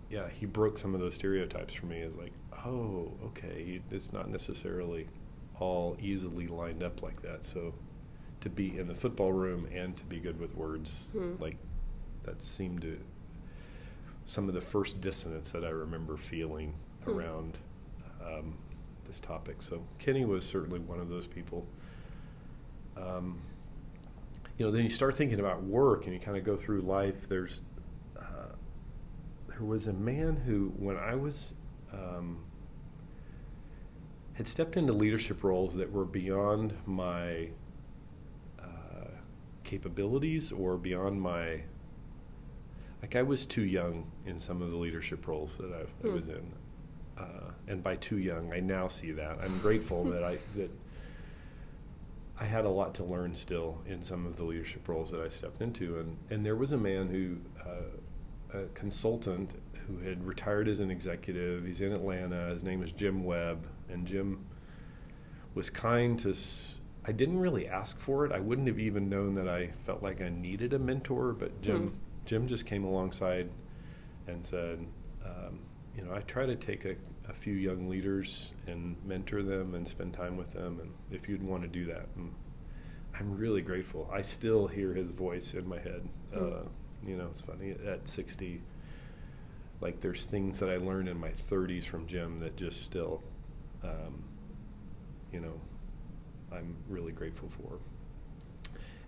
yeah, 0.09 0.29
he 0.29 0.47
broke 0.47 0.79
some 0.79 0.95
of 0.95 1.01
those 1.01 1.15
stereotypes 1.15 1.75
for 1.75 1.87
me. 1.87 2.01
As 2.03 2.17
like, 2.17 2.33
oh, 2.65 3.13
okay, 3.27 3.81
it's 3.91 4.13
not 4.13 4.29
necessarily 4.29 5.09
all 5.59 5.97
easily 6.01 6.47
lined 6.47 6.83
up 6.83 7.03
like 7.03 7.21
that. 7.23 7.45
So 7.45 7.75
to 8.41 8.49
be 8.49 8.79
in 8.79 8.89
the 8.89 8.95
football 8.95 9.33
room 9.33 9.69
and 9.73 9.97
to 9.97 10.05
be 10.05 10.19
good 10.19 10.41
with 10.41 10.55
words, 10.55 11.11
hmm. 11.13 11.35
like 11.39 11.57
that 12.23 12.43
seemed 12.43 12.83
to 12.83 12.99
some 14.25 14.49
of 14.49 14.55
the 14.55 14.61
first 14.61 15.01
dissonance 15.01 15.51
that 15.53 15.65
I 15.65 15.71
remember 15.71 16.17
feeling 16.17 16.75
hmm. 17.05 17.11
around 17.11 17.59
um, 18.25 18.59
this 19.07 19.21
topic. 19.21 19.63
So 19.63 19.83
Kenny 19.99 20.25
was 20.25 20.47
certainly 20.47 20.79
one 20.79 21.01
of 21.01 21.09
those 21.09 21.27
people. 21.27 21.67
Um, 22.97 23.41
you 24.57 24.67
know, 24.67 24.73
then 24.73 24.85
you 24.85 24.91
start 24.91 25.17
thinking 25.17 25.41
about 25.41 25.63
work 25.63 26.05
and 26.05 26.15
you 26.15 26.21
kind 26.21 26.37
of 26.37 26.45
go 26.45 26.57
through 26.57 26.83
life. 26.83 27.29
There's 27.29 27.63
uh, 28.19 28.55
there 29.49 29.65
was 29.65 29.87
a 29.87 29.93
man 29.93 30.37
who, 30.37 30.73
when 30.77 30.97
I 30.97 31.15
was 31.15 31.55
um, 31.93 32.45
had 34.35 34.47
stepped 34.47 34.77
into 34.77 34.93
leadership 34.93 35.43
roles 35.43 35.75
that 35.77 35.93
were 35.93 36.05
beyond 36.05 36.75
my 36.87 37.51
capabilities 39.71 40.51
or 40.51 40.77
beyond 40.77 41.23
my 41.23 41.61
like 43.01 43.15
I 43.15 43.23
was 43.23 43.47
too 43.47 43.63
young 43.63 44.11
in 44.27 44.39
some 44.39 44.61
of 44.61 44.73
the 44.73 44.77
leadership 44.77 45.27
roles 45.29 45.57
that 45.59 45.73
I, 45.73 45.83
I 45.83 46.11
hmm. 46.11 46.15
was 46.15 46.29
in, 46.29 46.53
uh, 47.17 47.53
and 47.69 47.83
by 47.83 47.97
too 47.97 48.19
young, 48.19 48.53
I 48.53 48.61
now 48.61 48.89
see 48.89 49.13
that. 49.13 49.39
I'm 49.43 49.57
grateful 49.61 50.05
that 50.05 50.25
I 50.25 50.39
that 50.57 50.71
I 52.39 52.45
had 52.45 52.65
a 52.65 52.69
lot 52.69 52.95
to 52.97 53.05
learn 53.05 53.35
still 53.35 53.79
in 53.87 54.03
some 54.03 54.27
of 54.27 54.37
the 54.37 54.45
leadership 54.45 54.87
roles 54.89 55.13
that 55.13 55.21
I 55.21 55.29
stepped 55.29 55.63
into, 55.63 56.01
and 56.01 56.17
and 56.31 56.45
there 56.45 56.57
was 56.57 56.73
a 56.73 56.77
man 56.77 57.09
who, 57.09 57.37
uh, 57.65 58.59
a 58.59 58.65
consultant 58.75 59.53
who 59.87 59.99
had 59.99 60.27
retired 60.27 60.69
as 60.69 60.81
an 60.81 60.91
executive. 60.91 61.65
He's 61.65 61.81
in 61.81 61.93
Atlanta. 61.93 62.49
His 62.49 62.65
name 62.65 62.83
is 62.83 62.93
Jim 62.93 63.25
Webb, 63.25 63.67
and 63.89 64.05
Jim 64.05 64.45
was 65.55 65.71
kind 65.71 66.19
to. 66.19 66.35
I 67.05 67.13
didn't 67.13 67.39
really 67.39 67.67
ask 67.67 67.99
for 67.99 68.27
it. 68.27 68.33
I 68.33 68.41
wouldn't 68.41 68.69
have 68.69 68.79
even 68.79 69.09
known 69.09 69.35
that 69.37 69.49
I 69.49 69.71
felt 69.87 70.03
like 70.03 70.21
I 70.21 70.29
needed 70.29 70.73
a 70.73 70.79
mentor, 70.79 71.33
but 71.33 71.61
Jim 71.63 71.89
hmm. 71.89 71.97
Jim 72.27 72.47
just 72.47 72.67
came 72.67 72.85
alongside 72.85 73.51
and 74.27 74.45
said, 74.45 74.87
um, 75.25 75.61
you 75.97 76.05
know, 76.05 76.15
I 76.15 76.21
try 76.21 76.47
to 76.47 76.55
take 76.55 76.85
a, 76.85 76.95
a, 77.29 77.33
few 77.33 77.55
young 77.55 77.89
leaders 77.89 78.53
and 78.67 78.97
mentor 79.05 79.43
them 79.43 79.75
and 79.75 79.89
spend 79.89 80.13
time 80.13 80.37
with 80.37 80.53
them, 80.53 80.79
and 80.81 80.93
if 81.11 81.29
you'd 81.29 81.43
want 81.43 81.63
to 81.63 81.69
do 81.69 81.87
that, 81.87 82.07
and 82.15 82.33
I'm 83.19 83.31
really 83.31 83.63
grateful. 83.63 84.09
I 84.13 84.23
still 84.23 84.67
hear 84.67 84.95
his 84.95 85.11
voice 85.11 85.55
in 85.55 85.67
my 85.67 85.79
head. 85.79 86.09
Hmm. 86.33 86.45
Uh, 86.45 86.63
you 87.05 87.17
know, 87.17 87.29
it's 87.31 87.41
funny 87.41 87.71
at 87.71 88.09
60 88.09 88.61
like 89.81 90.01
there's 90.01 90.27
things 90.27 90.59
that 90.61 90.69
I 90.69 90.77
learned 90.77 91.09
in 91.09 91.19
my 91.19 91.31
30s 91.31 91.85
from 91.85 92.07
Jim 92.07 92.41
that 92.41 92.57
just 92.57 92.85
still, 92.85 93.23
um, 93.83 94.25
you 95.33 95.41
know, 95.41 95.61
I'm 96.53 96.77
really 96.89 97.13
grateful 97.13 97.49
for. 97.49 97.79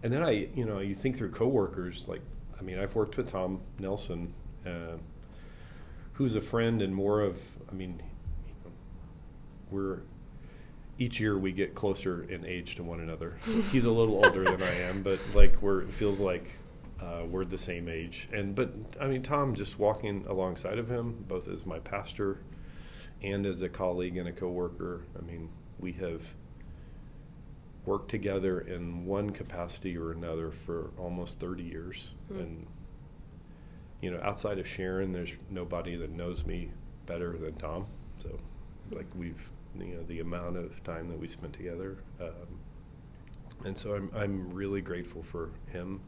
And 0.02 0.12
then 0.12 0.22
I, 0.22 0.48
you 0.54 0.64
know, 0.64 0.80
you 0.80 0.94
think 0.94 1.16
through 1.16 1.30
coworkers. 1.30 2.08
Like, 2.08 2.22
I 2.58 2.62
mean, 2.62 2.78
I've 2.78 2.94
worked 2.94 3.16
with 3.16 3.30
Tom 3.30 3.60
Nelson, 3.78 4.34
uh, 4.66 4.96
who's 6.14 6.34
a 6.34 6.40
friend 6.40 6.82
and 6.82 6.94
more 6.94 7.20
of. 7.20 7.40
I 7.70 7.74
mean, 7.74 8.02
you 8.46 8.54
know, 8.64 8.70
we're 9.70 10.00
each 10.98 11.18
year 11.18 11.38
we 11.38 11.52
get 11.52 11.74
closer 11.74 12.24
in 12.24 12.44
age 12.44 12.74
to 12.76 12.82
one 12.82 13.00
another. 13.00 13.36
So 13.42 13.60
he's 13.72 13.84
a 13.84 13.90
little 13.90 14.24
older 14.24 14.44
than 14.44 14.62
I 14.62 14.74
am, 14.82 15.02
but 15.02 15.18
like 15.34 15.60
we're 15.62 15.82
it 15.82 15.92
feels 15.92 16.20
like 16.20 16.46
uh, 17.00 17.24
we're 17.28 17.44
the 17.44 17.58
same 17.58 17.88
age, 17.88 18.28
and 18.32 18.54
but 18.54 18.72
I 19.00 19.08
mean 19.08 19.22
Tom, 19.22 19.54
just 19.54 19.78
walking 19.78 20.24
alongside 20.28 20.78
of 20.78 20.88
him, 20.88 21.24
both 21.28 21.48
as 21.48 21.66
my 21.66 21.78
pastor 21.80 22.38
and 23.22 23.46
as 23.46 23.62
a 23.62 23.68
colleague 23.68 24.16
and 24.16 24.28
a 24.28 24.32
coworker. 24.32 25.02
I 25.18 25.22
mean, 25.22 25.48
we 25.78 25.92
have 25.94 26.22
worked 27.84 28.10
together 28.10 28.60
in 28.60 29.06
one 29.06 29.30
capacity 29.30 29.96
or 29.96 30.12
another 30.12 30.50
for 30.50 30.90
almost 30.98 31.40
30 31.40 31.62
years, 31.62 32.14
mm. 32.32 32.38
and 32.38 32.66
you 34.00 34.10
know, 34.10 34.20
outside 34.22 34.58
of 34.58 34.66
Sharon, 34.66 35.12
there's 35.12 35.32
nobody 35.48 35.96
that 35.96 36.10
knows 36.10 36.44
me 36.44 36.70
better 37.06 37.36
than 37.38 37.54
Tom. 37.54 37.86
So, 38.18 38.38
like 38.90 39.06
we've 39.14 39.48
you 39.78 39.94
know 39.94 40.02
the 40.02 40.20
amount 40.20 40.56
of 40.56 40.82
time 40.84 41.08
that 41.08 41.18
we 41.18 41.26
spent 41.26 41.52
together. 41.52 41.98
Um, 42.20 42.58
and 43.64 43.78
so 43.78 43.94
I'm 43.94 44.10
I'm 44.14 44.52
really 44.52 44.80
grateful 44.80 45.22
for 45.22 45.50
him 45.72 46.00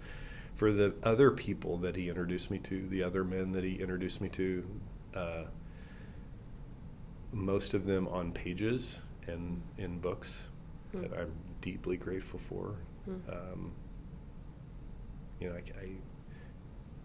for 0.55 0.73
the 0.73 0.95
other 1.03 1.31
people 1.31 1.79
that 1.79 1.97
he 1.97 2.09
introduced 2.09 2.51
me 2.51 2.59
to, 2.59 2.87
the 2.89 3.03
other 3.03 3.25
men 3.25 3.53
that 3.53 3.65
he 3.65 3.75
introduced 3.75 4.21
me 4.21 4.29
to, 4.29 4.65
uh, 5.15 5.43
most 7.33 7.75
of 7.75 7.87
them 7.87 8.07
on 8.09 8.31
pages 8.31 9.03
and 9.27 9.61
in 9.79 9.99
books 9.99 10.45
mm. 10.95 11.03
that 11.03 11.19
I'm 11.19 11.33
deeply 11.65 11.97
grateful 11.97 12.39
for. 12.39 12.77
Mm. 13.09 13.33
Um, 13.33 13.73
you 15.41 15.49
know, 15.49 15.55
I, 15.55 15.81
I, 15.81 15.89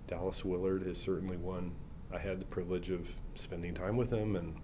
Dallas 0.06 0.44
Willard 0.44 0.86
is 0.86 0.98
certainly 0.98 1.38
one. 1.38 1.72
I 2.14 2.20
had 2.20 2.42
the 2.42 2.46
privilege 2.46 2.90
of 2.90 3.08
spending 3.36 3.74
time 3.74 3.96
with 3.96 4.12
him, 4.12 4.36
and 4.36 4.56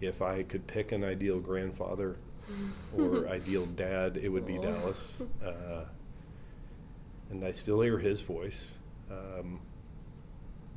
if 0.00 0.20
I 0.20 0.42
could 0.42 0.66
pick 0.66 0.92
an 0.92 1.02
ideal 1.02 1.40
grandfather 1.40 2.18
or 2.96 3.26
ideal 3.26 3.64
dad, 3.64 4.18
it 4.18 4.28
would 4.28 4.46
be 4.46 4.58
Dallas. 4.58 5.18
Uh, 5.44 5.84
and 7.30 7.42
I 7.44 7.52
still 7.52 7.80
hear 7.80 7.98
his 7.98 8.20
voice, 8.20 8.78
um, 9.10 9.60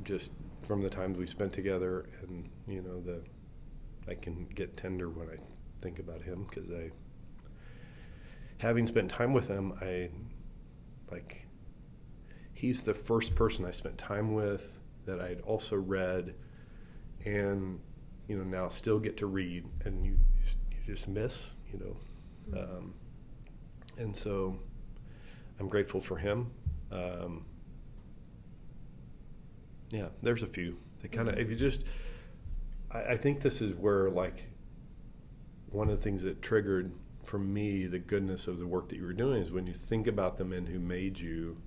just 0.02 0.32
from 0.62 0.80
the 0.80 0.88
times 0.88 1.18
we 1.18 1.26
spent 1.26 1.52
together, 1.52 2.06
and 2.22 2.48
you 2.66 2.80
know 2.80 3.00
the 3.00 3.20
I 4.10 4.14
can 4.14 4.46
get 4.54 4.76
tender 4.76 5.08
when 5.10 5.28
I 5.28 5.36
think 5.82 5.98
about 5.98 6.22
him 6.22 6.46
because 6.48 6.70
I, 6.70 6.90
having 8.58 8.86
spent 8.86 9.10
time 9.10 9.32
with 9.32 9.48
him, 9.48 9.72
I 9.80 10.10
like 11.10 11.46
he's 12.52 12.82
the 12.82 12.94
first 12.94 13.34
person 13.34 13.64
I 13.64 13.70
spent 13.70 13.98
time 13.98 14.34
with 14.34 14.78
that 15.06 15.20
I'd 15.20 15.40
also 15.40 15.76
read, 15.76 16.34
and 17.24 17.80
you 18.26 18.36
know 18.36 18.44
now 18.44 18.68
still 18.68 18.98
get 18.98 19.16
to 19.18 19.26
read, 19.26 19.64
and 19.84 20.04
you 20.04 20.18
you 20.70 20.94
just 20.94 21.08
miss, 21.08 21.54
you 21.72 21.78
know, 21.78 22.60
um, 22.60 22.94
and 23.96 24.14
so 24.14 24.58
I'm 25.58 25.68
grateful 25.68 26.00
for 26.00 26.16
him. 26.16 26.50
Um, 26.90 27.44
yeah, 29.90 30.08
there's 30.22 30.42
a 30.42 30.46
few. 30.46 30.78
They 31.00 31.08
kind 31.08 31.28
of, 31.28 31.38
if 31.38 31.48
you 31.48 31.56
just, 31.56 31.84
I, 32.90 33.00
I 33.00 33.16
think 33.16 33.40
this 33.40 33.60
is 33.60 33.74
where 33.74 34.10
like 34.10 34.50
one 35.70 35.88
of 35.88 35.96
the 35.96 36.02
things 36.02 36.22
that 36.22 36.42
triggered 36.42 36.92
for 37.28 37.38
me 37.38 37.86
the 37.86 37.98
goodness 37.98 38.48
of 38.48 38.58
the 38.58 38.66
work 38.66 38.88
that 38.88 38.96
you 38.96 39.04
were 39.04 39.12
doing 39.12 39.42
is 39.42 39.52
when 39.52 39.66
you 39.66 39.74
think 39.74 40.06
about 40.06 40.38
the 40.38 40.44
men 40.46 40.64
who 40.64 40.78
made 40.78 41.18
you 41.18 41.58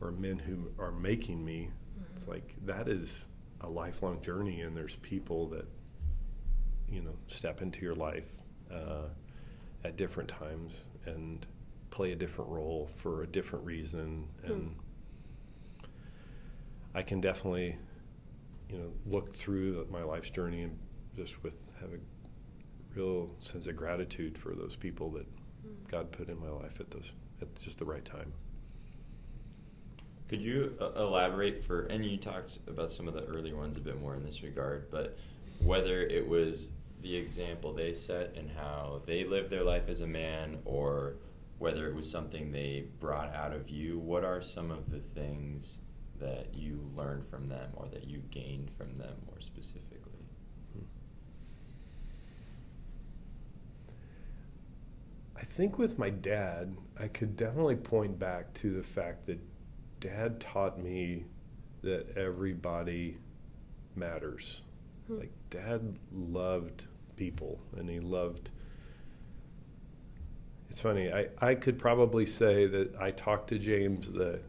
or 0.00 0.10
men 0.10 0.38
who 0.38 0.70
are 0.82 0.90
making 0.90 1.44
me 1.44 1.68
mm-hmm. 1.68 2.16
it's 2.16 2.26
like 2.26 2.54
that 2.64 2.88
is 2.88 3.28
a 3.60 3.68
lifelong 3.68 4.22
journey 4.22 4.62
and 4.62 4.74
there's 4.74 4.96
people 4.96 5.46
that 5.48 5.66
you 6.88 7.02
know 7.02 7.14
step 7.26 7.60
into 7.60 7.82
your 7.82 7.94
life 7.94 8.38
uh, 8.72 9.04
at 9.84 9.98
different 9.98 10.30
times 10.30 10.88
and 11.04 11.46
play 11.90 12.12
a 12.12 12.16
different 12.16 12.50
role 12.50 12.88
for 12.96 13.22
a 13.22 13.26
different 13.26 13.62
reason 13.66 14.26
and 14.44 14.62
hmm. 14.62 15.86
I 16.94 17.02
can 17.02 17.20
definitely 17.20 17.76
you 18.70 18.78
know 18.78 18.92
look 19.04 19.36
through 19.36 19.86
my 19.90 20.02
life's 20.02 20.30
journey 20.30 20.62
and 20.62 20.78
just 21.14 21.42
with 21.42 21.56
have 21.80 21.90
a 21.92 21.98
real 22.94 23.30
sense 23.40 23.66
of 23.66 23.76
gratitude 23.76 24.36
for 24.36 24.54
those 24.54 24.76
people 24.76 25.10
that 25.10 25.26
hmm. 25.26 25.72
God 25.88 26.12
put 26.12 26.28
in 26.28 26.40
my 26.40 26.48
life 26.48 26.80
at 26.80 26.90
those 26.90 27.12
at 27.40 27.58
just 27.60 27.78
the 27.78 27.84
right 27.84 28.04
time. 28.04 28.32
Could 30.28 30.42
you 30.42 30.76
uh, 30.80 30.92
elaborate 30.92 31.62
for, 31.62 31.86
and 31.86 32.04
you 32.04 32.16
talked 32.16 32.60
about 32.68 32.92
some 32.92 33.08
of 33.08 33.14
the 33.14 33.24
early 33.24 33.52
ones 33.52 33.76
a 33.76 33.80
bit 33.80 34.00
more 34.00 34.14
in 34.14 34.24
this 34.24 34.42
regard, 34.42 34.88
but 34.90 35.18
whether 35.64 36.02
it 36.02 36.28
was 36.28 36.70
the 37.02 37.16
example 37.16 37.72
they 37.72 37.94
set 37.94 38.36
and 38.36 38.50
how 38.50 39.02
they 39.06 39.24
lived 39.24 39.50
their 39.50 39.64
life 39.64 39.88
as 39.88 40.00
a 40.02 40.06
man 40.06 40.58
or 40.64 41.16
whether 41.58 41.88
it 41.88 41.94
was 41.94 42.10
something 42.10 42.52
they 42.52 42.84
brought 43.00 43.34
out 43.34 43.52
of 43.52 43.68
you, 43.70 43.98
what 43.98 44.24
are 44.24 44.40
some 44.40 44.70
of 44.70 44.90
the 44.90 45.00
things 45.00 45.78
that 46.20 46.54
you 46.54 46.90
learned 46.94 47.26
from 47.26 47.48
them 47.48 47.70
or 47.74 47.88
that 47.88 48.06
you 48.06 48.22
gained 48.30 48.70
from 48.76 48.94
them 48.96 49.14
more 49.26 49.40
specifically? 49.40 49.99
I 55.40 55.42
think 55.42 55.78
with 55.78 55.98
my 55.98 56.10
dad, 56.10 56.76
I 56.98 57.08
could 57.08 57.34
definitely 57.34 57.76
point 57.76 58.18
back 58.18 58.52
to 58.54 58.76
the 58.76 58.82
fact 58.82 59.26
that 59.26 59.40
dad 59.98 60.38
taught 60.38 60.78
me 60.78 61.24
that 61.82 62.14
everybody 62.14 63.16
matters. 63.96 64.60
Hmm. 65.06 65.20
Like, 65.20 65.32
dad 65.48 65.98
loved 66.12 66.84
people 67.16 67.58
and 67.78 67.88
he 67.88 68.00
loved. 68.00 68.50
It's 70.68 70.80
funny, 70.80 71.10
I, 71.10 71.28
I 71.38 71.54
could 71.54 71.78
probably 71.78 72.26
say 72.26 72.66
that 72.66 72.94
I 73.00 73.10
talked 73.10 73.48
to 73.48 73.58
James, 73.58 74.12
the 74.12 74.40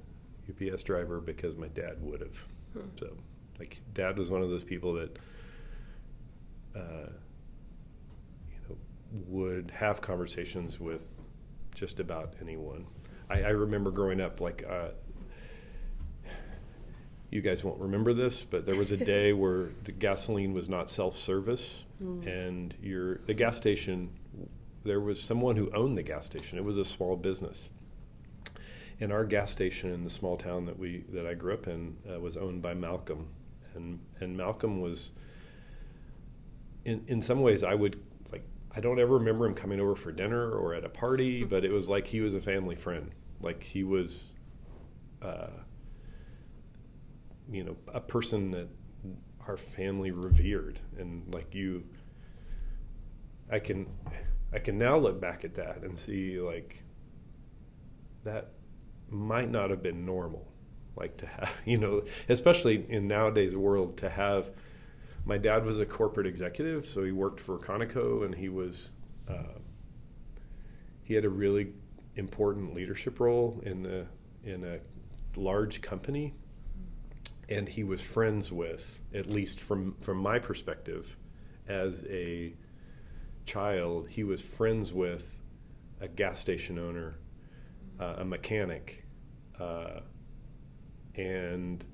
UPS 0.49 0.83
driver, 0.83 1.21
because 1.21 1.55
my 1.55 1.69
dad 1.69 2.01
would 2.01 2.19
have. 2.19 2.37
Hmm. 2.73 2.89
So, 2.99 3.15
like, 3.59 3.79
dad 3.93 4.17
was 4.17 4.29
one 4.29 4.41
of 4.41 4.49
those 4.49 4.65
people 4.65 4.95
that. 4.95 5.17
Uh, 6.75 7.11
would 9.11 9.71
have 9.75 10.01
conversations 10.01 10.79
with 10.79 11.09
just 11.73 11.99
about 11.99 12.33
anyone. 12.41 12.87
I, 13.29 13.43
I 13.43 13.49
remember 13.49 13.91
growing 13.91 14.21
up, 14.21 14.41
like, 14.41 14.63
uh, 14.69 14.89
you 17.29 17.41
guys 17.41 17.63
won't 17.63 17.79
remember 17.79 18.13
this, 18.13 18.43
but 18.43 18.65
there 18.65 18.75
was 18.75 18.91
a 18.91 18.97
day 18.97 19.33
where 19.33 19.69
the 19.85 19.91
gasoline 19.91 20.53
was 20.53 20.69
not 20.69 20.89
self-service, 20.89 21.85
mm. 22.03 22.27
and 22.27 22.75
your 22.81 23.19
the 23.19 23.33
gas 23.33 23.57
station, 23.57 24.11
there 24.83 24.99
was 24.99 25.21
someone 25.21 25.55
who 25.55 25.71
owned 25.71 25.97
the 25.97 26.03
gas 26.03 26.25
station. 26.25 26.57
It 26.57 26.65
was 26.65 26.77
a 26.77 26.85
small 26.85 27.15
business, 27.15 27.71
and 28.99 29.13
our 29.13 29.23
gas 29.23 29.51
station 29.51 29.93
in 29.93 30.03
the 30.03 30.09
small 30.09 30.35
town 30.35 30.65
that 30.65 30.77
we 30.77 31.05
that 31.13 31.25
I 31.25 31.33
grew 31.33 31.53
up 31.53 31.67
in 31.67 31.95
uh, 32.11 32.19
was 32.19 32.35
owned 32.35 32.61
by 32.61 32.73
Malcolm, 32.73 33.27
and 33.75 33.99
and 34.19 34.35
Malcolm 34.35 34.81
was. 34.81 35.11
In 36.83 37.03
in 37.07 37.21
some 37.21 37.41
ways, 37.41 37.63
I 37.63 37.75
would 37.75 38.01
I 38.75 38.79
don't 38.79 38.99
ever 38.99 39.15
remember 39.15 39.45
him 39.45 39.53
coming 39.53 39.79
over 39.79 39.95
for 39.95 40.11
dinner 40.11 40.51
or 40.51 40.73
at 40.73 40.85
a 40.85 40.89
party, 40.89 41.43
but 41.43 41.65
it 41.65 41.71
was 41.71 41.89
like 41.89 42.07
he 42.07 42.21
was 42.21 42.35
a 42.35 42.41
family 42.41 42.75
friend. 42.75 43.11
Like 43.41 43.63
he 43.63 43.83
was, 43.83 44.35
uh, 45.21 45.47
you 47.51 47.63
know, 47.63 47.75
a 47.93 47.99
person 47.99 48.51
that 48.51 48.69
our 49.47 49.57
family 49.57 50.11
revered, 50.11 50.79
and 50.97 51.33
like 51.33 51.53
you, 51.53 51.83
I 53.51 53.59
can, 53.59 53.87
I 54.53 54.59
can 54.59 54.77
now 54.77 54.97
look 54.97 55.19
back 55.19 55.43
at 55.43 55.55
that 55.55 55.83
and 55.83 55.97
see 55.97 56.39
like 56.39 56.83
that 58.23 58.51
might 59.09 59.49
not 59.49 59.69
have 59.69 59.83
been 59.83 60.05
normal, 60.05 60.47
like 60.95 61.17
to 61.17 61.25
have, 61.25 61.53
you 61.65 61.77
know, 61.77 62.03
especially 62.29 62.85
in 62.89 63.07
nowadays 63.07 63.55
world 63.55 63.97
to 63.97 64.09
have 64.09 64.51
my 65.25 65.37
dad 65.37 65.65
was 65.65 65.79
a 65.79 65.85
corporate 65.85 66.27
executive, 66.27 66.85
so 66.85 67.03
he 67.03 67.11
worked 67.11 67.39
for 67.39 67.57
Conoco, 67.57 68.25
and 68.25 68.35
he 68.35 68.49
was 68.49 68.91
uh, 69.29 69.59
he 71.03 71.13
had 71.13 71.25
a 71.25 71.29
really 71.29 71.73
important 72.15 72.73
leadership 72.73 73.19
role 73.19 73.61
in 73.63 73.83
the 73.83 74.05
in 74.43 74.63
a 74.63 74.79
large 75.39 75.81
company, 75.81 76.33
and 77.49 77.69
he 77.69 77.83
was 77.83 78.01
friends 78.01 78.51
with, 78.51 78.99
at 79.13 79.27
least 79.27 79.59
from 79.59 79.95
from 80.01 80.17
my 80.17 80.39
perspective, 80.39 81.17
as 81.67 82.03
a 82.09 82.53
child, 83.45 84.07
he 84.09 84.23
was 84.23 84.41
friends 84.41 84.93
with 84.93 85.39
a 85.99 86.07
gas 86.07 86.39
station 86.39 86.79
owner, 86.79 87.15
uh, 87.99 88.15
a 88.17 88.25
mechanic, 88.25 89.05
uh, 89.59 89.99
and 91.15 91.85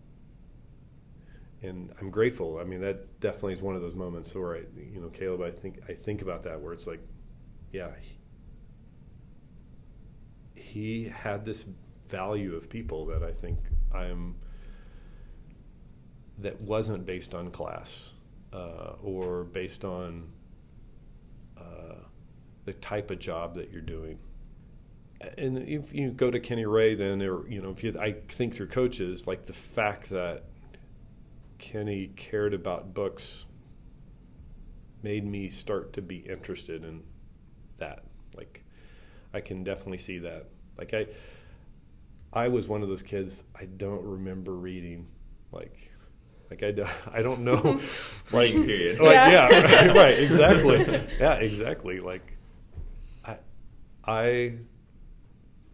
and 1.63 1.91
I'm 1.99 2.09
grateful. 2.09 2.59
I 2.59 2.63
mean, 2.63 2.81
that 2.81 3.19
definitely 3.19 3.53
is 3.53 3.61
one 3.61 3.75
of 3.75 3.81
those 3.81 3.95
moments 3.95 4.33
where 4.35 4.57
I, 4.57 4.61
you 4.93 5.01
know, 5.01 5.09
Caleb, 5.09 5.41
I 5.41 5.51
think 5.51 5.79
I 5.89 5.93
think 5.93 6.21
about 6.21 6.43
that 6.43 6.61
where 6.61 6.73
it's 6.73 6.87
like, 6.87 7.01
yeah, 7.71 7.89
he, 10.53 11.05
had 11.05 11.43
this 11.43 11.65
value 12.07 12.55
of 12.55 12.69
people 12.69 13.05
that 13.07 13.23
I 13.23 13.31
think 13.31 13.57
I'm 13.93 14.35
that 16.37 16.61
wasn't 16.61 17.05
based 17.05 17.33
on 17.33 17.49
class 17.49 18.13
uh, 18.53 18.93
or 19.01 19.43
based 19.45 19.83
on 19.83 20.29
uh, 21.57 21.95
the 22.65 22.73
type 22.73 23.09
of 23.09 23.17
job 23.17 23.55
that 23.55 23.71
you're 23.71 23.81
doing. 23.81 24.19
And 25.37 25.57
if 25.57 25.95
you 25.95 26.11
go 26.11 26.29
to 26.29 26.39
Kenny 26.39 26.65
Ray, 26.65 26.93
then, 26.93 27.23
or 27.23 27.47
you 27.49 27.59
know, 27.59 27.71
if 27.71 27.83
you, 27.83 27.97
I 27.99 28.17
think 28.29 28.53
through 28.53 28.67
coaches, 28.67 29.25
like 29.25 29.47
the 29.47 29.53
fact 29.53 30.09
that 30.09 30.43
Kenny 31.57 32.07
cared 32.15 32.53
about 32.53 32.93
books 32.93 33.45
made 35.03 35.25
me 35.25 35.49
start 35.49 35.93
to 35.93 36.01
be 36.01 36.17
interested 36.17 36.83
in 36.83 37.03
that. 37.77 38.03
Like, 38.35 38.63
I 39.33 39.41
can 39.41 39.63
definitely 39.63 39.97
see 39.99 40.19
that. 40.19 40.47
Like, 40.77 40.93
I, 40.93 41.07
I 42.33 42.47
was 42.49 42.67
one 42.67 42.83
of 42.83 42.89
those 42.89 43.03
kids. 43.03 43.43
I 43.55 43.65
don't 43.65 44.03
remember 44.03 44.53
reading, 44.53 45.07
like, 45.51 45.91
like 46.49 46.63
I, 46.63 46.73
I 47.11 47.21
don't 47.21 47.41
know, 47.41 47.55
like 48.31 48.53
period. 48.53 48.99
Like 48.99 49.15
yeah, 49.15 49.49
yeah 49.49 49.85
right, 49.85 49.95
right, 49.95 50.19
exactly. 50.19 51.07
Yeah, 51.19 51.33
exactly. 51.35 51.99
Like, 51.99 52.37
I, 53.25 53.37
I 54.05 54.57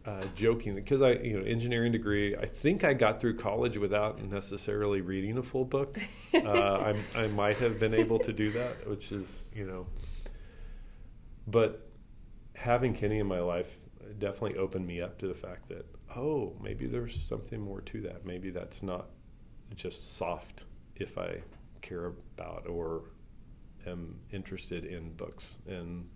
uh, 0.06 0.22
joking 0.36 0.76
because 0.76 1.01
I, 1.01 1.14
you 1.14 1.39
know, 1.39 1.45
engineering 1.45 1.91
degree. 1.91 2.36
I 2.36 2.45
think 2.45 2.84
I 2.84 2.93
got 2.93 3.22
through 3.22 3.38
college 3.38 3.78
without 3.78 4.22
necessarily 4.22 5.01
reading 5.01 5.38
a 5.38 5.43
full 5.43 5.66
book. 5.66 5.99
Uh, 6.34 6.93
i 7.16 7.28
might 7.28 7.58
have 7.58 7.80
been 7.80 7.93
able 7.93 8.20
to 8.20 8.34
do 8.34 8.51
that, 8.51 8.88
which 8.88 9.12
is, 9.12 9.45
you 9.54 9.66
know, 9.66 9.88
but 11.47 11.88
having 12.56 12.93
Kenny 12.93 13.20
in 13.20 13.28
my 13.28 13.39
life 13.39 13.78
definitely 14.20 14.58
opened 14.58 14.86
me 14.86 15.01
up 15.01 15.18
to 15.20 15.28
the 15.28 15.34
fact 15.34 15.70
that 15.70 15.86
oh, 16.16 16.54
maybe 16.62 16.86
there's 16.86 17.20
something 17.22 17.62
more 17.62 17.82
to 17.82 18.01
that. 18.01 18.26
Maybe 18.26 18.49
that's 18.49 18.84
not 18.84 19.08
just 19.76 20.16
soft 20.18 20.66
if 20.95 21.18
I 21.18 21.41
care 21.82 22.06
about 22.06 22.68
or 22.68 23.04
am 23.86 24.20
interested 24.32 24.86
in 24.86 25.14
books 25.14 25.58
and 25.68 26.10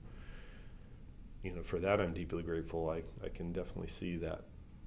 you 1.44 1.54
know, 1.54 1.64
for 1.64 1.80
that 1.80 2.02
I'm 2.02 2.14
deeply 2.14 2.44
grateful. 2.44 2.90
I, 2.90 3.04
I 3.24 3.30
can 3.30 3.52
definitely 3.54 3.88
see 3.88 4.18
that 4.18 4.42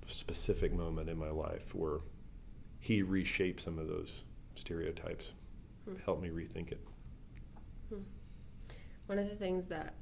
specific 0.06 0.72
moment 0.72 1.08
in 1.08 1.18
my 1.18 1.30
life 1.30 1.74
where 1.74 2.00
he 2.78 3.02
reshaped 3.02 3.60
some 3.60 3.78
of 3.78 3.88
those 3.88 4.24
stereotypes, 4.54 5.34
hmm. 5.84 5.94
helped 6.04 6.22
me 6.22 6.28
rethink 6.28 6.72
it. 6.72 6.80
Hmm. 7.88 8.00
One 9.06 9.18
of 9.18 9.28
the 9.28 9.36
things 9.36 9.66
that 9.68 9.94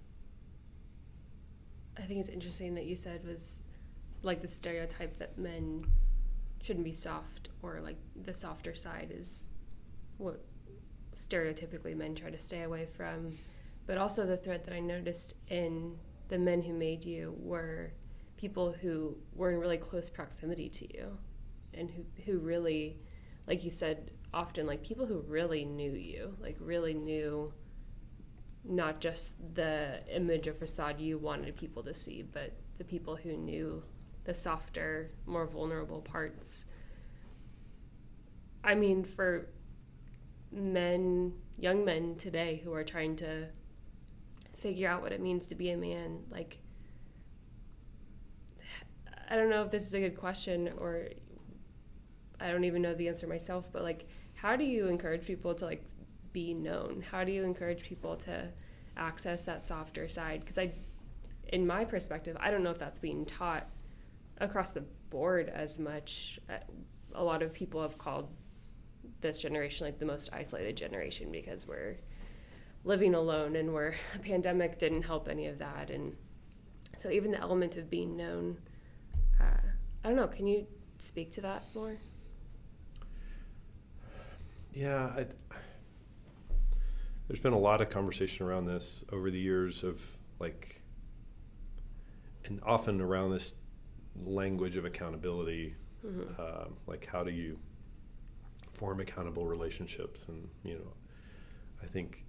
I 1.97 2.03
think 2.03 2.21
is 2.21 2.29
interesting 2.29 2.75
that 2.77 2.87
you 2.87 2.97
said 2.97 3.27
was 3.27 3.63
like 4.23 4.43
the 4.43 4.49
stereotype 4.49 5.19
that 5.19 5.39
men 5.39 5.85
shouldn't 6.63 6.85
be 6.85 6.93
soft 6.93 7.49
or 7.63 7.81
like 7.83 7.97
the 8.25 8.35
softer 8.35 8.75
side 8.75 9.13
is 9.15 9.49
what 10.19 10.41
stereotypically 11.15 11.97
men 11.97 12.15
try 12.15 12.31
to 12.31 12.39
stay 12.39 12.63
away 12.63 12.87
from. 12.87 13.37
But 13.87 13.99
also 13.99 14.27
the 14.27 14.37
thread 14.37 14.65
that 14.67 14.75
I 14.75 14.81
noticed 14.81 15.35
in 15.49 15.97
the 16.29 16.39
men 16.39 16.63
who 16.63 16.73
made 16.73 17.05
you 17.05 17.35
were 17.39 17.93
people 18.37 18.73
who 18.73 19.17
were 19.35 19.51
in 19.51 19.59
really 19.59 19.79
close 19.79 20.09
proximity 20.09 20.69
to 20.69 20.97
you 20.97 21.19
and 21.75 21.91
who 21.91 22.05
who 22.25 22.39
really 22.39 22.99
like 23.47 23.65
you 23.65 23.71
said 23.71 24.11
often 24.33 24.67
like 24.67 24.83
people 24.83 25.07
who 25.07 25.21
really 25.27 25.65
knew 25.65 25.93
you 25.93 26.37
like 26.41 26.57
really 26.61 26.95
knew 26.95 27.51
not 28.65 29.01
just 29.01 29.35
the 29.55 30.01
image 30.15 30.47
or 30.47 30.53
facade 30.53 31.01
you 31.01 31.19
wanted 31.19 31.57
people 31.57 31.83
to 31.83 31.95
see 31.95 32.23
but 32.23 32.53
the 32.77 32.85
people 32.85 33.17
who 33.17 33.37
knew 33.37 33.83
the 34.25 34.35
softer 34.35 35.11
more 35.25 35.47
vulnerable 35.47 36.03
parts. 36.03 36.67
I 38.63 38.75
mean 38.75 39.05
for 39.05 39.49
men 40.53 41.33
young 41.59 41.85
men 41.85 42.15
today 42.17 42.61
who 42.63 42.73
are 42.75 42.85
trying 42.85 43.17
to 43.17 43.47
figure 44.59 44.89
out 44.89 45.03
what 45.03 45.13
it 45.13 45.21
means 45.21 45.47
to 45.47 45.55
be 45.55 45.71
a 45.71 45.77
man 45.77 46.21
like 46.31 46.59
i 49.31 49.37
don't 49.37 49.51
know 49.51 49.63
if 49.63 49.71
this 49.71 49.87
is 49.87 49.95
a 49.95 50.01
good 50.01 50.17
question 50.17 50.71
or 50.79 51.09
i 52.41 52.51
don't 52.51 52.65
even 52.65 52.83
know 52.83 52.95
the 52.95 53.09
answer 53.09 53.27
myself 53.27 53.71
but 53.73 53.83
like 53.83 54.07
how 54.35 54.55
do 54.55 54.65
you 54.65 54.87
encourage 54.87 55.27
people 55.27 55.53
to 55.55 55.65
like 55.65 55.85
be 56.33 56.55
known? 56.55 57.05
How 57.11 57.25
do 57.25 57.33
you 57.33 57.43
encourage 57.43 57.83
people 57.83 58.17
to 58.19 58.49
access 58.97 59.45
that 59.45 59.65
softer 59.65 60.09
side? 60.09 60.41
Because 60.41 60.59
i 60.59 60.73
in 61.51 61.67
my 61.67 61.83
perspective 61.83 62.37
i 62.41 62.51
don't 62.51 62.63
know 62.63 62.71
if 62.71 62.79
that's 62.79 62.99
being 62.99 63.25
taught 63.25 63.67
across 64.39 64.73
the 64.73 64.83
board 65.09 65.49
as 65.49 65.79
much. 65.79 66.39
A 67.15 67.25
lot 67.25 67.43
of 67.43 67.55
people 67.55 67.81
have 67.83 67.97
called 67.97 68.29
this 69.21 69.41
generation 69.41 69.87
like 69.87 69.99
the 69.99 70.05
most 70.05 70.31
isolated 70.33 70.77
generation 70.77 71.33
because 71.33 71.67
we're 71.67 71.97
living 72.85 73.15
alone 73.15 73.57
and 73.57 73.73
where 73.73 73.95
a 74.15 74.19
pandemic 74.19 74.79
didn't 74.79 75.03
help 75.03 75.29
any 75.29 75.47
of 75.47 75.59
that. 75.59 75.91
And 75.91 76.17
so 76.99 77.11
even 77.11 77.31
the 77.31 77.41
element 77.41 77.77
of 77.77 77.89
being 77.89 78.17
known 78.17 78.59
uh, 79.41 79.45
i 80.05 80.09
don't 80.09 80.17
know 80.17 80.27
can 80.27 80.47
you 80.47 80.67
speak 80.99 81.31
to 81.31 81.41
that 81.41 81.63
more? 81.77 81.97
Yeah 84.73 85.13
I, 85.17 85.27
there's 87.29 87.41
been 87.41 87.53
a 87.53 87.59
lot 87.59 87.81
of 87.81 87.89
conversation 87.89 88.47
around 88.47 88.67
this 88.67 89.05
over 89.13 89.31
the 89.31 89.39
years 89.39 89.85
of 89.85 90.01
like 90.41 90.83
and 92.45 92.61
often 92.65 93.01
around 93.01 93.31
this 93.31 93.55
language 94.25 94.77
of 94.77 94.85
accountability 94.85 95.77
mm-hmm. 96.05 96.33
uh, 96.37 96.65
like 96.89 97.07
how 97.07 97.23
do 97.23 97.31
you 97.31 97.59
form 98.73 99.01
accountable 99.01 99.47
relationships? 99.47 100.27
And 100.29 100.49
you 100.65 100.75
know 100.75 100.93
i 101.83 101.87
think 101.87 102.25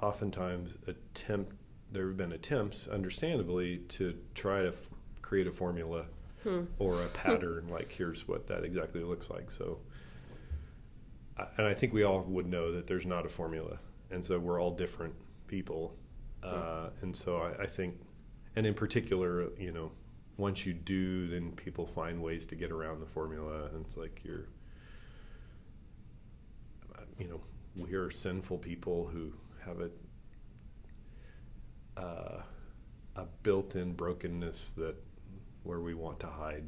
oftentimes 0.00 0.78
attempt 0.86 1.54
there 1.92 2.08
have 2.08 2.16
been 2.16 2.32
attempts 2.32 2.88
understandably 2.88 3.78
to 3.88 4.18
try 4.34 4.62
to 4.62 4.68
f- 4.68 4.90
create 5.22 5.46
a 5.46 5.52
formula 5.52 6.06
hmm. 6.42 6.62
or 6.78 7.00
a 7.02 7.06
pattern 7.14 7.68
like 7.68 7.92
here's 7.92 8.26
what 8.26 8.46
that 8.48 8.64
exactly 8.64 9.02
looks 9.02 9.30
like. 9.30 9.50
So 9.50 9.78
and 11.58 11.66
i 11.66 11.74
think 11.74 11.92
we 11.92 12.02
all 12.02 12.22
would 12.22 12.46
know 12.46 12.72
that 12.72 12.86
there's 12.86 13.04
not 13.04 13.26
a 13.26 13.28
formula 13.28 13.78
and 14.10 14.24
so 14.24 14.38
we're 14.38 14.60
all 14.60 14.70
different 14.70 15.14
people. 15.46 15.94
Uh, 16.42 16.90
and 17.02 17.14
so 17.14 17.38
I, 17.38 17.64
I, 17.64 17.66
think 17.66 17.98
and 18.54 18.64
in 18.66 18.74
particular 18.74 19.48
you 19.58 19.72
know 19.72 19.90
once 20.36 20.64
you 20.64 20.72
do 20.72 21.26
then 21.26 21.50
people 21.52 21.86
find 21.86 22.22
ways 22.22 22.46
to 22.46 22.54
get 22.54 22.70
around 22.70 23.00
the 23.00 23.06
formula 23.06 23.64
and 23.74 23.84
it's 23.84 23.96
like 23.96 24.20
you're 24.22 24.46
you 27.18 27.26
know 27.26 27.40
we 27.74 27.94
are 27.94 28.12
sinful 28.12 28.58
people 28.58 29.08
who 29.08 29.32
have 29.66 29.80
a 29.80 29.90
uh, 32.00 32.42
a 33.16 33.24
built-in 33.42 33.94
brokenness 33.94 34.72
that 34.72 34.96
where 35.62 35.80
we 35.80 35.94
want 35.94 36.20
to 36.20 36.26
hide. 36.26 36.64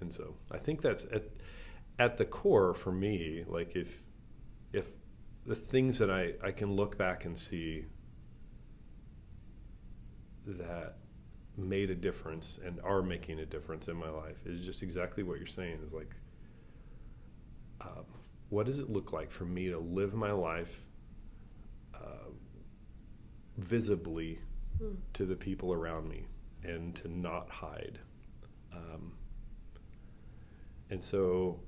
And 0.00 0.12
so 0.12 0.36
i 0.50 0.58
think 0.58 0.82
that's 0.82 1.04
at 1.06 1.24
at 1.98 2.16
the 2.16 2.24
core 2.24 2.74
for 2.74 2.92
me 2.92 3.44
like 3.46 3.74
if 3.74 4.04
if 4.72 4.86
the 5.46 5.54
things 5.54 5.98
that 5.98 6.10
i 6.10 6.32
i 6.42 6.50
can 6.50 6.74
look 6.74 6.98
back 6.98 7.24
and 7.24 7.38
see 7.38 7.86
that 10.46 10.96
made 11.56 11.90
a 11.90 11.94
difference 11.94 12.58
and 12.64 12.78
are 12.84 13.02
making 13.02 13.38
a 13.38 13.46
difference 13.46 13.88
in 13.88 13.96
my 13.96 14.10
life 14.10 14.36
is 14.44 14.64
just 14.64 14.82
exactly 14.82 15.22
what 15.22 15.38
you're 15.38 15.46
saying 15.46 15.78
is 15.84 15.92
like 15.92 16.14
um, 17.80 18.04
what 18.50 18.66
does 18.66 18.78
it 18.78 18.90
look 18.90 19.12
like 19.12 19.30
for 19.30 19.44
me 19.44 19.70
to 19.70 19.78
live 19.78 20.14
my 20.14 20.32
life 20.32 20.85
uh, 21.96 22.30
visibly 23.58 24.38
mm. 24.82 24.96
to 25.14 25.24
the 25.24 25.36
people 25.36 25.72
around 25.72 26.08
me 26.08 26.26
and 26.62 26.94
to 26.96 27.08
not 27.08 27.48
hide. 27.50 27.98
Um, 28.72 29.12
and 30.90 31.02
so 31.02 31.60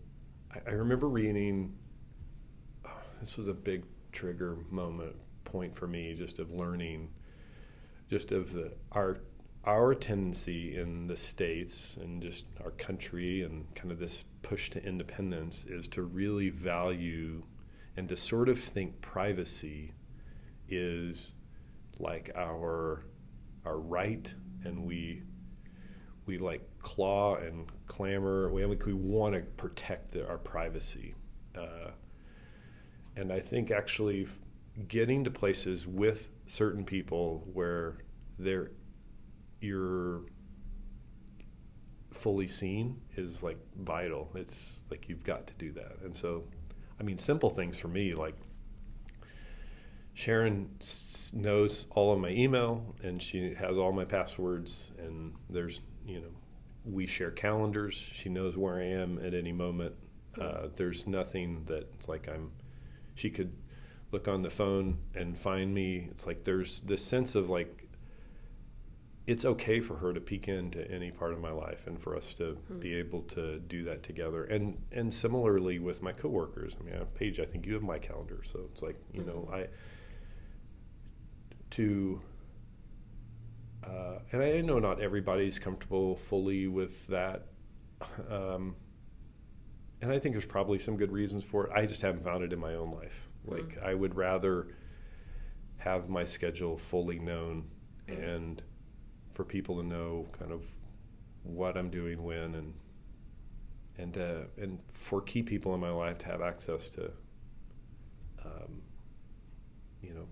I, 0.52 0.70
I 0.70 0.72
remember 0.72 1.08
reading, 1.08 1.74
oh, 2.86 2.90
this 3.20 3.36
was 3.36 3.48
a 3.48 3.54
big 3.54 3.84
trigger 4.12 4.56
moment 4.70 5.16
point 5.44 5.74
for 5.74 5.86
me 5.86 6.14
just 6.14 6.38
of 6.38 6.52
learning 6.52 7.08
just 8.10 8.32
of 8.32 8.52
the 8.52 8.72
our 8.92 9.18
our 9.64 9.94
tendency 9.94 10.78
in 10.78 11.06
the 11.08 11.16
states 11.16 11.96
and 12.00 12.22
just 12.22 12.46
our 12.64 12.70
country 12.72 13.42
and 13.42 13.72
kind 13.74 13.90
of 13.90 13.98
this 13.98 14.24
push 14.42 14.70
to 14.70 14.82
independence 14.84 15.64
is 15.66 15.88
to 15.88 16.02
really 16.02 16.48
value 16.48 17.42
and 17.96 18.08
to 18.08 18.16
sort 18.16 18.48
of 18.48 18.58
think 18.58 19.00
privacy 19.00 19.92
is 20.68 21.34
like 21.98 22.30
our 22.36 23.04
our 23.64 23.78
right 23.78 24.32
and 24.64 24.84
we 24.84 25.22
we 26.26 26.38
like 26.38 26.62
claw 26.80 27.36
and 27.36 27.66
clamor. 27.86 28.52
We, 28.52 28.64
we 28.66 28.92
want 28.92 29.34
to 29.34 29.40
protect 29.40 30.12
the, 30.12 30.28
our 30.28 30.36
privacy. 30.36 31.14
Uh, 31.56 31.90
and 33.16 33.32
i 33.32 33.40
think 33.40 33.70
actually 33.72 34.28
getting 34.86 35.24
to 35.24 35.30
places 35.30 35.86
with 35.86 36.30
certain 36.46 36.84
people 36.84 37.44
where 37.52 37.98
they're 38.38 38.70
you're 39.60 40.22
fully 42.12 42.46
seen 42.46 43.00
is 43.16 43.42
like 43.42 43.58
vital. 43.76 44.30
It's 44.34 44.82
like 44.90 45.08
you've 45.08 45.24
got 45.24 45.46
to 45.48 45.54
do 45.54 45.72
that. 45.72 45.98
And 46.04 46.14
so 46.14 46.44
i 47.00 47.02
mean 47.02 47.18
simple 47.18 47.50
things 47.50 47.78
for 47.78 47.88
me 47.88 48.14
like 48.14 48.36
Sharon 50.18 50.68
knows 51.32 51.86
all 51.90 52.12
of 52.12 52.18
my 52.18 52.30
email 52.30 52.96
and 53.04 53.22
she 53.22 53.54
has 53.54 53.76
all 53.76 53.92
my 53.92 54.04
passwords 54.04 54.90
and 54.98 55.32
there's 55.48 55.80
you 56.04 56.18
know 56.18 56.30
we 56.84 57.06
share 57.06 57.30
calendars. 57.30 57.94
She 57.94 58.28
knows 58.28 58.56
where 58.56 58.80
I 58.80 58.86
am 58.86 59.24
at 59.24 59.32
any 59.32 59.52
moment. 59.52 59.94
Uh, 60.36 60.70
there's 60.74 61.06
nothing 61.06 61.62
that's 61.66 62.08
like 62.08 62.28
I'm. 62.28 62.50
She 63.14 63.30
could 63.30 63.52
look 64.10 64.26
on 64.26 64.42
the 64.42 64.50
phone 64.50 64.98
and 65.14 65.38
find 65.38 65.72
me. 65.72 66.08
It's 66.10 66.26
like 66.26 66.42
there's 66.42 66.80
this 66.80 67.04
sense 67.04 67.36
of 67.36 67.48
like 67.48 67.86
it's 69.28 69.44
okay 69.44 69.78
for 69.78 69.98
her 69.98 70.12
to 70.12 70.20
peek 70.20 70.48
into 70.48 70.90
any 70.90 71.12
part 71.12 71.32
of 71.32 71.40
my 71.40 71.52
life 71.52 71.86
and 71.86 72.02
for 72.02 72.16
us 72.16 72.34
to 72.34 72.54
hmm. 72.66 72.80
be 72.80 72.92
able 72.94 73.22
to 73.22 73.60
do 73.60 73.84
that 73.84 74.02
together. 74.02 74.42
And 74.42 74.78
and 74.90 75.14
similarly 75.14 75.78
with 75.78 76.02
my 76.02 76.10
coworkers. 76.10 76.74
I 76.80 76.82
mean, 76.82 77.06
Paige, 77.14 77.38
I 77.38 77.44
think 77.44 77.66
you 77.66 77.74
have 77.74 77.84
my 77.84 78.00
calendar, 78.00 78.40
so 78.42 78.62
it's 78.72 78.82
like 78.82 78.96
you 79.12 79.20
mm-hmm. 79.20 79.30
know 79.30 79.50
I 79.52 79.68
to 81.70 82.20
uh, 83.88 84.18
and 84.32 84.42
I 84.42 84.60
know 84.60 84.78
not 84.78 85.00
everybody's 85.00 85.58
comfortable 85.58 86.16
fully 86.16 86.66
with 86.66 87.06
that. 87.08 87.46
Um, 88.28 88.76
and 90.00 90.12
I 90.12 90.18
think 90.18 90.34
there's 90.34 90.44
probably 90.44 90.78
some 90.78 90.96
good 90.96 91.10
reasons 91.10 91.44
for 91.44 91.66
it. 91.66 91.72
I 91.74 91.86
just 91.86 92.02
haven't 92.02 92.22
found 92.22 92.44
it 92.44 92.52
in 92.52 92.58
my 92.58 92.74
own 92.74 92.92
life. 92.92 93.28
Mm-hmm. 93.46 93.54
Like 93.54 93.76
mm-hmm. 93.76 93.86
I 93.86 93.94
would 93.94 94.14
rather 94.14 94.68
have 95.78 96.08
my 96.08 96.24
schedule 96.24 96.76
fully 96.76 97.18
known 97.18 97.64
mm-hmm. 98.06 98.22
and 98.22 98.62
for 99.34 99.44
people 99.44 99.76
to 99.76 99.82
know 99.82 100.26
kind 100.38 100.52
of 100.52 100.64
what 101.42 101.76
I'm 101.76 101.90
doing 101.90 102.22
when 102.22 102.54
and 102.54 102.74
and 103.96 104.18
uh, 104.18 104.42
and 104.60 104.80
for 104.92 105.22
key 105.22 105.42
people 105.42 105.74
in 105.74 105.80
my 105.80 105.90
life 105.90 106.18
to 106.18 106.26
have 106.26 106.42
access 106.42 106.88
to 106.90 107.10
um, 108.44 108.82
you 110.02 110.14
know 110.14 110.26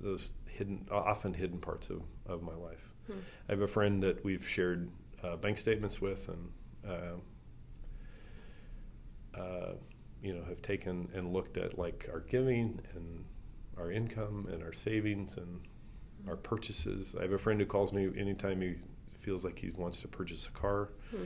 those 0.00 0.32
hidden, 0.46 0.86
often 0.90 1.34
hidden 1.34 1.58
parts 1.58 1.90
of, 1.90 2.02
of 2.26 2.42
my 2.42 2.54
life. 2.54 2.90
Hmm. 3.06 3.18
I 3.48 3.52
have 3.52 3.62
a 3.62 3.68
friend 3.68 4.02
that 4.02 4.24
we've 4.24 4.46
shared 4.46 4.90
uh, 5.22 5.36
bank 5.36 5.58
statements 5.58 6.00
with, 6.00 6.28
and 6.28 6.50
uh, 6.86 7.16
uh, 9.40 9.72
you 10.22 10.34
know 10.34 10.44
have 10.44 10.62
taken 10.62 11.08
and 11.14 11.32
looked 11.32 11.56
at 11.56 11.78
like 11.78 12.08
our 12.12 12.20
giving 12.20 12.80
and 12.94 13.24
our 13.76 13.90
income 13.90 14.48
and 14.50 14.62
our 14.62 14.72
savings 14.72 15.36
and 15.36 15.60
hmm. 16.22 16.28
our 16.28 16.36
purchases. 16.36 17.14
I 17.18 17.22
have 17.22 17.32
a 17.32 17.38
friend 17.38 17.60
who 17.60 17.66
calls 17.66 17.92
me 17.92 18.08
anytime 18.18 18.60
he 18.60 18.76
feels 19.20 19.44
like 19.44 19.58
he 19.58 19.70
wants 19.70 20.00
to 20.02 20.08
purchase 20.08 20.46
a 20.46 20.52
car. 20.52 20.90
Hmm. 21.10 21.24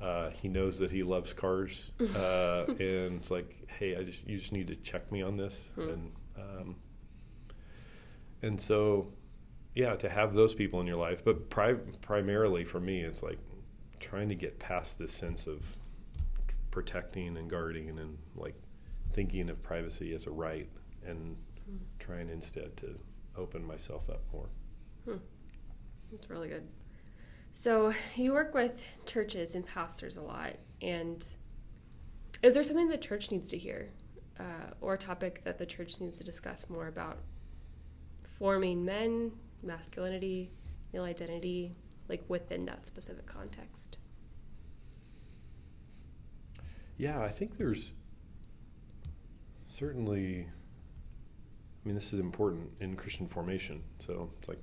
Uh, 0.00 0.30
he 0.30 0.48
knows 0.48 0.78
that 0.78 0.90
he 0.90 1.02
loves 1.02 1.34
cars, 1.34 1.90
uh, 2.16 2.64
and 2.68 3.18
it's 3.18 3.30
like, 3.30 3.54
hey, 3.78 3.96
I 3.96 4.02
just 4.02 4.26
you 4.26 4.38
just 4.38 4.52
need 4.52 4.68
to 4.68 4.76
check 4.76 5.12
me 5.12 5.20
on 5.20 5.36
this, 5.36 5.70
hmm. 5.74 5.90
and 5.90 6.12
um, 6.38 6.76
and 8.42 8.60
so 8.60 9.06
yeah 9.74 9.94
to 9.94 10.08
have 10.08 10.34
those 10.34 10.54
people 10.54 10.80
in 10.80 10.86
your 10.86 10.96
life 10.96 11.24
but 11.24 11.48
pri- 11.50 11.76
primarily 12.00 12.64
for 12.64 12.80
me 12.80 13.00
it's 13.00 13.22
like 13.22 13.38
trying 13.98 14.28
to 14.28 14.34
get 14.34 14.58
past 14.58 14.98
this 14.98 15.12
sense 15.12 15.46
of 15.46 15.62
protecting 16.70 17.36
and 17.36 17.50
guarding 17.50 17.88
and 17.88 18.18
like 18.34 18.54
thinking 19.10 19.50
of 19.50 19.62
privacy 19.62 20.14
as 20.14 20.26
a 20.26 20.30
right 20.30 20.68
and 21.04 21.36
hmm. 21.66 21.76
trying 21.98 22.28
instead 22.28 22.76
to 22.76 22.98
open 23.36 23.64
myself 23.64 24.08
up 24.08 24.22
more 24.32 24.48
hmm. 25.04 25.16
that's 26.10 26.30
really 26.30 26.48
good 26.48 26.66
so 27.52 27.92
you 28.16 28.32
work 28.32 28.54
with 28.54 28.82
churches 29.06 29.54
and 29.54 29.66
pastors 29.66 30.16
a 30.16 30.22
lot 30.22 30.54
and 30.82 31.34
is 32.42 32.54
there 32.54 32.62
something 32.62 32.88
the 32.88 32.96
church 32.96 33.30
needs 33.30 33.50
to 33.50 33.58
hear 33.58 33.90
uh, 34.38 34.70
or 34.80 34.94
a 34.94 34.98
topic 34.98 35.42
that 35.44 35.58
the 35.58 35.66
church 35.66 36.00
needs 36.00 36.16
to 36.18 36.24
discuss 36.24 36.70
more 36.70 36.86
about 36.86 37.18
forming 38.40 38.84
men, 38.84 39.30
masculinity, 39.62 40.50
male 40.92 41.04
identity, 41.04 41.76
like 42.08 42.24
within 42.26 42.64
that 42.64 42.86
specific 42.86 43.26
context? 43.26 43.98
Yeah, 46.96 47.20
I 47.20 47.28
think 47.28 47.58
there's 47.58 47.92
certainly, 49.64 50.48
I 50.48 51.86
mean, 51.88 51.94
this 51.94 52.12
is 52.14 52.18
important 52.18 52.70
in 52.80 52.96
Christian 52.96 53.28
formation. 53.28 53.82
So 53.98 54.32
it's 54.38 54.48
like, 54.48 54.58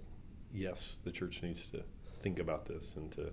yes, 0.51 0.97
the 1.03 1.11
church 1.11 1.43
needs 1.43 1.69
to 1.69 1.83
think 2.19 2.39
about 2.39 2.65
this 2.65 2.95
and 2.95 3.11
to 3.11 3.31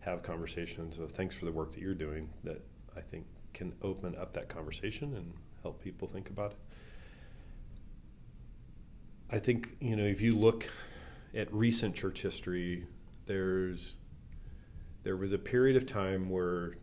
have 0.00 0.22
conversations. 0.22 0.96
So 0.96 1.06
thanks 1.06 1.34
for 1.34 1.46
the 1.46 1.52
work 1.52 1.72
that 1.72 1.80
you're 1.80 1.94
doing. 1.94 2.28
That 2.44 2.62
I 2.94 3.00
think 3.00 3.24
can 3.54 3.72
open 3.80 4.14
up 4.14 4.34
that 4.34 4.50
conversation 4.50 5.14
and 5.16 5.32
help 5.62 5.82
people 5.82 6.06
think 6.06 6.28
about 6.28 6.52
it. 6.52 6.58
I 9.34 9.40
think, 9.40 9.76
you 9.80 9.96
know, 9.96 10.04
if 10.04 10.20
you 10.20 10.36
look 10.36 10.68
at 11.34 11.52
recent 11.52 11.96
church 11.96 12.22
history, 12.22 12.86
there's 13.26 13.96
there 15.02 15.16
was 15.16 15.32
a 15.32 15.38
period 15.38 15.76
of 15.76 15.86
time 15.86 16.30
where 16.30 16.76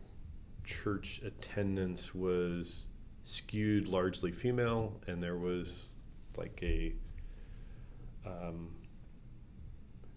church 0.62 1.22
attendance 1.24 2.14
was 2.14 2.84
skewed 3.24 3.88
largely 3.88 4.32
female, 4.32 5.00
and 5.06 5.22
there 5.22 5.38
was 5.38 5.94
like 6.36 6.58
a 6.62 6.92
um, 8.26 8.74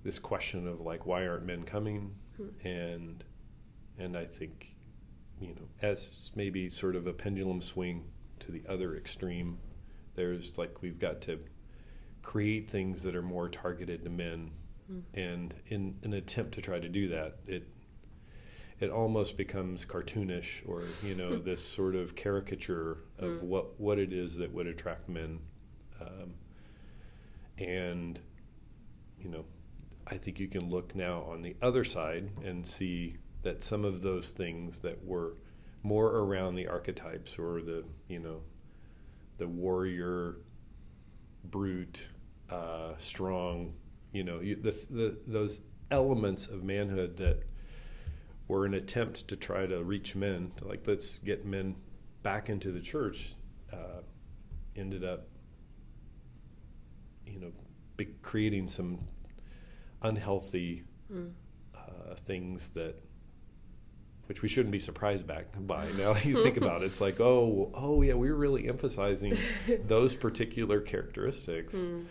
this 0.03 0.19
question 0.19 0.67
of 0.67 0.81
like 0.81 1.05
why 1.05 1.25
aren't 1.25 1.45
men 1.45 1.63
coming, 1.63 2.15
Hmm. 2.35 2.67
and 2.67 3.23
and 3.97 4.17
I 4.17 4.25
think 4.25 4.75
you 5.39 5.55
know 5.55 5.69
as 5.81 6.31
maybe 6.35 6.69
sort 6.69 6.97
of 6.97 7.07
a 7.07 7.13
pendulum 7.13 7.61
swing 7.61 8.03
to 8.39 8.51
the 8.51 8.63
other 8.67 8.97
extreme, 8.97 9.57
there's 10.15 10.57
like 10.57 10.81
we've 10.81 10.99
got 10.99 11.21
to 11.21 11.39
create 12.25 12.69
things 12.69 13.03
that 13.03 13.15
are 13.15 13.21
more 13.21 13.47
targeted 13.47 14.03
to 14.03 14.09
men, 14.09 14.51
Hmm. 14.87 14.99
and 15.13 15.53
in 15.67 15.97
an 16.03 16.13
attempt 16.13 16.53
to 16.55 16.61
try 16.61 16.79
to 16.79 16.89
do 16.89 17.07
that, 17.09 17.37
it 17.47 17.67
it 18.79 18.89
almost 18.89 19.37
becomes 19.37 19.85
cartoonish 19.85 20.61
or 20.67 20.83
you 21.01 21.15
know 21.15 21.37
this 21.49 21.63
sort 21.63 21.95
of 21.95 22.13
caricature 22.15 22.97
of 23.17 23.29
Mm. 23.31 23.41
what 23.43 23.79
what 23.79 23.97
it 23.99 24.11
is 24.11 24.35
that 24.35 24.51
would 24.51 24.67
attract 24.67 25.07
men 25.07 25.39
um, 26.01 26.33
and 27.57 28.19
you 29.17 29.29
know 29.29 29.45
i 30.07 30.17
think 30.17 30.39
you 30.41 30.47
can 30.49 30.69
look 30.69 30.93
now 30.93 31.21
on 31.23 31.41
the 31.41 31.55
other 31.61 31.85
side 31.85 32.29
and 32.43 32.67
see 32.67 33.15
that 33.43 33.63
some 33.63 33.85
of 33.85 34.01
those 34.01 34.29
things 34.31 34.79
that 34.79 35.03
were 35.05 35.37
more 35.81 36.07
around 36.17 36.55
the 36.55 36.67
archetypes 36.67 37.39
or 37.39 37.61
the 37.61 37.85
you 38.09 38.19
know 38.19 38.41
the 39.37 39.47
warrior 39.47 40.35
brute 41.45 42.09
uh, 42.49 42.93
strong 42.97 43.73
you 44.11 44.23
know 44.23 44.39
you, 44.39 44.55
the, 44.55 44.71
the, 44.89 45.17
those 45.27 45.61
elements 45.91 46.47
of 46.47 46.63
manhood 46.63 47.17
that 47.17 47.43
were 48.47 48.65
an 48.65 48.73
attempt 48.75 49.27
to 49.27 49.35
try 49.35 49.65
to 49.65 49.83
reach 49.83 50.15
men, 50.15 50.51
to 50.57 50.67
like 50.67 50.87
let's 50.87 51.19
get 51.19 51.45
men 51.45 51.75
back 52.23 52.47
into 52.49 52.71
the 52.71 52.79
church, 52.79 53.33
uh, 53.73 54.01
ended 54.75 55.03
up, 55.03 55.27
you 57.25 57.39
know, 57.39 57.51
be 57.97 58.05
creating 58.21 58.67
some 58.67 58.99
unhealthy 60.01 60.83
Mm. 61.11 61.31
uh, 61.75 62.15
things 62.15 62.69
that, 62.69 62.95
which 64.25 64.41
we 64.41 64.47
shouldn't 64.47 64.71
be 64.71 64.79
surprised 64.79 65.27
back 65.27 65.45
by. 65.67 65.85
Now 65.99 66.13
that 66.13 66.25
you 66.25 66.41
think 66.41 66.57
about 66.57 66.81
it, 66.81 66.85
it's 66.85 66.99
like, 66.99 67.19
oh, 67.19 67.69
oh 67.75 68.01
yeah, 68.01 68.15
we 68.15 68.29
were 68.31 68.35
really 68.37 68.67
emphasizing 68.67 69.37
those 69.85 70.15
particular 70.15 70.81
characteristics, 70.81 71.75
Mm. 71.75 72.05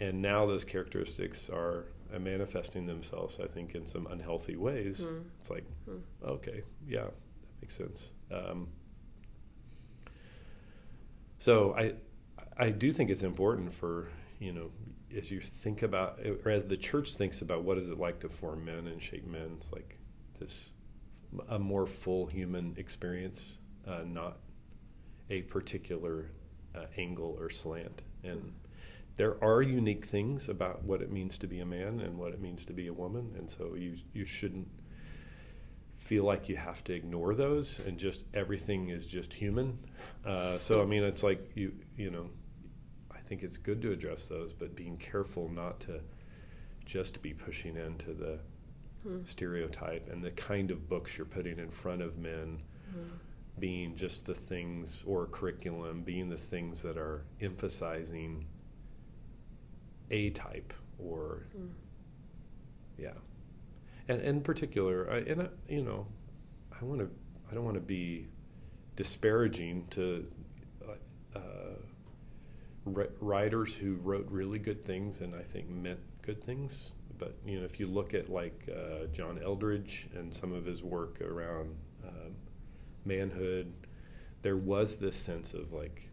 And 0.00 0.20
now 0.20 0.46
those 0.46 0.64
characteristics 0.64 1.48
are 1.50 1.86
uh, 2.14 2.18
manifesting 2.18 2.86
themselves, 2.86 3.38
I 3.42 3.46
think, 3.46 3.74
in 3.74 3.86
some 3.86 4.06
unhealthy 4.06 4.56
ways. 4.56 5.02
Mm. 5.06 5.24
It's 5.40 5.50
like, 5.50 5.64
Mm. 5.88 6.00
okay, 6.24 6.62
yeah, 6.86 7.02
that 7.04 7.14
makes 7.62 7.76
sense. 7.76 8.12
Um, 8.30 8.68
so 11.38 11.74
I, 11.76 11.94
I 12.56 12.70
do 12.70 12.90
think 12.92 13.10
it's 13.10 13.22
important 13.22 13.72
for 13.72 14.08
you 14.40 14.52
know, 14.52 14.70
as 15.16 15.30
you 15.30 15.40
think 15.40 15.82
about, 15.82 16.18
or 16.44 16.50
as 16.50 16.66
the 16.66 16.76
church 16.76 17.14
thinks 17.14 17.40
about 17.40 17.62
what 17.62 17.78
is 17.78 17.88
it 17.88 17.98
like 17.98 18.20
to 18.20 18.28
form 18.28 18.64
men 18.64 18.86
and 18.88 19.00
shape 19.02 19.26
men, 19.26 19.56
it's 19.58 19.72
like 19.72 19.98
this 20.38 20.74
a 21.48 21.58
more 21.58 21.86
full 21.86 22.26
human 22.26 22.74
experience, 22.76 23.58
uh, 23.86 24.02
not 24.06 24.38
a 25.30 25.42
particular 25.42 26.30
uh, 26.74 26.84
angle 26.98 27.36
or 27.40 27.48
slant. 27.50 28.02
And 28.22 28.52
there 29.16 29.42
are 29.44 29.62
unique 29.62 30.04
things 30.04 30.48
about 30.48 30.82
what 30.84 31.00
it 31.02 31.10
means 31.12 31.38
to 31.38 31.46
be 31.46 31.60
a 31.60 31.66
man 31.66 32.00
and 32.00 32.18
what 32.18 32.32
it 32.32 32.40
means 32.40 32.64
to 32.66 32.72
be 32.72 32.86
a 32.88 32.92
woman, 32.92 33.32
and 33.38 33.50
so 33.50 33.74
you 33.74 33.96
you 34.12 34.24
shouldn't 34.24 34.68
feel 35.98 36.24
like 36.24 36.48
you 36.48 36.56
have 36.56 36.84
to 36.84 36.92
ignore 36.92 37.34
those 37.34 37.78
and 37.86 37.96
just 37.98 38.24
everything 38.34 38.90
is 38.90 39.06
just 39.06 39.32
human. 39.32 39.78
Uh, 40.24 40.58
so 40.58 40.82
I 40.82 40.84
mean, 40.84 41.02
it's 41.04 41.22
like 41.22 41.52
you 41.54 41.72
you 41.96 42.10
know, 42.10 42.28
I 43.14 43.18
think 43.20 43.42
it's 43.42 43.56
good 43.56 43.80
to 43.82 43.92
address 43.92 44.26
those, 44.26 44.52
but 44.52 44.74
being 44.76 44.96
careful 44.98 45.48
not 45.48 45.80
to 45.80 46.00
just 46.84 47.22
be 47.22 47.32
pushing 47.32 47.76
into 47.76 48.12
the 48.12 48.38
Hmm. 49.04 49.22
stereotype 49.26 50.08
and 50.10 50.24
the 50.24 50.30
kind 50.30 50.70
of 50.70 50.88
books 50.88 51.18
you're 51.18 51.26
putting 51.26 51.58
in 51.58 51.68
front 51.70 52.00
of 52.00 52.16
men 52.16 52.62
Mm. 52.96 53.10
being 53.58 53.94
just 53.94 54.24
the 54.24 54.34
things 54.34 55.02
or 55.06 55.26
curriculum 55.26 56.00
being 56.02 56.30
the 56.30 56.38
things 56.38 56.80
that 56.82 56.96
are 56.96 57.22
emphasizing 57.38 58.46
a 60.10 60.30
type 60.30 60.72
or 60.98 61.46
Mm. 61.58 61.68
yeah 62.98 63.12
and 64.08 64.20
in 64.20 64.40
particular 64.42 65.10
I, 65.10 65.16
and 65.18 65.42
I, 65.42 65.48
you 65.68 65.82
know 65.82 66.06
i 66.80 66.84
want 66.84 67.00
to 67.00 67.10
i 67.50 67.54
don't 67.54 67.64
want 67.64 67.76
to 67.76 67.80
be 67.80 68.28
disparaging 68.96 69.86
to 69.90 70.26
uh, 71.34 71.40
ri- 72.84 73.08
writers 73.20 73.74
who 73.74 73.94
wrote 74.02 74.26
really 74.30 74.58
good 74.58 74.84
things 74.84 75.20
and 75.20 75.34
i 75.34 75.42
think 75.42 75.68
meant 75.68 75.98
good 76.22 76.42
things 76.42 76.92
but 77.18 77.34
you 77.46 77.58
know 77.58 77.64
if 77.64 77.80
you 77.80 77.86
look 77.86 78.12
at 78.14 78.28
like 78.30 78.68
uh, 78.68 79.06
John 79.12 79.38
Eldredge 79.42 80.08
and 80.16 80.32
some 80.34 80.52
of 80.52 80.64
his 80.64 80.82
work 80.82 81.20
around 81.20 81.74
um, 82.06 82.34
manhood 83.04 83.72
there 84.42 84.56
was 84.56 84.96
this 84.98 85.16
sense 85.16 85.54
of 85.54 85.72
like 85.72 86.10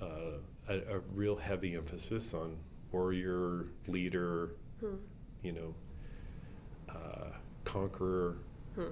uh, 0.00 0.38
a, 0.68 0.74
a 0.96 0.98
real 1.14 1.36
heavy 1.36 1.74
emphasis 1.74 2.32
on 2.34 2.56
warrior 2.92 3.66
leader 3.86 4.50
Hmm. 4.80 4.94
you 5.42 5.52
know 5.52 5.74
uh, 6.88 7.30
conqueror 7.64 8.36
Hmm. 8.74 8.82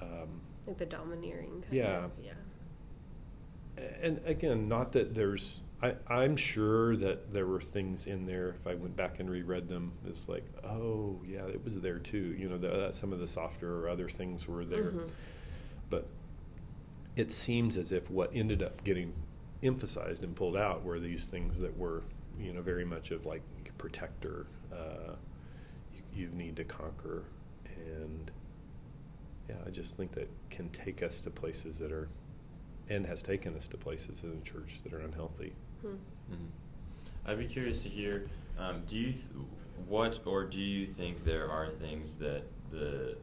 um, 0.00 0.40
Like 0.66 0.78
the 0.78 0.86
domineering 0.86 1.60
kind 1.62 1.74
Yeah. 1.74 2.04
of. 2.04 2.12
Yeah. 2.22 2.32
and 4.02 4.20
again 4.24 4.68
not 4.68 4.92
that 4.92 5.14
there's 5.14 5.60
I, 5.82 5.96
i'm 6.06 6.36
sure 6.36 6.96
that 6.96 7.32
there 7.32 7.44
were 7.46 7.60
things 7.60 8.06
in 8.06 8.24
there 8.24 8.50
if 8.50 8.66
i 8.68 8.74
went 8.76 8.94
back 8.96 9.18
and 9.18 9.28
reread 9.28 9.68
them 9.68 9.92
it's 10.06 10.28
like 10.28 10.44
oh 10.62 11.20
yeah 11.26 11.44
it 11.46 11.62
was 11.64 11.80
there 11.80 11.98
too 11.98 12.36
you 12.38 12.48
know 12.48 12.56
the, 12.56 12.72
uh, 12.72 12.92
some 12.92 13.12
of 13.12 13.18
the 13.18 13.26
softer 13.26 13.80
or 13.84 13.88
other 13.88 14.08
things 14.08 14.46
were 14.46 14.64
there 14.64 14.92
Mhm. 14.92 15.10
but 15.90 16.06
it 17.16 17.32
seems 17.32 17.76
as 17.76 17.90
if 17.90 18.08
what 18.10 18.30
ended 18.32 18.62
up 18.62 18.84
getting 18.84 19.12
emphasized 19.62 20.22
and 20.22 20.36
pulled 20.36 20.56
out 20.56 20.84
were 20.84 21.00
these 21.00 21.26
things 21.26 21.58
that 21.58 21.76
were 21.76 22.02
you 22.40 22.52
know 22.52 22.62
very 22.62 22.84
much 22.84 23.10
of 23.10 23.26
like 23.26 23.42
protector 23.78 24.46
uh, 24.72 25.14
you, 25.94 26.02
you 26.24 26.28
need 26.28 26.56
to 26.56 26.64
conquer 26.64 27.24
and 27.76 28.30
yeah 29.48 29.56
i 29.66 29.70
just 29.70 29.96
think 29.96 30.12
that 30.12 30.28
can 30.50 30.68
take 30.70 31.02
us 31.02 31.20
to 31.20 31.30
places 31.30 31.78
that 31.78 31.92
are 31.92 32.08
and 32.88 33.06
has 33.06 33.22
taken 33.22 33.54
us 33.56 33.66
to 33.68 33.76
places 33.76 34.22
in 34.22 34.30
the 34.38 34.44
church 34.44 34.80
that 34.84 34.92
are 34.92 35.00
unhealthy 35.00 35.52
Hmm. 35.82 35.96
Mhm. 36.32 36.48
I'd 37.26 37.38
be 37.38 37.46
curious 37.46 37.82
to 37.82 37.88
hear. 37.90 38.26
Um, 38.58 38.82
do 38.86 38.98
you 38.98 39.12
th- 39.12 39.28
what 39.86 40.18
or 40.24 40.44
do 40.44 40.58
you 40.60 40.86
think 40.86 41.24
there 41.24 41.50
are 41.50 41.68
things 41.68 42.16
that 42.16 42.44
the 42.70 43.16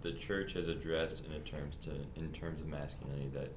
the 0.00 0.12
church 0.12 0.52
has 0.54 0.68
addressed 0.68 1.24
in 1.26 1.42
terms 1.42 1.76
to 1.78 1.90
in 2.16 2.30
terms 2.32 2.60
of 2.62 2.66
masculinity 2.68 3.28
that 3.34 3.50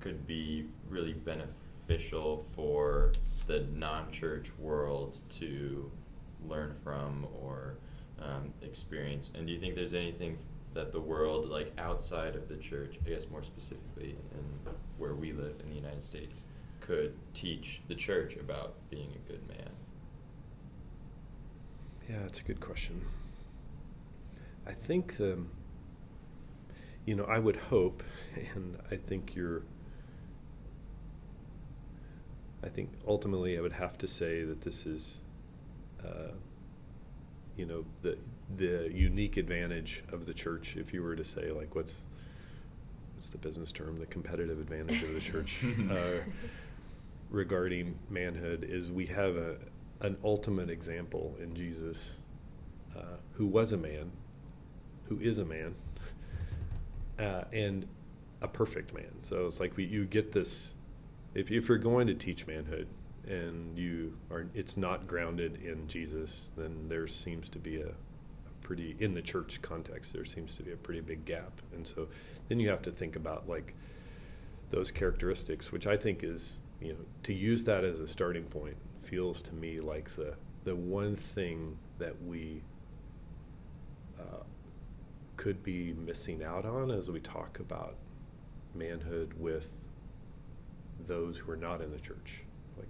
could 0.00 0.26
be 0.26 0.66
really 0.90 1.14
beneficial 1.14 2.42
for 2.54 3.12
the 3.46 3.60
non-church 3.72 4.50
world 4.58 5.20
to 5.30 5.90
learn 6.46 6.74
from 6.82 7.26
or 7.42 7.78
um, 8.20 8.52
experience? 8.62 9.30
And 9.34 9.46
do 9.46 9.52
you 9.52 9.60
think 9.60 9.74
there's 9.74 9.94
anything 9.94 10.38
that 10.74 10.92
the 10.92 11.00
world, 11.00 11.48
like 11.48 11.72
outside 11.78 12.36
of 12.36 12.48
the 12.48 12.56
church, 12.56 12.98
I 13.04 13.10
guess 13.10 13.28
more 13.30 13.42
specifically 13.42 14.16
in 14.32 14.72
where 14.98 15.14
we 15.14 15.32
live 15.32 15.54
in 15.62 15.70
the 15.70 15.76
United 15.76 16.04
States, 16.04 16.44
could 16.80 17.14
teach 17.34 17.80
the 17.88 17.94
church 17.94 18.36
about 18.36 18.74
being 18.90 19.10
a 19.14 19.30
good 19.30 19.46
man? 19.48 19.70
Yeah, 22.08 22.18
that's 22.20 22.40
a 22.40 22.44
good 22.44 22.60
question. 22.60 23.02
I 24.66 24.72
think 24.72 25.16
the, 25.16 25.38
you 27.04 27.14
know, 27.14 27.24
I 27.24 27.38
would 27.38 27.56
hope, 27.56 28.02
and 28.54 28.76
I 28.90 28.96
think 28.96 29.34
you're, 29.34 29.62
I 32.66 32.68
think 32.68 32.90
ultimately 33.06 33.56
I 33.56 33.60
would 33.60 33.72
have 33.72 33.96
to 33.98 34.08
say 34.08 34.42
that 34.42 34.60
this 34.60 34.84
is, 34.86 35.20
uh, 36.04 36.32
you 37.56 37.64
know, 37.64 37.84
the 38.02 38.18
the 38.56 38.90
unique 38.92 39.36
advantage 39.36 40.04
of 40.12 40.26
the 40.26 40.34
church. 40.34 40.76
If 40.76 40.92
you 40.92 41.02
were 41.02 41.16
to 41.16 41.24
say 41.24 41.52
like, 41.52 41.74
what's 41.74 42.04
what's 43.14 43.28
the 43.28 43.38
business 43.38 43.72
term? 43.72 43.98
The 43.98 44.06
competitive 44.06 44.58
advantage 44.58 45.02
of 45.04 45.14
the 45.14 45.20
church. 45.20 45.64
uh, 45.90 46.24
regarding 47.30 47.98
manhood 48.08 48.64
is 48.68 48.92
we 48.92 49.06
have 49.06 49.36
a 49.36 49.56
an 50.00 50.16
ultimate 50.22 50.70
example 50.70 51.34
in 51.40 51.54
Jesus, 51.54 52.18
uh, 52.96 53.16
who 53.32 53.46
was 53.46 53.72
a 53.72 53.76
man, 53.76 54.10
who 55.08 55.18
is 55.20 55.38
a 55.38 55.44
man, 55.44 55.74
uh, 57.18 57.44
and 57.52 57.86
a 58.42 58.48
perfect 58.48 58.92
man. 58.92 59.10
So 59.22 59.46
it's 59.46 59.60
like 59.60 59.76
we, 59.76 59.84
you 59.84 60.04
get 60.04 60.32
this. 60.32 60.75
If, 61.36 61.52
if 61.52 61.68
you're 61.68 61.76
going 61.76 62.06
to 62.06 62.14
teach 62.14 62.46
manhood 62.46 62.88
and 63.28 63.76
you 63.76 64.16
are, 64.30 64.46
it's 64.54 64.78
not 64.78 65.06
grounded 65.06 65.60
in 65.62 65.86
Jesus, 65.86 66.50
then 66.56 66.88
there 66.88 67.06
seems 67.06 67.50
to 67.50 67.58
be 67.58 67.82
a, 67.82 67.88
a 67.88 68.52
pretty 68.62 68.96
in 69.00 69.12
the 69.12 69.20
church 69.20 69.60
context. 69.60 70.14
There 70.14 70.24
seems 70.24 70.56
to 70.56 70.62
be 70.62 70.72
a 70.72 70.76
pretty 70.76 71.02
big 71.02 71.26
gap, 71.26 71.60
and 71.74 71.86
so 71.86 72.08
then 72.48 72.58
you 72.58 72.70
have 72.70 72.80
to 72.82 72.90
think 72.90 73.16
about 73.16 73.46
like 73.46 73.74
those 74.70 74.90
characteristics, 74.90 75.70
which 75.70 75.86
I 75.86 75.98
think 75.98 76.24
is 76.24 76.60
you 76.80 76.94
know 76.94 77.00
to 77.24 77.34
use 77.34 77.64
that 77.64 77.84
as 77.84 78.00
a 78.00 78.08
starting 78.08 78.44
point 78.44 78.76
feels 79.00 79.42
to 79.42 79.54
me 79.54 79.78
like 79.78 80.16
the 80.16 80.34
the 80.64 80.74
one 80.74 81.16
thing 81.16 81.76
that 81.98 82.22
we 82.22 82.62
uh, 84.18 84.42
could 85.36 85.62
be 85.62 85.92
missing 85.92 86.42
out 86.42 86.64
on 86.64 86.90
as 86.90 87.10
we 87.10 87.20
talk 87.20 87.58
about 87.60 87.96
manhood 88.74 89.34
with 89.38 89.76
those 91.06 91.38
who 91.38 91.50
are 91.50 91.56
not 91.56 91.80
in 91.80 91.90
the 91.90 91.98
church. 91.98 92.44
Like, 92.76 92.88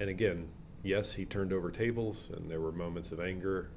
and 0.00 0.08
again, 0.08 0.48
yes, 0.82 1.14
he 1.14 1.24
turned 1.24 1.52
over 1.52 1.70
tables, 1.70 2.30
and 2.34 2.50
there 2.50 2.60
were 2.60 2.72
moments 2.72 3.12
of 3.12 3.20
anger, 3.20 3.70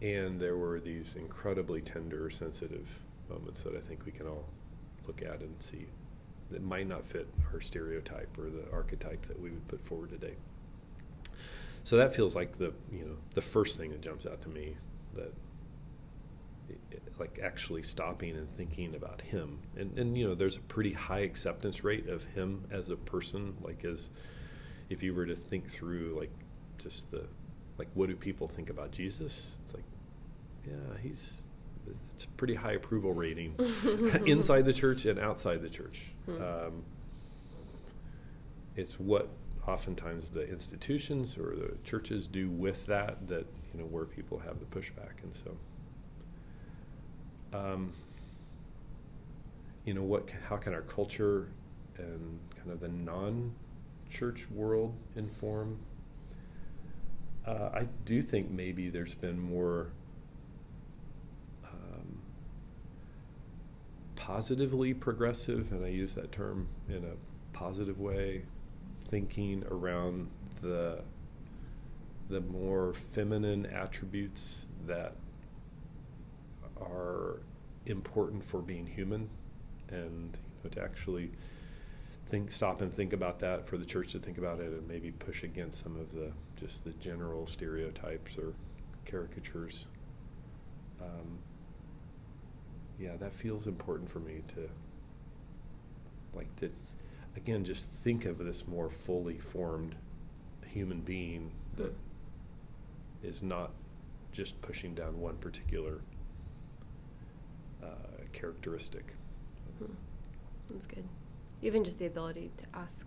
and 0.00 0.40
there 0.40 0.56
were 0.56 0.80
these 0.80 1.16
incredibly 1.16 1.80
tender, 1.80 2.30
sensitive 2.30 2.88
moments 3.28 3.62
that 3.62 3.74
I 3.74 3.80
think 3.80 4.04
we 4.06 4.12
can 4.12 4.26
all 4.26 4.46
look 5.06 5.22
at 5.22 5.40
and 5.40 5.54
see 5.60 5.86
that 6.50 6.62
might 6.62 6.86
not 6.86 7.04
fit 7.04 7.28
our 7.52 7.60
stereotype 7.60 8.38
or 8.38 8.48
the 8.48 8.64
archetype 8.72 9.26
that 9.26 9.38
we 9.38 9.50
would 9.50 9.68
put 9.68 9.84
forward 9.84 10.10
today. 10.10 10.34
So 11.84 11.96
that 11.96 12.14
feels 12.14 12.34
like 12.34 12.58
the 12.58 12.72
you 12.92 13.04
know 13.04 13.16
the 13.34 13.42
first 13.42 13.76
thing 13.76 13.90
that 13.90 14.02
jumps 14.02 14.26
out 14.26 14.42
to 14.42 14.48
me 14.48 14.76
that 15.14 15.32
like 17.18 17.40
actually 17.42 17.82
stopping 17.82 18.36
and 18.36 18.48
thinking 18.48 18.94
about 18.94 19.20
him. 19.20 19.58
And 19.76 19.98
and 19.98 20.16
you 20.16 20.28
know 20.28 20.34
there's 20.34 20.56
a 20.56 20.60
pretty 20.60 20.92
high 20.92 21.20
acceptance 21.20 21.84
rate 21.84 22.08
of 22.08 22.24
him 22.24 22.64
as 22.70 22.90
a 22.90 22.96
person 22.96 23.56
like 23.62 23.84
as 23.84 24.10
if 24.88 25.02
you 25.02 25.14
were 25.14 25.26
to 25.26 25.36
think 25.36 25.70
through 25.70 26.16
like 26.18 26.30
just 26.78 27.10
the 27.10 27.24
like 27.76 27.88
what 27.94 28.08
do 28.08 28.16
people 28.16 28.46
think 28.46 28.70
about 28.70 28.90
Jesus? 28.90 29.58
It's 29.64 29.74
like 29.74 29.84
yeah 30.66 30.96
he's 31.02 31.42
it's 32.14 32.24
a 32.24 32.28
pretty 32.30 32.54
high 32.54 32.72
approval 32.72 33.14
rating 33.14 33.54
inside 34.26 34.64
the 34.64 34.72
church 34.72 35.06
and 35.06 35.18
outside 35.18 35.62
the 35.62 35.70
church. 35.70 36.12
Hmm. 36.26 36.42
um, 36.42 36.84
it's 38.76 38.98
what 39.00 39.28
oftentimes 39.66 40.30
the 40.30 40.48
institutions 40.48 41.36
or 41.36 41.54
the 41.56 41.76
churches 41.84 42.26
do 42.26 42.48
with 42.48 42.86
that 42.86 43.26
that 43.28 43.46
you 43.72 43.80
know 43.80 43.86
where 43.86 44.04
people 44.04 44.38
have 44.38 44.60
the 44.60 44.66
pushback. 44.66 45.22
And 45.22 45.34
so 45.34 45.56
um, 47.52 47.92
you 49.84 49.94
know 49.94 50.02
what 50.02 50.28
how 50.48 50.56
can 50.56 50.74
our 50.74 50.82
culture 50.82 51.48
and 51.96 52.38
kind 52.56 52.70
of 52.70 52.80
the 52.80 52.88
non-church 52.88 54.46
world 54.50 54.94
inform? 55.16 55.78
Uh, 57.46 57.70
i 57.72 57.86
do 58.04 58.20
think 58.20 58.50
maybe 58.50 58.90
there's 58.90 59.14
been 59.14 59.40
more 59.40 59.86
um, 61.64 62.18
positively 64.16 64.92
progressive 64.92 65.72
and 65.72 65.82
i 65.82 65.88
use 65.88 66.12
that 66.12 66.30
term 66.30 66.68
in 66.90 67.04
a 67.04 67.56
positive 67.56 67.98
way 67.98 68.42
thinking 69.06 69.64
around 69.70 70.28
the 70.60 71.00
the 72.28 72.40
more 72.40 72.92
feminine 72.92 73.64
attributes 73.64 74.66
that 74.86 75.14
are 76.80 77.40
important 77.86 78.44
for 78.44 78.60
being 78.60 78.86
human 78.86 79.28
and 79.88 80.38
you 80.62 80.64
know, 80.64 80.70
to 80.70 80.82
actually 80.82 81.30
think 82.26 82.52
stop 82.52 82.80
and 82.82 82.92
think 82.92 83.12
about 83.12 83.38
that 83.38 83.66
for 83.66 83.78
the 83.78 83.84
church 83.84 84.12
to 84.12 84.18
think 84.18 84.36
about 84.36 84.60
it 84.60 84.70
and 84.70 84.86
maybe 84.86 85.10
push 85.10 85.42
against 85.42 85.82
some 85.82 85.96
of 85.96 86.12
the 86.12 86.30
just 86.60 86.84
the 86.84 86.90
general 86.92 87.46
stereotypes 87.46 88.36
or 88.36 88.52
caricatures. 89.06 89.86
Um, 91.00 91.38
yeah 92.98 93.16
that 93.18 93.32
feels 93.32 93.66
important 93.66 94.10
for 94.10 94.18
me 94.18 94.42
to 94.48 94.68
like 96.34 96.54
to 96.56 96.68
th- 96.68 96.78
again 97.36 97.64
just 97.64 97.88
think 97.88 98.24
of 98.24 98.38
this 98.38 98.66
more 98.66 98.90
fully 98.90 99.38
formed 99.38 99.94
human 100.66 101.00
being 101.00 101.52
that 101.76 101.94
is 103.22 103.42
not 103.42 103.70
just 104.32 104.60
pushing 104.60 104.94
down 104.94 105.18
one 105.18 105.36
particular 105.36 106.00
characteristic. 108.32 109.14
Hmm. 109.78 109.92
That's 110.70 110.86
good. 110.86 111.04
Even 111.62 111.84
just 111.84 111.98
the 111.98 112.06
ability 112.06 112.50
to 112.56 112.64
ask 112.74 113.06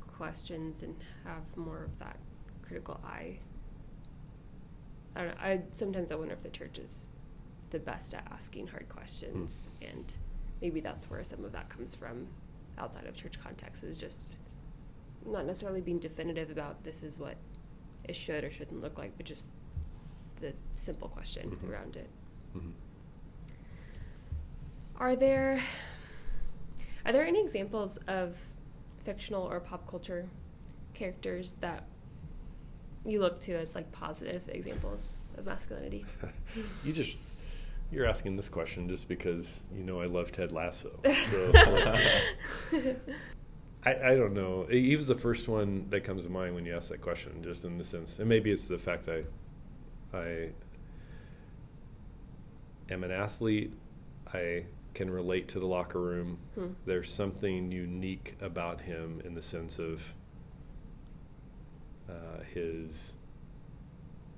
questions 0.00 0.82
and 0.82 0.94
have 1.24 1.56
more 1.56 1.84
of 1.84 1.98
that 1.98 2.16
critical 2.62 3.00
eye. 3.04 3.38
I 5.14 5.20
don't 5.20 5.28
know. 5.28 5.42
I 5.42 5.62
sometimes 5.72 6.12
I 6.12 6.14
wonder 6.14 6.34
if 6.34 6.42
the 6.42 6.50
church 6.50 6.78
is 6.78 7.12
the 7.70 7.78
best 7.78 8.14
at 8.14 8.26
asking 8.30 8.68
hard 8.68 8.88
questions, 8.88 9.70
hmm. 9.80 9.88
and 9.88 10.18
maybe 10.60 10.80
that's 10.80 11.10
where 11.10 11.22
some 11.24 11.44
of 11.44 11.52
that 11.52 11.68
comes 11.68 11.94
from 11.94 12.28
outside 12.78 13.06
of 13.06 13.16
church 13.16 13.40
context 13.42 13.84
is 13.84 13.96
just 13.96 14.36
not 15.24 15.46
necessarily 15.46 15.80
being 15.80 15.98
definitive 15.98 16.50
about 16.50 16.84
this 16.84 17.02
is 17.02 17.18
what 17.18 17.36
it 18.04 18.14
should 18.14 18.44
or 18.44 18.50
shouldn't 18.50 18.80
look 18.80 18.98
like, 18.98 19.16
but 19.16 19.26
just 19.26 19.48
the 20.40 20.52
simple 20.74 21.08
question 21.08 21.50
mm-hmm. 21.50 21.70
around 21.72 21.96
it. 21.96 22.08
Mm-hmm. 22.56 22.70
Are 24.98 25.14
there 25.14 25.60
are 27.04 27.12
there 27.12 27.24
any 27.24 27.40
examples 27.40 27.98
of 28.08 28.42
fictional 29.04 29.42
or 29.42 29.60
pop 29.60 29.88
culture 29.88 30.28
characters 30.94 31.54
that 31.60 31.84
you 33.04 33.20
look 33.20 33.38
to 33.40 33.52
as 33.52 33.74
like 33.74 33.92
positive 33.92 34.48
examples 34.48 35.18
of 35.36 35.46
masculinity? 35.46 36.04
you 36.84 36.92
just 36.92 37.16
you're 37.92 38.06
asking 38.06 38.36
this 38.36 38.48
question 38.48 38.88
just 38.88 39.06
because 39.08 39.66
you 39.74 39.84
know 39.84 40.00
I 40.00 40.06
love 40.06 40.32
Ted 40.32 40.52
Lasso. 40.52 40.98
So 41.30 42.96
I, 43.84 44.12
I 44.12 44.16
don't 44.16 44.34
know. 44.34 44.66
He 44.68 44.96
was 44.96 45.06
the 45.06 45.14
first 45.14 45.46
one 45.46 45.86
that 45.90 46.02
comes 46.02 46.24
to 46.24 46.30
mind 46.30 46.56
when 46.56 46.66
you 46.66 46.74
ask 46.74 46.88
that 46.88 47.00
question, 47.00 47.40
just 47.44 47.64
in 47.64 47.78
the 47.78 47.84
sense, 47.84 48.18
and 48.18 48.28
maybe 48.28 48.50
it's 48.50 48.66
the 48.66 48.78
fact 48.78 49.08
I 49.08 49.22
I 50.16 50.48
am 52.90 53.04
an 53.04 53.12
athlete. 53.12 53.72
I 54.34 54.64
can 54.96 55.10
relate 55.10 55.46
to 55.48 55.60
the 55.60 55.66
locker 55.66 56.00
room. 56.00 56.38
Hmm. 56.54 56.68
There's 56.86 57.12
something 57.12 57.70
unique 57.70 58.34
about 58.40 58.80
him 58.80 59.20
in 59.26 59.34
the 59.34 59.42
sense 59.42 59.78
of 59.78 60.00
uh, 62.08 62.42
his 62.54 63.14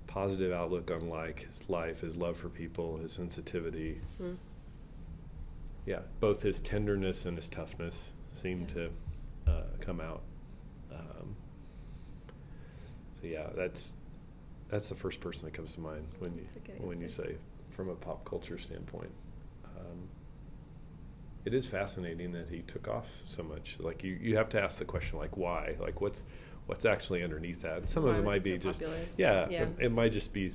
positive 0.08 0.52
outlook 0.52 0.90
on 0.90 1.08
like 1.08 1.46
his 1.46 1.70
life, 1.70 2.00
his 2.00 2.16
love 2.16 2.36
for 2.36 2.48
people, 2.48 2.96
his 2.96 3.12
sensitivity. 3.12 4.00
Hmm. 4.18 4.32
Yeah, 5.86 6.00
both 6.18 6.42
his 6.42 6.60
tenderness 6.60 7.24
and 7.24 7.36
his 7.36 7.48
toughness 7.48 8.12
seem 8.32 8.62
yeah. 8.62 8.74
to 8.74 8.90
uh, 9.46 9.62
come 9.78 10.00
out. 10.00 10.22
Um, 10.92 11.36
so 13.14 13.28
yeah, 13.28 13.46
that's 13.54 13.94
that's 14.68 14.88
the 14.88 14.96
first 14.96 15.20
person 15.20 15.44
that 15.44 15.54
comes 15.54 15.74
to 15.74 15.80
mind 15.80 16.04
when 16.18 16.34
you 16.34 16.46
when 16.78 17.00
you 17.00 17.08
say 17.08 17.36
from 17.70 17.90
a 17.90 17.94
pop 17.94 18.24
culture 18.24 18.58
standpoint. 18.58 19.12
Um, 19.64 20.08
it 21.44 21.54
is 21.54 21.66
fascinating 21.66 22.32
that 22.32 22.48
he 22.50 22.60
took 22.62 22.88
off 22.88 23.06
so 23.24 23.42
much. 23.42 23.78
Like 23.80 24.02
you, 24.04 24.18
you 24.20 24.36
have 24.36 24.48
to 24.50 24.60
ask 24.60 24.78
the 24.78 24.84
question 24.84 25.18
like 25.18 25.36
why? 25.36 25.76
Like 25.80 26.00
what's 26.00 26.24
what's 26.66 26.84
actually 26.84 27.22
underneath 27.22 27.62
that? 27.62 27.78
And 27.78 27.88
some 27.88 28.04
why 28.04 28.10
of 28.10 28.18
it 28.18 28.24
might 28.24 28.36
it 28.38 28.44
be 28.44 28.50
so 28.50 28.56
just 28.56 28.82
yeah, 29.16 29.46
yeah. 29.48 29.62
It, 29.62 29.68
it, 29.78 29.92
might 29.92 30.12
just 30.12 30.32
be 30.32 30.50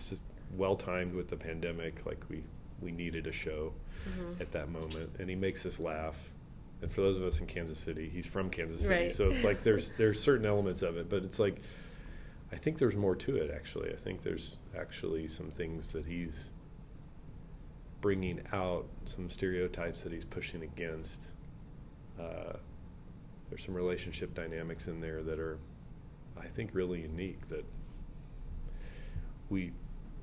well 0.56 0.76
timed 0.76 1.14
with 1.14 1.30
the 1.30 1.38
pandemic. 1.38 2.06
Like 2.06 2.24
we 2.30 2.44
we 2.82 2.92
needed 2.92 3.28
a 3.28 3.32
show 3.32 3.74
mm-hmm. 4.08 4.42
at 4.42 4.52
that 4.52 4.70
moment, 4.70 5.16
and 5.20 5.30
he 5.30 5.36
makes 5.36 5.66
us 5.66 5.80
laugh. 5.80 6.16
And 6.82 6.92
for 6.92 7.02
those 7.02 7.18
of 7.18 7.24
us 7.24 7.40
in 7.40 7.46
Kansas 7.46 7.80
City, 7.80 8.10
he's 8.10 8.28
from 8.28 8.50
Kansas 8.50 8.82
City, 8.82 9.04
right. 9.04 9.12
so 9.12 9.30
it's 9.30 9.44
like 9.44 9.64
there's 9.64 9.94
there's 9.94 10.22
certain 10.22 10.46
elements 10.46 10.82
of 10.82 10.98
it, 10.98 11.10
but 11.10 11.24
it's 11.24 11.40
like 11.40 11.62
I 12.52 12.56
think 12.58 12.78
there's 12.78 12.96
more 12.96 13.16
to 13.16 13.38
it. 13.38 13.52
Actually, 13.54 13.92
I 13.92 13.96
think 13.96 14.22
there's 14.22 14.58
actually 14.78 15.28
some 15.28 15.50
things 15.50 15.90
that 15.90 16.06
he's 16.06 16.52
bringing 18.04 18.42
out 18.52 18.86
some 19.06 19.30
stereotypes 19.30 20.04
that 20.04 20.12
he's 20.12 20.26
pushing 20.26 20.62
against. 20.62 21.30
Uh, 22.20 22.58
there's 23.50 23.64
some 23.64 23.74
relationship 23.74 24.34
dynamics 24.36 24.90
in 24.90 25.00
there 25.00 25.24
that 25.24 25.40
are, 25.40 25.58
I 26.38 26.48
think, 26.48 26.72
really 26.74 27.02
unique 27.02 27.48
that 27.48 27.64
we 29.50 29.72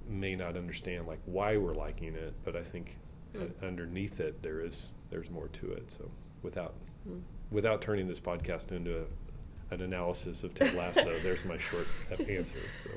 may 0.07 0.37
not 0.37 0.59
understand 0.59 1.07
like 1.07 1.20
why 1.24 1.57
we're 1.57 1.72
liking 1.72 2.14
it, 2.14 2.35
but 2.45 2.55
I 2.55 2.62
think 2.62 2.99
mm. 3.35 3.51
underneath 3.62 4.20
it 4.20 4.43
there 4.43 4.61
is 4.61 4.93
there's 5.09 5.31
more 5.31 5.49
to 5.49 5.72
it. 5.72 5.91
So 5.91 6.11
without 6.43 6.74
mm. 7.09 7.22
without 7.51 7.81
turning 7.81 8.09
this 8.09 8.20
podcast 8.20 8.72
into 8.72 9.05
a, 9.05 9.74
an 9.74 9.81
analysis 9.81 10.45
of 10.45 10.53
Ted 10.53 10.74
Lasso, 10.74 11.18
there's 11.20 11.47
my 11.47 11.57
short 11.57 11.87
answer. 12.28 12.59
So 12.85 12.91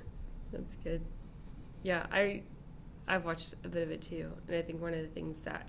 that's 0.51 0.75
good. 0.83 1.01
Yeah, 1.83 2.05
I 2.11 2.41
I've 3.07 3.25
watched 3.25 3.53
a 3.63 3.67
bit 3.67 3.83
of 3.83 3.91
it 3.91 4.01
too, 4.01 4.31
and 4.47 4.55
I 4.55 4.61
think 4.61 4.81
one 4.81 4.93
of 4.93 5.01
the 5.01 5.07
things 5.07 5.41
that 5.41 5.67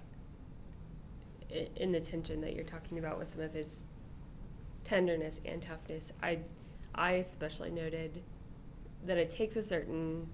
in 1.76 1.92
the 1.92 2.00
tension 2.00 2.40
that 2.40 2.54
you're 2.54 2.64
talking 2.64 2.98
about 2.98 3.18
with 3.18 3.28
some 3.28 3.42
of 3.42 3.52
his 3.52 3.86
tenderness 4.82 5.40
and 5.44 5.62
toughness, 5.62 6.12
I, 6.22 6.38
I 6.94 7.12
especially 7.12 7.70
noted 7.70 8.22
that 9.06 9.18
it 9.18 9.30
takes 9.30 9.56
a 9.56 9.62
certain 9.62 10.28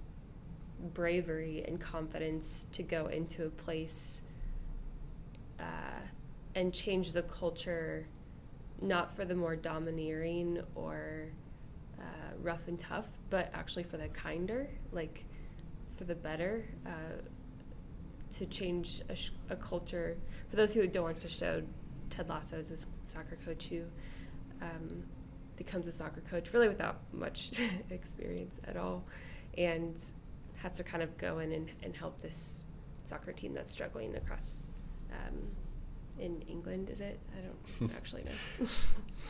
bravery 0.94 1.64
and 1.66 1.80
confidence 1.80 2.66
to 2.72 2.82
go 2.82 3.07
into 3.07 3.44
a 3.46 3.51
place 3.51 4.22
uh, 5.59 6.01
and 6.55 6.72
change 6.72 7.12
the 7.12 7.22
culture, 7.22 8.07
not 8.80 9.14
for 9.14 9.24
the 9.24 9.34
more 9.34 9.57
domineering 9.57 10.62
or 10.74 11.26
uh, 11.98 12.03
rough 12.42 12.66
and 12.66 12.78
tough, 12.78 13.18
but 13.28 13.51
actually 13.53 13.82
for 13.82 13.98
the 13.98 14.09
kinder, 14.09 14.70
like 14.92 15.24
for 16.01 16.05
the 16.05 16.14
better. 16.14 16.64
Uh, 16.86 17.20
to 18.30 18.46
change 18.46 19.03
a, 19.09 19.16
sh- 19.16 19.32
a 19.51 19.57
culture. 19.57 20.16
For 20.51 20.57
those 20.57 20.72
who 20.72 20.86
don't 20.86 21.03
watch 21.03 21.22
the 21.24 21.28
show, 21.28 21.62
Ted 22.11 22.28
Lasso 22.28 22.57
is 22.59 22.70
a 22.70 22.74
s- 22.74 22.86
soccer 23.03 23.36
coach 23.44 23.66
who 23.66 23.82
um, 24.62 25.03
becomes 25.57 25.88
a 25.88 25.92
soccer 25.92 26.22
coach 26.30 26.53
really 26.55 26.68
without 26.68 27.01
much 27.12 27.51
experience 27.90 28.61
at 28.68 28.76
all, 28.76 29.05
and 29.59 29.96
has 30.59 30.72
to 30.76 30.84
kind 30.84 31.03
of 31.03 31.16
go 31.18 31.40
in 31.40 31.51
and, 31.51 31.70
and 31.82 31.96
help 31.96 32.22
this 32.22 32.64
soccer 33.03 33.32
team 33.32 33.53
that's 33.53 33.72
struggling 33.72 34.14
across 34.14 34.68
um, 35.11 35.36
in 36.20 36.40
England. 36.42 36.88
Is 36.88 37.01
it? 37.01 37.18
I 37.36 37.40
don't 37.80 37.92
actually 37.96 38.22
know. 38.22 38.66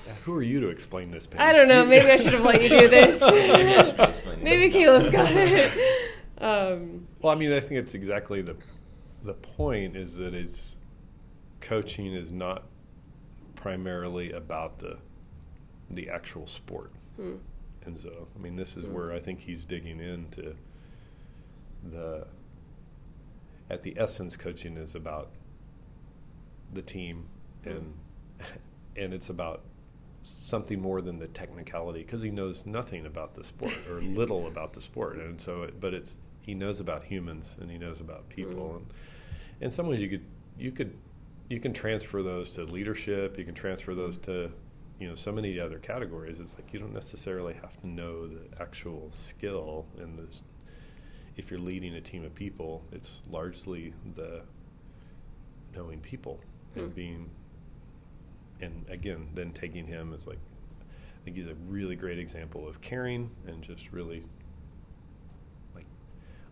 Yeah, 0.07 0.12
who 0.27 0.35
are 0.35 0.43
you 0.43 0.61
to 0.61 0.68
explain 0.68 1.11
this? 1.11 1.27
Paige? 1.27 1.41
I 1.41 1.55
don't 1.55 1.68
know. 1.68 1.87
Maybe 1.87 2.11
I 2.11 2.18
should 2.18 2.35
have 2.35 2.45
let 2.45 2.62
you 2.62 2.68
do 2.68 2.87
this. 2.91 3.18
Maybe 3.18 3.75
I 3.77 3.83
should 3.85 3.99
explain 4.01 4.43
Maybe 4.45 4.66
this. 4.68 4.75
Caleb's 4.75 5.09
got 5.09 5.33
it. 5.33 6.12
Um, 6.41 7.07
Well, 7.20 7.32
I 7.32 7.36
mean, 7.36 7.53
I 7.53 7.61
think 7.61 7.80
it's 7.80 7.95
exactly 7.95 8.43
the 8.43 8.57
the 9.22 9.34
point 9.34 9.97
is 9.97 10.16
that 10.16 10.32
it's 10.32 10.76
coaching 11.61 12.14
is 12.14 12.32
not 12.32 12.64
primarily 13.55 14.32
about 14.32 14.78
the 14.78 14.97
the 15.91 16.09
actual 16.09 16.47
sport, 16.47 16.93
hmm. 17.16 17.34
and 17.84 17.99
so 17.99 18.28
I 18.34 18.38
mean, 18.43 18.57
this 18.57 18.76
is 18.76 18.84
Mm. 18.86 18.93
where 18.93 19.12
I 19.12 19.18
think 19.20 19.41
he's 19.41 19.64
digging 19.64 20.01
into 20.01 20.55
the 21.84 22.26
at 23.68 23.82
the 23.82 23.95
essence, 23.99 24.36
coaching 24.36 24.76
is 24.76 24.95
about 24.95 25.30
the 26.72 26.82
team 26.82 27.26
and 27.64 27.95
and 28.97 29.12
it's 29.12 29.28
about 29.28 29.62
something 30.22 30.80
more 30.80 31.01
than 31.01 31.18
the 31.18 31.28
technicality 31.28 32.01
because 32.03 32.22
he 32.22 32.30
knows 32.30 32.64
nothing 32.66 33.07
about 33.07 33.34
the 33.34 33.43
sport 33.45 33.76
or 33.88 34.01
little 34.01 34.47
about 34.47 34.72
the 34.72 34.80
sport 34.80 35.16
and 35.16 35.41
so 35.41 35.62
it, 35.62 35.80
but 35.80 35.95
it's 35.95 36.16
he 36.43 36.55
knows 36.55 36.80
about 36.80 37.05
humans 37.05 37.57
and 37.61 37.70
he 37.70 37.78
knows 37.78 38.01
about 38.01 38.28
people. 38.28 38.55
Mm. 38.55 38.76
and 38.76 38.86
in 39.61 39.70
some 39.70 39.86
ways 39.88 40.01
you 40.01 40.09
could 40.09 40.24
you 40.59 40.70
could 40.72 40.97
you 41.49 41.59
can 41.61 41.72
transfer 41.72 42.22
those 42.22 42.53
to 42.53 42.62
leadership. 42.64 43.36
You 43.38 43.45
can 43.45 43.55
transfer 43.55 43.95
those 43.95 44.18
to 44.18 44.51
you 44.99 45.09
know 45.09 45.14
so 45.14 45.32
many 45.32 45.59
other 45.59 45.78
categories. 45.78 46.38
It's 46.38 46.55
like 46.55 46.72
you 46.72 46.78
don't 46.78 46.93
necessarily 46.95 47.55
have 47.55 47.78
to 47.80 47.86
know 47.88 48.26
the 48.26 48.43
actual 48.61 49.11
skill 49.12 49.86
in 49.99 50.16
this. 50.16 50.43
If 51.36 51.51
you're 51.51 51.61
leading 51.61 51.95
a 51.95 52.01
team 52.01 52.24
of 52.24 52.34
people 52.34 52.82
it's 52.93 53.22
largely 53.30 53.95
the 54.14 54.43
knowing 55.74 56.01
people 56.01 56.41
and 56.74 56.86
Hmm. 56.86 56.91
being 56.91 57.30
and 58.61 58.84
again 58.91 59.28
then 59.34 59.53
taking 59.53 59.86
him 59.86 60.12
as 60.12 60.26
like 60.26 60.38
i 60.80 61.24
think 61.24 61.36
he's 61.36 61.47
a 61.47 61.55
really 61.68 61.97
great 61.97 62.18
example 62.18 62.68
of 62.68 62.80
caring 62.80 63.30
and 63.47 63.62
just 63.62 63.91
really 63.93 64.22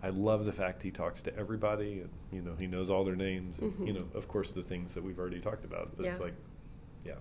i 0.03 0.09
love 0.11 0.45
the 0.45 0.53
fact 0.53 0.83
he 0.83 0.91
talks 0.91 1.23
to 1.23 1.37
everybody 1.37 2.01
and 2.01 2.11
you 2.33 2.41
know 2.43 2.55
he 2.59 2.67
knows 2.67 2.89
all 2.91 3.05
their 3.05 3.17
names 3.17 3.59
and 3.59 3.73
you 3.87 3.93
Mhm. 3.93 3.97
know 3.97 4.05
of 4.19 4.29
course 4.29 4.53
the 4.55 4.63
things 4.63 4.95
that 4.95 5.03
we've 5.03 5.19
already 5.19 5.41
talked 5.41 5.65
about 5.65 5.97
but 5.97 6.07
it's 6.07 6.21
like 6.21 6.35
yeah 7.05 7.15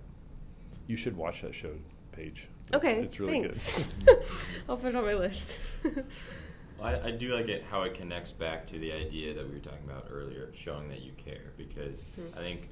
you 0.87 0.95
should 0.95 1.15
watch 1.17 1.41
that 1.41 1.53
show 1.53 1.73
Paige. 2.11 2.47
Okay, 2.73 2.95
it's, 2.95 3.05
it's 3.05 3.19
really 3.19 3.41
thanks. 3.41 3.93
good 4.05 4.23
I'll 4.69 4.77
put 4.77 4.89
it 4.89 4.95
on 4.95 5.03
my 5.05 5.13
list. 5.13 5.59
I, 6.81 6.99
I 7.07 7.11
do 7.11 7.29
like 7.33 7.47
it 7.47 7.63
how 7.69 7.83
it 7.83 7.93
connects 7.93 8.31
back 8.31 8.67
to 8.67 8.77
the 8.79 8.91
idea 8.91 9.33
that 9.33 9.47
we 9.47 9.53
were 9.53 9.59
talking 9.59 9.83
about 9.85 10.07
earlier 10.11 10.43
of 10.45 10.55
showing 10.55 10.89
that 10.89 11.01
you 11.01 11.11
care 11.17 11.53
because 11.57 12.05
Hmm. 12.15 12.27
I 12.37 12.41
think 12.41 12.69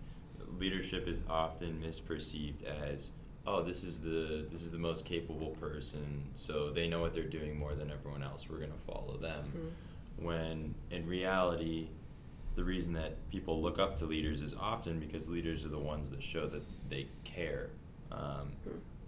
leadership 0.59 1.07
is 1.07 1.23
often 1.29 1.81
misperceived 1.85 2.63
as 2.63 3.11
oh 3.47 3.61
this 3.63 3.83
is 3.83 3.99
the 4.01 4.45
this 4.51 4.61
is 4.61 4.71
the 4.71 4.77
most 4.77 5.05
capable 5.05 5.51
person 5.59 6.23
so 6.35 6.69
they 6.71 6.87
know 6.87 7.01
what 7.01 7.13
they're 7.15 7.23
doing 7.23 7.57
more 7.57 7.73
than 7.73 7.91
everyone 7.91 8.21
else 8.23 8.47
we're 8.49 8.57
going 8.59 8.71
to 8.71 8.77
follow 8.85 9.17
them 9.17 9.43
Hmm. 9.45 9.67
When 10.17 10.73
in 10.91 11.05
reality 11.07 11.87
the 12.55 12.63
reason 12.63 12.93
that 12.93 13.29
people 13.29 13.61
look 13.61 13.79
up 13.79 13.97
to 13.97 14.05
leaders 14.05 14.41
is 14.41 14.53
often 14.53 14.99
because 14.99 15.27
leaders 15.27 15.65
are 15.65 15.69
the 15.69 15.79
ones 15.79 16.09
that 16.09 16.23
show 16.23 16.47
that 16.47 16.63
they 16.89 17.05
care 17.25 17.69
um, 18.11 18.53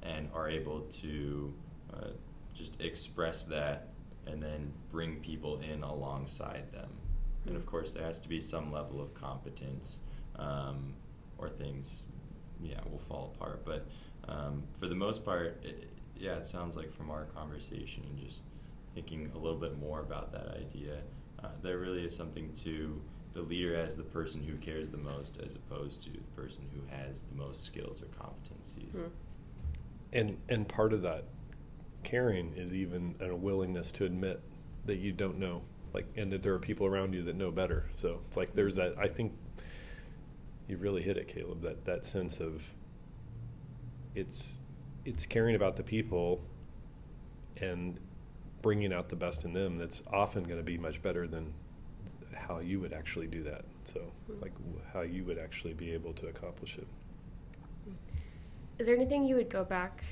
and 0.04 0.30
are 0.34 0.50
able 0.50 0.82
to 0.82 1.54
uh, 1.94 2.08
just 2.54 2.80
express 2.82 3.46
that 3.46 3.88
and 4.26 4.44
then 4.44 4.72
bring 4.92 5.18
people 5.18 5.60
in 5.62 5.84
alongside 5.84 6.70
them. 6.72 6.90
And 7.46 7.56
of 7.56 7.66
course, 7.66 7.94
there 7.94 8.04
has 8.04 8.20
to 8.20 8.28
be 8.28 8.42
some 8.42 8.74
level 8.74 9.02
of 9.02 9.14
competence, 9.14 10.02
um, 10.38 10.94
or 11.38 11.48
things, 11.48 12.02
yeah, 12.62 12.80
will 12.92 13.00
fall 13.00 13.34
apart. 13.36 13.64
But 13.64 13.88
um, 14.28 14.64
for 14.78 14.88
the 14.88 14.96
most 14.96 15.24
part, 15.24 15.62
it, 15.64 15.88
yeah, 16.18 16.36
it 16.36 16.46
sounds 16.46 16.76
like 16.76 16.92
from 16.92 17.10
our 17.10 17.26
conversation 17.26 18.04
and 18.10 18.20
just 18.20 18.44
thinking 18.98 19.32
a 19.36 19.38
little 19.38 19.60
bit 19.60 19.78
more 19.78 20.00
about 20.00 20.32
that 20.32 20.48
idea, 20.58 20.98
uh, 21.44 21.50
there 21.62 21.78
really 21.78 22.04
is 22.04 22.16
something 22.16 22.52
to 22.52 23.00
the 23.34 23.44
leader 23.44 23.76
as 23.76 23.96
the 23.96 24.02
person 24.02 24.42
who 24.42 24.56
cares 24.56 24.90
the 24.90 24.98
most, 24.98 25.38
as 25.46 25.56
opposed 25.56 26.02
to 26.02 26.10
the 26.10 26.18
person 26.36 26.64
who 26.74 26.82
has 26.90 27.22
the 27.22 27.36
most 27.36 27.64
skills 27.64 28.02
or 28.02 28.08
competencies. 28.08 28.96
Hmm. 28.96 29.08
and 30.12 30.38
and 30.50 30.68
part 30.68 30.94
of 30.94 31.04
that 31.04 31.26
caring 32.02 32.54
is 32.56 32.74
even 32.74 33.14
a 33.20 33.36
willingness 33.36 33.92
to 33.92 34.06
admit 34.06 34.42
that 34.86 34.98
you 34.98 35.12
don't 35.12 35.38
know 35.38 35.62
like 35.94 36.08
and 36.16 36.32
that 36.32 36.42
there 36.42 36.54
are 36.54 36.60
people 36.60 36.88
around 36.88 37.14
you 37.14 37.22
that 37.22 37.36
know 37.36 37.52
better 37.52 37.86
so 37.92 38.22
it's 38.26 38.38
like 38.38 38.56
there's 38.56 38.78
that 38.78 38.96
i 38.98 39.08
think 39.08 39.34
you 40.68 40.78
really 40.78 41.02
hit 41.02 41.18
it 41.18 41.28
caleb 41.28 41.62
that 41.62 41.84
that 41.84 42.06
sense 42.06 42.40
of 42.40 42.74
it's 44.16 44.62
it's 45.04 45.26
caring 45.26 45.56
about 45.56 45.76
the 45.76 45.84
people 45.84 46.42
and 47.60 48.00
bringing 48.62 48.94
out 48.94 49.10
the 49.10 49.16
best 49.16 49.46
in 49.46 49.54
them 49.54 49.78
that's 49.78 50.02
often 50.12 50.44
going 50.44 50.58
to 50.58 50.64
be 50.64 50.78
much 50.78 51.02
better 51.02 51.28
than 51.28 51.54
how 52.34 52.60
you 52.60 52.80
would 52.80 52.94
actually 52.94 53.28
do 53.28 53.44
that 53.44 53.66
so 53.84 54.00
hmm. 54.28 54.42
like 54.42 54.54
how 54.94 55.02
you 55.02 55.24
would 55.24 55.38
actually 55.38 55.74
be 55.74 55.92
able 55.92 56.14
to 56.14 56.28
accomplish 56.28 56.78
it 56.78 56.88
Is 58.80 58.88
there 58.88 58.96
anything 58.96 59.26
you 59.26 59.36
would 59.36 59.50
go 59.50 59.64
back 59.64 60.04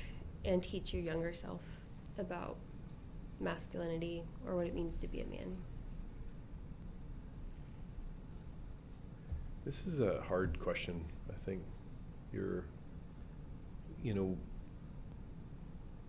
and 0.44 0.62
teach 0.62 0.92
your 0.92 1.02
younger 1.02 1.32
self 1.32 1.62
about 2.18 2.56
masculinity 3.40 4.22
or 4.46 4.56
what 4.56 4.66
it 4.66 4.74
means 4.74 4.96
to 4.98 5.08
be 5.08 5.20
a 5.20 5.26
man? 5.26 5.56
This 9.64 9.84
is 9.86 10.00
a 10.00 10.22
hard 10.22 10.58
question. 10.60 11.04
I 11.28 11.34
think 11.44 11.62
you're, 12.32 12.64
you 14.02 14.14
know, 14.14 14.36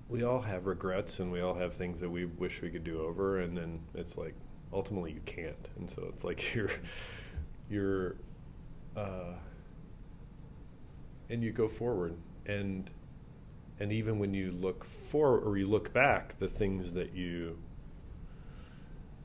we 0.10 0.24
all 0.24 0.42
have 0.42 0.66
regrets 0.66 1.20
and 1.20 1.32
we 1.32 1.42
all 1.42 1.54
have 1.54 1.74
things 1.74 2.00
that 2.00 2.10
we 2.10 2.26
wish 2.26 2.62
we 2.62 2.70
could 2.70 2.84
do 2.84 3.02
over, 3.02 3.40
and 3.42 3.58
then 3.58 3.80
it's 3.94 4.18
like 4.18 4.36
ultimately 4.74 5.12
you 5.12 5.22
can't, 5.26 5.70
and 5.78 5.90
so 5.90 6.06
it's 6.10 6.24
like 6.24 6.54
you're, 6.56 6.72
you're, 7.70 8.16
uh, 8.96 9.34
and 11.30 11.44
you 11.44 11.52
go 11.52 11.68
forward, 11.68 12.16
and 12.46 12.90
and 13.80 13.92
even 13.92 14.18
when 14.18 14.34
you 14.34 14.52
look 14.52 14.84
forward 14.84 15.44
or 15.48 15.58
you 15.58 15.68
look 15.68 15.94
back, 15.94 16.38
the 16.40 16.48
things 16.48 16.94
that 16.94 17.14
you. 17.14 17.58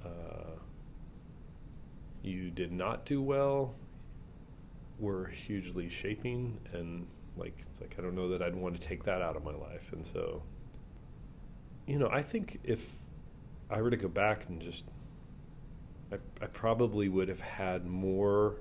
Uh, 0.04 0.42
you 2.22 2.50
did 2.50 2.72
not 2.72 3.04
do 3.04 3.20
well 3.20 3.74
were 4.98 5.26
hugely 5.26 5.88
shaping. 5.88 6.58
And 6.72 7.06
like 7.36 7.64
it's 7.70 7.80
like 7.80 7.96
I 7.98 8.02
don't 8.02 8.14
know 8.14 8.28
that 8.28 8.42
I'd 8.42 8.54
want 8.54 8.80
to 8.80 8.86
take 8.86 9.04
that 9.04 9.20
out 9.22 9.36
of 9.36 9.44
my 9.44 9.54
life. 9.54 9.92
And 9.92 10.06
so 10.06 10.42
you 11.92 11.98
know 11.98 12.08
I 12.10 12.22
think 12.22 12.58
if 12.64 12.82
I 13.68 13.82
were 13.82 13.90
to 13.90 13.98
go 13.98 14.08
back 14.08 14.48
and 14.48 14.62
just 14.62 14.86
I, 16.10 16.16
I 16.40 16.46
probably 16.46 17.10
would 17.10 17.28
have 17.28 17.42
had 17.42 17.84
more 17.84 18.54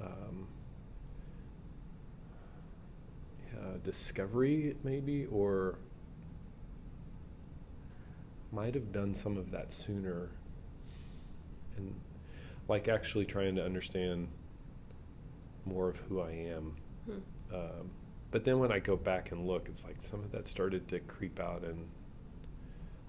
um, 0.00 0.48
yeah, 3.52 3.76
discovery 3.84 4.76
maybe 4.82 5.26
or 5.26 5.74
might 8.50 8.72
have 8.72 8.90
done 8.90 9.14
some 9.14 9.36
of 9.36 9.50
that 9.50 9.70
sooner 9.70 10.30
and 11.76 12.00
like 12.66 12.88
actually 12.88 13.26
trying 13.26 13.56
to 13.56 13.62
understand 13.62 14.28
more 15.66 15.90
of 15.90 15.98
who 15.98 16.22
I 16.22 16.30
am. 16.30 16.76
Hmm. 17.04 17.54
Um, 17.54 17.90
but 18.30 18.44
then 18.44 18.58
when 18.58 18.70
I 18.72 18.78
go 18.78 18.96
back 18.96 19.32
and 19.32 19.46
look, 19.46 19.68
it's 19.68 19.84
like 19.84 19.96
some 20.00 20.20
of 20.20 20.32
that 20.32 20.46
started 20.46 20.88
to 20.88 21.00
creep 21.00 21.40
out 21.40 21.64
in 21.64 21.86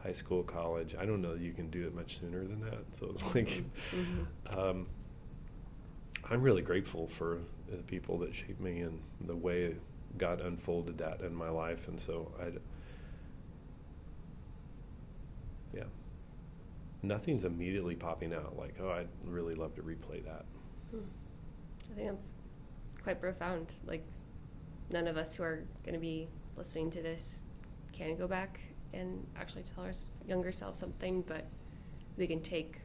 high 0.04 0.14
school, 0.14 0.44
college. 0.44 0.96
I 0.98 1.06
don't 1.06 1.22
know 1.22 1.34
that 1.34 1.42
you 1.42 1.52
can 1.52 1.70
do 1.70 1.86
it 1.86 1.94
much 1.94 2.20
sooner 2.20 2.44
than 2.46 2.62
that. 2.62 2.84
So 2.94 3.12
it's 3.14 3.36
like, 3.36 3.64
Mm-hmm. 3.94 4.58
um, 4.60 4.88
I'm 6.30 6.42
really 6.42 6.62
grateful 6.62 7.08
for 7.08 7.40
the 7.70 7.78
people 7.84 8.18
that 8.20 8.34
shaped 8.36 8.62
me 8.62 8.82
and 8.82 9.00
the 9.22 9.36
way 9.36 9.76
God 10.18 10.42
unfolded 10.42 10.98
that 11.00 11.22
in 11.22 11.34
my 11.36 11.50
life. 11.50 11.88
And 11.88 12.00
so 12.00 12.32
I, 12.42 12.46
yeah, 15.76 15.84
nothing's 17.04 17.46
immediately 17.46 17.96
popping 17.96 18.34
out 18.34 18.58
like, 18.58 18.76
oh, 18.82 18.90
I'd 18.90 19.08
really 19.26 19.54
love 19.54 19.76
to 19.76 19.82
replay 19.82 20.24
that. 20.26 20.46
I 20.94 21.96
think 21.96 22.10
that's 22.12 22.36
quite 23.04 23.20
profound. 23.20 23.68
Like, 23.86 24.06
none 24.92 25.08
of 25.08 25.18
us 25.18 25.36
who 25.36 25.44
are 25.44 25.64
going 25.84 25.94
to 25.94 26.00
be 26.00 26.28
listening 26.58 26.90
to 26.92 27.02
this 27.02 27.42
can 27.92 28.16
go 28.16 28.28
back 28.28 28.60
and 28.94 29.26
actually 29.38 29.64
tell 29.64 29.84
our 29.84 29.92
younger 30.28 30.52
self 30.52 30.76
something, 30.76 31.24
but 31.28 31.48
we 32.18 32.28
can 32.28 32.42
take 32.42 32.80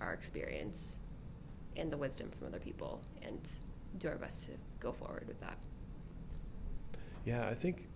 our 0.00 0.12
experience 0.12 1.00
and 1.76 1.90
the 1.90 1.96
wisdom 1.96 2.30
from 2.30 2.48
other 2.48 2.58
people 2.58 3.02
and 3.22 3.48
do 3.98 4.08
our 4.08 4.16
best 4.16 4.46
to 4.46 4.52
go 4.80 4.92
forward 4.92 5.24
with 5.26 5.40
that. 5.40 5.58
Yeah, 7.24 7.48
I 7.48 7.54
think 7.54 7.88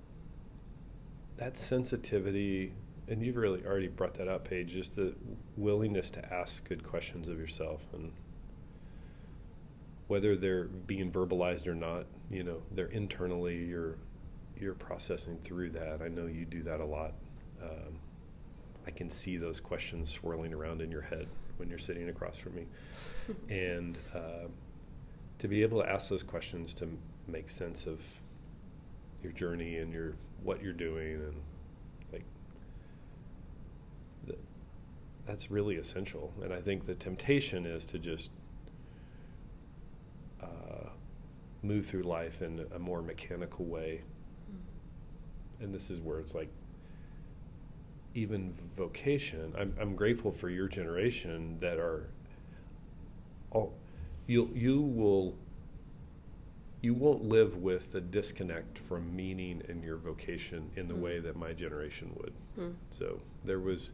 that 1.36 1.56
sensitivity, 1.56 2.72
and 3.08 3.22
you've 3.22 3.36
really 3.36 3.64
already 3.64 3.88
brought 3.88 4.14
that 4.14 4.28
up, 4.28 4.48
Paige, 4.48 4.72
just 4.72 4.96
the 4.96 5.14
willingness 5.56 6.10
to 6.12 6.34
ask 6.34 6.68
good 6.68 6.82
questions 6.82 7.28
of 7.28 7.38
yourself 7.38 7.86
and 7.92 8.12
whether 10.10 10.34
they're 10.34 10.64
being 10.64 11.08
verbalized 11.08 11.68
or 11.68 11.74
not, 11.76 12.04
you 12.32 12.42
know, 12.42 12.60
they're 12.72 12.88
internally, 12.88 13.64
you're, 13.64 13.96
you're 14.58 14.74
processing 14.74 15.38
through 15.38 15.70
that. 15.70 16.02
I 16.02 16.08
know 16.08 16.26
you 16.26 16.44
do 16.44 16.64
that 16.64 16.80
a 16.80 16.84
lot. 16.84 17.12
Um, 17.62 18.00
I 18.84 18.90
can 18.90 19.08
see 19.08 19.36
those 19.36 19.60
questions 19.60 20.10
swirling 20.10 20.52
around 20.52 20.82
in 20.82 20.90
your 20.90 21.00
head 21.00 21.28
when 21.58 21.70
you're 21.70 21.78
sitting 21.78 22.08
across 22.08 22.36
from 22.36 22.56
me. 22.56 22.66
and 23.50 23.96
uh, 24.12 24.48
to 25.38 25.46
be 25.46 25.62
able 25.62 25.80
to 25.80 25.88
ask 25.88 26.08
those 26.08 26.24
questions 26.24 26.74
to 26.74 26.88
make 27.28 27.48
sense 27.48 27.86
of 27.86 28.02
your 29.22 29.30
journey 29.30 29.76
and 29.76 29.92
your 29.92 30.14
what 30.42 30.60
you're 30.60 30.72
doing 30.72 31.20
and 31.20 31.34
like 32.12 32.24
the, 34.26 34.34
that's 35.24 35.50
really 35.50 35.76
essential 35.76 36.32
and 36.42 36.54
i 36.54 36.60
think 36.60 36.86
the 36.86 36.94
temptation 36.94 37.66
is 37.66 37.84
to 37.84 37.98
just 37.98 38.30
uh, 40.42 40.88
move 41.62 41.86
through 41.86 42.02
life 42.02 42.42
in 42.42 42.66
a 42.74 42.78
more 42.78 43.02
mechanical 43.02 43.64
way 43.64 44.02
mm. 44.50 45.64
and 45.64 45.74
this 45.74 45.90
is 45.90 46.00
where 46.00 46.18
it's 46.18 46.34
like 46.34 46.48
even 48.14 48.52
vocation 48.76 49.52
I'm, 49.58 49.74
I'm 49.80 49.94
grateful 49.94 50.32
for 50.32 50.48
your 50.48 50.68
generation 50.68 51.58
that 51.60 51.78
are 51.78 52.08
all 53.50 53.72
you 54.26 54.50
you 54.54 54.80
will 54.80 55.34
you 56.82 56.94
won't 56.94 57.24
live 57.24 57.56
with 57.56 57.94
a 57.94 58.00
disconnect 58.00 58.78
from 58.78 59.14
meaning 59.14 59.62
in 59.68 59.82
your 59.82 59.96
vocation 59.96 60.70
in 60.76 60.88
the 60.88 60.94
mm. 60.94 61.00
way 61.00 61.18
that 61.18 61.36
my 61.36 61.52
generation 61.52 62.10
would. 62.16 62.32
Mm. 62.58 62.74
So 62.90 63.20
there 63.44 63.60
was 63.60 63.92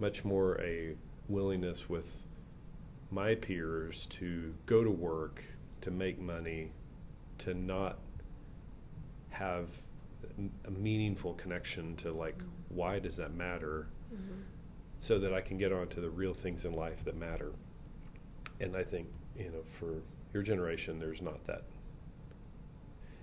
much 0.00 0.24
more 0.24 0.60
a 0.60 0.96
willingness 1.28 1.88
with 1.88 2.22
my 3.10 3.36
peers 3.36 4.06
to 4.06 4.52
go 4.66 4.82
to 4.82 4.90
work, 4.90 5.44
to 5.84 5.90
make 5.90 6.18
money, 6.18 6.72
to 7.38 7.52
not 7.52 7.98
have 9.28 9.68
a 10.66 10.70
meaningful 10.70 11.34
connection 11.34 11.94
to 11.96 12.10
like 12.10 12.38
mm. 12.38 12.46
why 12.70 12.98
does 12.98 13.16
that 13.16 13.34
matter 13.34 13.86
mm-hmm. 14.12 14.40
so 14.98 15.18
that 15.18 15.34
I 15.34 15.40
can 15.40 15.58
get 15.58 15.72
on 15.72 15.88
to 15.88 16.00
the 16.00 16.08
real 16.08 16.32
things 16.32 16.64
in 16.64 16.72
life 16.72 17.04
that 17.04 17.16
matter. 17.16 17.52
And 18.60 18.74
I 18.76 18.82
think, 18.82 19.08
you 19.36 19.50
know, 19.50 19.62
for 19.78 20.02
your 20.32 20.42
generation 20.42 20.98
there's 20.98 21.20
not 21.20 21.44
that 21.44 21.64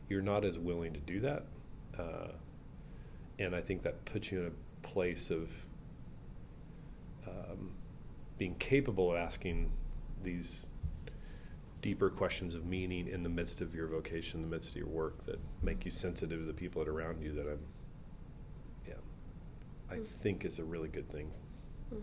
you're 0.07 0.21
not 0.21 0.43
as 0.43 0.59
willing 0.59 0.93
to 0.93 0.99
do 0.99 1.21
that. 1.21 1.45
Uh, 1.97 2.27
and 3.39 3.55
I 3.55 3.61
think 3.61 3.81
that 3.83 4.03
puts 4.05 4.31
you 4.31 4.41
in 4.41 4.47
a 4.47 4.87
place 4.87 5.31
of 5.31 5.49
um, 7.25 7.71
being 8.37 8.55
capable 8.55 9.11
of 9.11 9.17
asking 9.17 9.71
these 10.21 10.70
deeper 11.81 12.09
questions 12.09 12.55
of 12.55 12.65
meaning 12.65 13.07
in 13.07 13.23
the 13.23 13.29
midst 13.29 13.59
of 13.61 13.73
your 13.73 13.87
vocation, 13.87 14.43
in 14.43 14.49
the 14.49 14.55
midst 14.55 14.71
of 14.71 14.75
your 14.77 14.87
work 14.87 15.25
that 15.25 15.39
make 15.61 15.83
you 15.83 15.91
sensitive 15.91 16.39
to 16.39 16.45
the 16.45 16.53
people 16.53 16.83
that 16.83 16.89
are 16.89 16.93
around 16.93 17.21
you 17.21 17.33
that 17.33 17.47
I'm, 17.47 17.59
yeah, 18.87 18.93
I 19.89 19.95
mm. 19.95 20.05
think 20.05 20.45
is 20.45 20.59
a 20.59 20.63
really 20.63 20.87
good 20.87 21.09
thing. 21.09 21.31
Mm. 21.93 22.01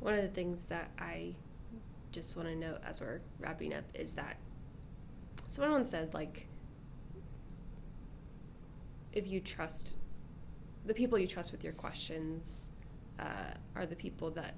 One 0.00 0.14
of 0.14 0.22
the 0.22 0.28
things 0.28 0.64
that 0.68 0.90
I 0.98 1.34
just 2.12 2.36
want 2.36 2.48
to 2.48 2.54
note 2.54 2.78
as 2.86 3.00
we're 3.00 3.20
wrapping 3.40 3.74
up 3.74 3.84
is 3.94 4.12
that 4.12 4.36
someone 5.46 5.72
once 5.72 5.90
said 5.90 6.12
like 6.14 6.46
if 9.12 9.30
you 9.30 9.40
trust 9.40 9.96
the 10.84 10.94
people 10.94 11.18
you 11.18 11.26
trust 11.26 11.52
with 11.52 11.64
your 11.64 11.72
questions 11.72 12.70
uh, 13.18 13.54
are 13.74 13.86
the 13.86 13.96
people 13.96 14.30
that 14.30 14.54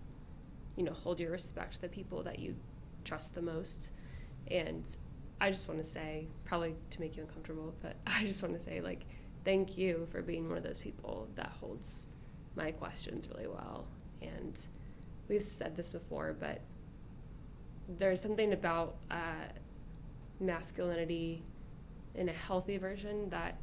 you 0.77 0.83
know 0.83 0.93
hold 0.93 1.21
your 1.21 1.31
respect 1.31 1.81
the 1.81 1.89
people 1.89 2.23
that 2.23 2.39
you 2.39 2.57
trust 3.05 3.35
the 3.35 3.43
most 3.43 3.91
and 4.51 4.99
i 5.41 5.51
just 5.51 5.69
want 5.69 5.81
to 5.81 5.87
say 5.87 6.27
probably 6.45 6.75
to 6.91 7.01
make 7.01 7.17
you 7.17 7.23
uncomfortable 7.23 7.75
but 7.83 7.97
i 8.07 8.25
just 8.25 8.43
want 8.43 8.55
to 8.55 8.61
say 8.61 8.81
like 8.81 9.05
thank 9.45 9.77
you 9.77 10.07
for 10.11 10.23
being 10.23 10.49
one 10.49 10.57
of 10.57 10.65
those 10.65 10.79
people 10.79 11.29
that 11.35 11.53
holds 11.61 12.07
my 12.57 12.71
questions 12.71 13.29
really 13.29 13.49
well 13.49 13.87
and 14.23 14.69
we've 15.29 15.43
said 15.43 15.77
this 15.77 15.89
before 15.89 16.35
but 16.39 16.61
there's 17.99 18.21
something 18.21 18.53
about 18.53 18.97
uh, 19.11 19.47
masculinity 20.41 21.43
in 22.15 22.29
a 22.29 22.33
healthy 22.33 22.79
version 22.79 23.29
that 23.31 23.59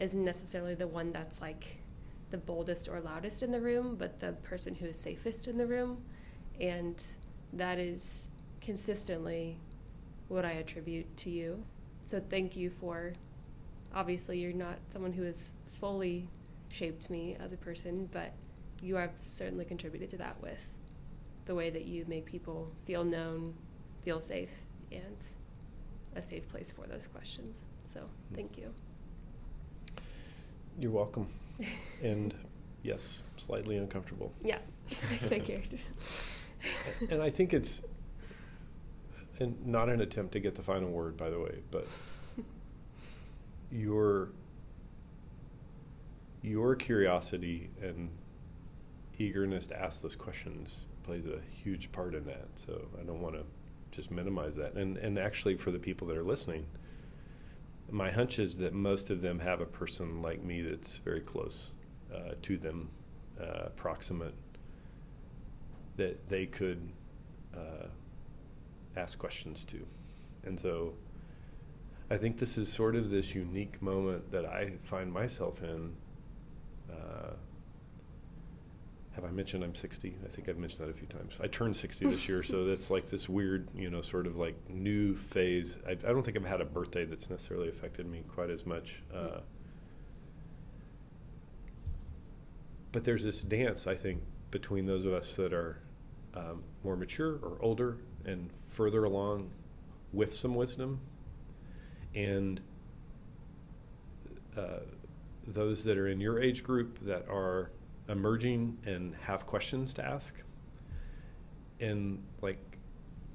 isn't 0.00 0.24
necessarily 0.24 0.74
the 0.74 0.86
one 0.86 1.12
that's 1.12 1.40
like 1.40 1.78
the 2.30 2.36
boldest 2.36 2.88
or 2.88 3.00
loudest 3.00 3.42
in 3.42 3.50
the 3.50 3.60
room, 3.60 3.96
but 3.96 4.20
the 4.20 4.32
person 4.32 4.74
who 4.74 4.86
is 4.86 4.98
safest 4.98 5.48
in 5.48 5.56
the 5.56 5.66
room. 5.66 6.02
And 6.60 7.02
that 7.52 7.78
is 7.78 8.30
consistently 8.66 9.56
what 10.26 10.44
I 10.44 10.50
attribute 10.52 11.16
to 11.18 11.30
you. 11.30 11.62
So 12.04 12.20
thank 12.20 12.56
you 12.56 12.68
for 12.68 13.12
obviously 13.94 14.40
you're 14.40 14.52
not 14.52 14.78
someone 14.92 15.12
who 15.12 15.22
has 15.22 15.54
fully 15.80 16.28
shaped 16.68 17.08
me 17.08 17.36
as 17.40 17.52
a 17.52 17.56
person, 17.56 18.08
but 18.12 18.32
you 18.82 18.96
have 18.96 19.12
certainly 19.20 19.64
contributed 19.64 20.10
to 20.10 20.16
that 20.18 20.42
with 20.42 20.68
the 21.46 21.54
way 21.54 21.70
that 21.70 21.84
you 21.84 22.04
make 22.08 22.26
people 22.26 22.72
feel 22.84 23.04
known, 23.04 23.54
feel 24.02 24.20
safe, 24.20 24.66
and 24.90 25.24
a 26.16 26.22
safe 26.22 26.48
place 26.48 26.72
for 26.72 26.88
those 26.88 27.06
questions. 27.06 27.64
So 27.84 28.00
thank 28.34 28.58
you. 28.58 28.74
You're 30.76 30.90
welcome. 30.90 31.28
and 32.02 32.34
yes, 32.82 33.22
slightly 33.36 33.76
uncomfortable. 33.76 34.32
Yeah, 34.42 34.58
I 34.90 35.16
figured. 35.16 35.78
and 37.10 37.22
I 37.22 37.30
think 37.30 37.54
it's 37.54 37.82
and 39.40 39.66
not 39.66 39.88
an 39.88 40.00
attempt 40.00 40.32
to 40.32 40.40
get 40.40 40.54
the 40.54 40.62
final 40.62 40.90
word, 40.90 41.16
by 41.16 41.30
the 41.30 41.38
way, 41.38 41.58
but 41.70 41.86
your 43.70 44.30
your 46.42 46.76
curiosity 46.76 47.70
and 47.82 48.08
eagerness 49.18 49.66
to 49.66 49.80
ask 49.80 50.02
those 50.02 50.14
questions 50.14 50.86
plays 51.02 51.26
a 51.26 51.40
huge 51.62 51.90
part 51.92 52.14
in 52.14 52.24
that. 52.26 52.46
So 52.54 52.82
I 53.00 53.04
don't 53.04 53.20
want 53.20 53.34
to 53.34 53.42
just 53.90 54.10
minimize 54.10 54.54
that. 54.56 54.74
And 54.74 54.96
and 54.98 55.18
actually, 55.18 55.56
for 55.56 55.70
the 55.70 55.78
people 55.78 56.06
that 56.08 56.16
are 56.16 56.24
listening, 56.24 56.66
my 57.90 58.10
hunch 58.10 58.38
is 58.38 58.56
that 58.58 58.72
most 58.74 59.10
of 59.10 59.22
them 59.22 59.38
have 59.38 59.60
a 59.60 59.66
person 59.66 60.22
like 60.22 60.42
me 60.42 60.62
that's 60.62 60.98
very 60.98 61.20
close 61.20 61.72
uh, 62.14 62.32
to 62.42 62.56
them, 62.56 62.90
uh, 63.40 63.68
proximate, 63.76 64.34
that 65.96 66.26
they 66.28 66.46
could 66.46 66.88
uh, 67.54 67.86
ask 68.96 69.18
questions 69.18 69.64
to. 69.66 69.86
And 70.44 70.58
so 70.58 70.94
I 72.10 72.16
think 72.16 72.38
this 72.38 72.56
is 72.56 72.72
sort 72.72 72.96
of 72.96 73.10
this 73.10 73.34
unique 73.34 73.82
moment 73.82 74.30
that 74.32 74.44
I 74.44 74.72
find 74.82 75.12
myself 75.12 75.62
in 75.62 75.94
uh, 76.90 77.32
have 79.16 79.24
I 79.24 79.30
mentioned 79.30 79.64
I'm 79.64 79.74
60? 79.74 80.14
I 80.22 80.28
think 80.28 80.46
I've 80.46 80.58
mentioned 80.58 80.86
that 80.86 80.90
a 80.90 80.94
few 80.94 81.06
times. 81.06 81.38
I 81.42 81.46
turned 81.46 81.74
60 81.74 82.06
this 82.06 82.28
year, 82.28 82.42
so 82.42 82.64
that's 82.66 82.90
like 82.90 83.06
this 83.06 83.30
weird, 83.30 83.66
you 83.74 83.88
know, 83.88 84.02
sort 84.02 84.26
of 84.26 84.36
like 84.36 84.54
new 84.68 85.16
phase. 85.16 85.78
I, 85.86 85.92
I 85.92 85.94
don't 85.94 86.22
think 86.22 86.36
I've 86.36 86.44
had 86.44 86.60
a 86.60 86.66
birthday 86.66 87.06
that's 87.06 87.30
necessarily 87.30 87.70
affected 87.70 88.06
me 88.06 88.24
quite 88.28 88.50
as 88.50 88.66
much. 88.66 89.02
Uh, 89.14 89.40
but 92.92 93.04
there's 93.04 93.24
this 93.24 93.42
dance, 93.42 93.86
I 93.86 93.94
think, 93.94 94.20
between 94.50 94.84
those 94.84 95.06
of 95.06 95.14
us 95.14 95.34
that 95.36 95.54
are 95.54 95.80
um, 96.34 96.62
more 96.84 96.94
mature 96.94 97.38
or 97.42 97.56
older 97.62 97.96
and 98.26 98.50
further 98.68 99.04
along 99.04 99.50
with 100.12 100.32
some 100.34 100.54
wisdom, 100.54 101.00
and 102.14 102.60
uh, 104.56 104.80
those 105.46 105.84
that 105.84 105.96
are 105.96 106.08
in 106.08 106.20
your 106.20 106.40
age 106.42 106.62
group 106.62 106.98
that 107.06 107.26
are 107.28 107.70
emerging 108.08 108.76
and 108.84 109.14
have 109.16 109.46
questions 109.46 109.94
to 109.94 110.04
ask. 110.04 110.42
And 111.80 112.22
like 112.42 112.76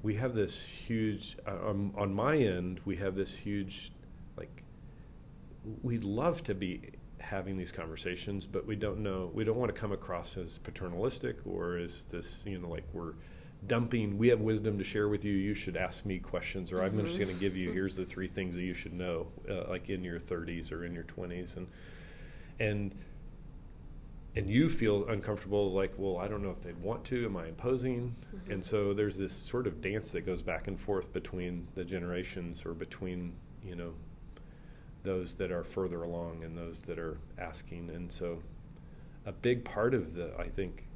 we 0.03 0.15
have 0.15 0.33
this 0.33 0.65
huge 0.65 1.37
uh, 1.47 1.69
um, 1.69 1.93
on 1.95 2.13
my 2.13 2.35
end 2.35 2.79
we 2.85 2.95
have 2.95 3.15
this 3.15 3.35
huge 3.35 3.91
like 4.37 4.63
we'd 5.83 6.03
love 6.03 6.43
to 6.43 6.55
be 6.55 6.81
having 7.19 7.57
these 7.57 7.71
conversations 7.71 8.45
but 8.47 8.65
we 8.65 8.75
don't 8.75 8.99
know 8.99 9.29
we 9.33 9.43
don't 9.43 9.57
want 9.57 9.73
to 9.73 9.79
come 9.79 9.91
across 9.91 10.37
as 10.37 10.57
paternalistic 10.59 11.37
or 11.45 11.77
as 11.77 12.03
this 12.05 12.45
you 12.47 12.57
know 12.57 12.67
like 12.67 12.85
we're 12.93 13.13
dumping 13.67 14.17
we 14.17 14.27
have 14.27 14.41
wisdom 14.41 14.77
to 14.77 14.83
share 14.83 15.07
with 15.07 15.23
you 15.23 15.33
you 15.33 15.53
should 15.53 15.77
ask 15.77 16.05
me 16.05 16.17
questions 16.17 16.71
or 16.71 16.77
mm-hmm. 16.77 16.99
i'm 16.99 17.05
just 17.05 17.19
going 17.19 17.31
to 17.31 17.39
give 17.39 17.55
you 17.55 17.71
here's 17.71 17.95
the 17.95 18.05
three 18.05 18.27
things 18.27 18.55
that 18.55 18.63
you 18.63 18.73
should 18.73 18.93
know 18.93 19.27
uh, 19.49 19.69
like 19.69 19.89
in 19.89 20.03
your 20.03 20.19
30s 20.19 20.71
or 20.71 20.83
in 20.83 20.93
your 20.93 21.03
20s 21.03 21.57
and 21.57 21.67
and 22.59 22.95
and 24.35 24.49
you 24.49 24.69
feel 24.69 25.07
uncomfortable 25.09 25.69
like 25.69 25.93
well 25.97 26.17
i 26.17 26.27
don't 26.27 26.41
know 26.41 26.49
if 26.49 26.61
they'd 26.61 26.81
want 26.81 27.03
to 27.03 27.25
am 27.25 27.37
i 27.37 27.45
imposing 27.45 28.15
mm-hmm. 28.35 28.51
and 28.51 28.65
so 28.65 28.93
there's 28.93 29.17
this 29.17 29.33
sort 29.33 29.67
of 29.67 29.79
dance 29.79 30.09
that 30.09 30.25
goes 30.25 30.41
back 30.41 30.67
and 30.67 30.79
forth 30.79 31.13
between 31.13 31.67
the 31.75 31.83
generations 31.83 32.65
or 32.65 32.73
between 32.73 33.33
you 33.63 33.75
know 33.75 33.93
those 35.03 35.35
that 35.35 35.51
are 35.51 35.63
further 35.63 36.03
along 36.03 36.43
and 36.43 36.57
those 36.57 36.81
that 36.81 36.97
are 36.97 37.19
asking 37.37 37.89
and 37.91 38.11
so 38.11 38.41
a 39.27 39.31
big 39.31 39.63
part 39.63 39.93
of 39.93 40.15
the 40.15 40.35
i 40.39 40.47
think 40.47 40.87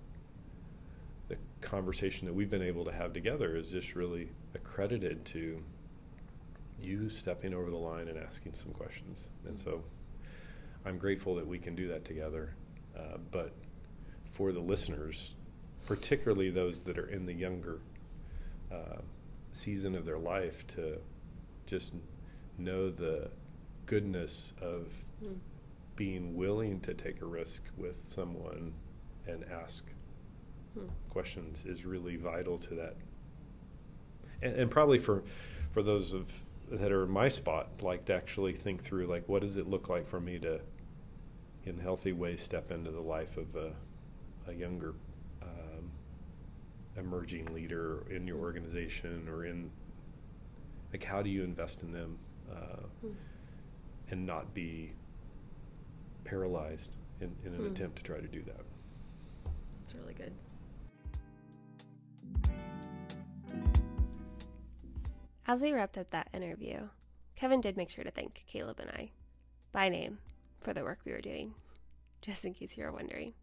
conversation 1.66 2.26
that 2.28 2.34
we've 2.34 2.50
been 2.50 2.62
able 2.62 2.86
to 2.86 2.92
have 2.92 3.14
together 3.14 3.56
is 3.56 3.72
just 3.72 3.96
really 3.96 4.30
accredited 4.54 5.26
to 5.26 5.62
you 6.80 7.10
stepping 7.10 7.54
over 7.54 7.70
the 7.70 7.78
line 7.78 8.08
and 8.08 8.18
asking 8.18 8.54
some 8.54 8.72
questions 8.72 9.30
and 9.48 9.58
so 9.58 9.84
i'm 10.86 10.98
grateful 10.98 11.36
that 11.36 11.48
we 11.48 11.58
can 11.58 11.74
do 11.76 11.88
that 11.88 12.06
together 12.06 12.54
uh, 12.98 13.18
but 13.32 13.54
for 14.36 14.52
the 14.52 14.60
listeners, 14.60 15.34
particularly 15.86 16.50
those 16.50 16.82
that 16.82 16.98
are 16.98 17.08
in 17.08 17.26
the 17.26 17.34
younger 17.34 17.80
uh, 18.70 18.98
season 19.54 19.96
of 19.96 20.06
their 20.06 20.18
life, 20.18 20.68
to 20.68 21.00
just 21.66 21.94
know 22.58 22.90
the 22.90 23.30
goodness 23.86 24.54
of 24.62 24.92
mm. 25.24 25.38
being 25.96 26.36
willing 26.36 26.82
to 26.82 26.94
take 26.94 27.22
a 27.22 27.26
risk 27.26 27.64
with 27.78 28.02
someone 28.06 28.74
and 29.26 29.46
ask 29.46 29.86
mm. 30.78 30.90
questions 31.10 31.66
is 31.66 31.86
really 31.86 32.16
vital 32.16 32.58
to 32.58 32.76
that. 32.76 32.96
And, 34.42 34.56
and 34.56 34.72
probably 34.72 35.00
for 35.00 35.24
for 35.72 35.84
those 35.84 36.14
of 36.14 36.32
that 36.72 36.92
are 36.92 37.04
in 37.04 37.12
my 37.12 37.28
spot, 37.28 37.68
like 37.82 38.06
to 38.06 38.14
actually 38.14 38.54
think 38.54 38.82
through 38.82 39.08
like 39.08 39.28
what 39.28 39.42
does 39.42 39.56
it 39.56 39.68
look 39.68 39.90
like 39.90 40.06
for 40.06 40.20
me 40.20 40.40
to 40.40 40.62
in 41.66 41.80
healthy 41.80 42.14
ways 42.14 42.42
step 42.42 42.72
into 42.72 42.92
the 42.92 43.02
life 43.02 43.38
of 43.38 43.56
a, 43.56 43.74
a 44.48 44.54
younger 44.54 44.94
um, 45.42 45.92
emerging 46.98 47.46
leader 47.54 48.04
in 48.10 48.28
your 48.28 48.38
organization 48.38 49.28
or 49.28 49.46
in 49.46 49.70
like 50.94 51.04
how 51.04 51.22
do 51.22 51.30
you 51.30 51.44
invest 51.44 51.82
in 51.82 51.92
them 51.92 52.18
uh, 52.52 52.84
mm. 53.06 53.14
and 54.12 54.26
not 54.26 54.54
be 54.54 54.92
paralyzed 56.24 56.96
in, 57.20 57.36
in 57.44 57.54
an 57.54 57.62
mm. 57.62 57.72
attempt 57.72 57.98
to 57.98 58.04
try 58.04 58.20
to 58.20 58.28
do 58.28 58.44
that 58.44 58.62
that's 59.80 59.96
really 59.96 60.14
good 60.14 60.34
as 65.48 65.62
we 65.62 65.74
wrapped 65.74 65.98
up 65.98 66.12
that 66.12 66.30
interview 66.34 66.90
kevin 67.36 67.62
did 67.62 67.78
make 67.78 67.90
sure 67.90 68.04
to 68.04 68.12
thank 68.12 68.44
caleb 68.48 68.80
and 68.80 68.90
i 68.92 69.12
by 69.76 69.90
name 69.90 70.20
for 70.62 70.74
the 70.74 70.84
work 70.84 71.00
we 71.06 71.12
were 71.12 71.22
doing, 71.22 71.54
just 72.22 72.46
in 72.46 72.54
case 72.54 72.78
you 72.78 72.84
were 72.84 72.92
wondering. 72.92 73.34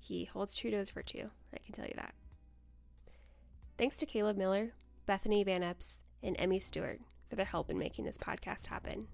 He 0.00 0.24
holds 0.24 0.56
true 0.56 0.70
to 0.70 0.78
his 0.78 0.90
virtue, 0.90 1.28
I 1.54 1.58
can 1.58 1.74
tell 1.74 1.84
you 1.84 1.94
that. 1.96 2.14
Thanks 3.76 3.96
to 3.98 4.06
Caleb 4.06 4.36
Miller, 4.36 4.72
Bethany 5.06 5.44
Van 5.44 5.62
Epps, 5.62 6.02
and 6.22 6.34
Emmy 6.38 6.58
Stewart 6.58 7.00
for 7.28 7.36
their 7.36 7.44
help 7.44 7.70
in 7.70 7.78
making 7.78 8.04
this 8.04 8.18
podcast 8.18 8.66
happen. 8.66 9.06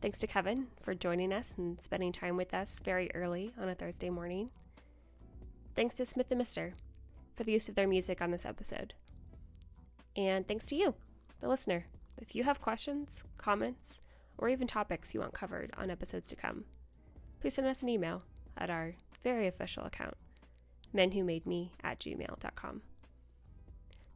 Thanks 0.00 0.18
to 0.18 0.26
Kevin 0.26 0.68
for 0.80 0.94
joining 0.94 1.32
us 1.32 1.54
and 1.58 1.80
spending 1.80 2.12
time 2.12 2.36
with 2.36 2.54
us 2.54 2.80
very 2.82 3.10
early 3.12 3.52
on 3.60 3.68
a 3.68 3.74
Thursday 3.74 4.10
morning. 4.10 4.50
Thanks 5.74 5.96
to 5.96 6.06
Smith 6.06 6.30
and 6.30 6.38
Mister 6.38 6.74
for 7.34 7.42
the 7.42 7.52
use 7.52 7.68
of 7.68 7.74
their 7.74 7.88
music 7.88 8.22
on 8.22 8.30
this 8.30 8.46
episode. 8.46 8.94
And 10.16 10.46
thanks 10.46 10.66
to 10.66 10.76
you, 10.76 10.94
the 11.40 11.48
listener. 11.48 11.86
If 12.18 12.34
you 12.34 12.44
have 12.44 12.60
questions, 12.60 13.24
comments, 13.38 14.02
or 14.38 14.48
even 14.48 14.66
topics 14.66 15.14
you 15.14 15.20
want 15.20 15.34
covered 15.34 15.72
on 15.76 15.90
episodes 15.90 16.28
to 16.28 16.36
come, 16.36 16.64
please 17.40 17.54
send 17.54 17.66
us 17.66 17.82
an 17.82 17.88
email 17.88 18.22
at 18.56 18.70
our 18.70 18.94
very 19.22 19.46
official 19.46 19.84
account, 19.84 20.14
menwhomademe 20.94 21.70
at 21.82 21.98
gmail.com. 21.98 22.82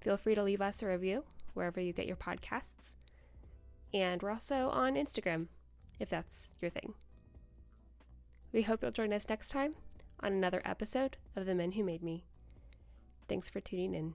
Feel 0.00 0.16
free 0.16 0.34
to 0.34 0.42
leave 0.42 0.60
us 0.60 0.82
a 0.82 0.86
review 0.86 1.24
wherever 1.54 1.80
you 1.80 1.92
get 1.92 2.06
your 2.06 2.16
podcasts. 2.16 2.94
And 3.92 4.22
we're 4.22 4.30
also 4.30 4.68
on 4.68 4.94
Instagram, 4.94 5.48
if 5.98 6.08
that's 6.08 6.54
your 6.60 6.70
thing. 6.70 6.94
We 8.52 8.62
hope 8.62 8.82
you'll 8.82 8.92
join 8.92 9.12
us 9.12 9.28
next 9.28 9.48
time 9.48 9.72
on 10.20 10.32
another 10.32 10.62
episode 10.64 11.16
of 11.34 11.46
The 11.46 11.54
Men 11.54 11.72
Who 11.72 11.84
Made 11.84 12.02
Me. 12.02 12.24
Thanks 13.28 13.50
for 13.50 13.60
tuning 13.60 13.94
in. 13.94 14.14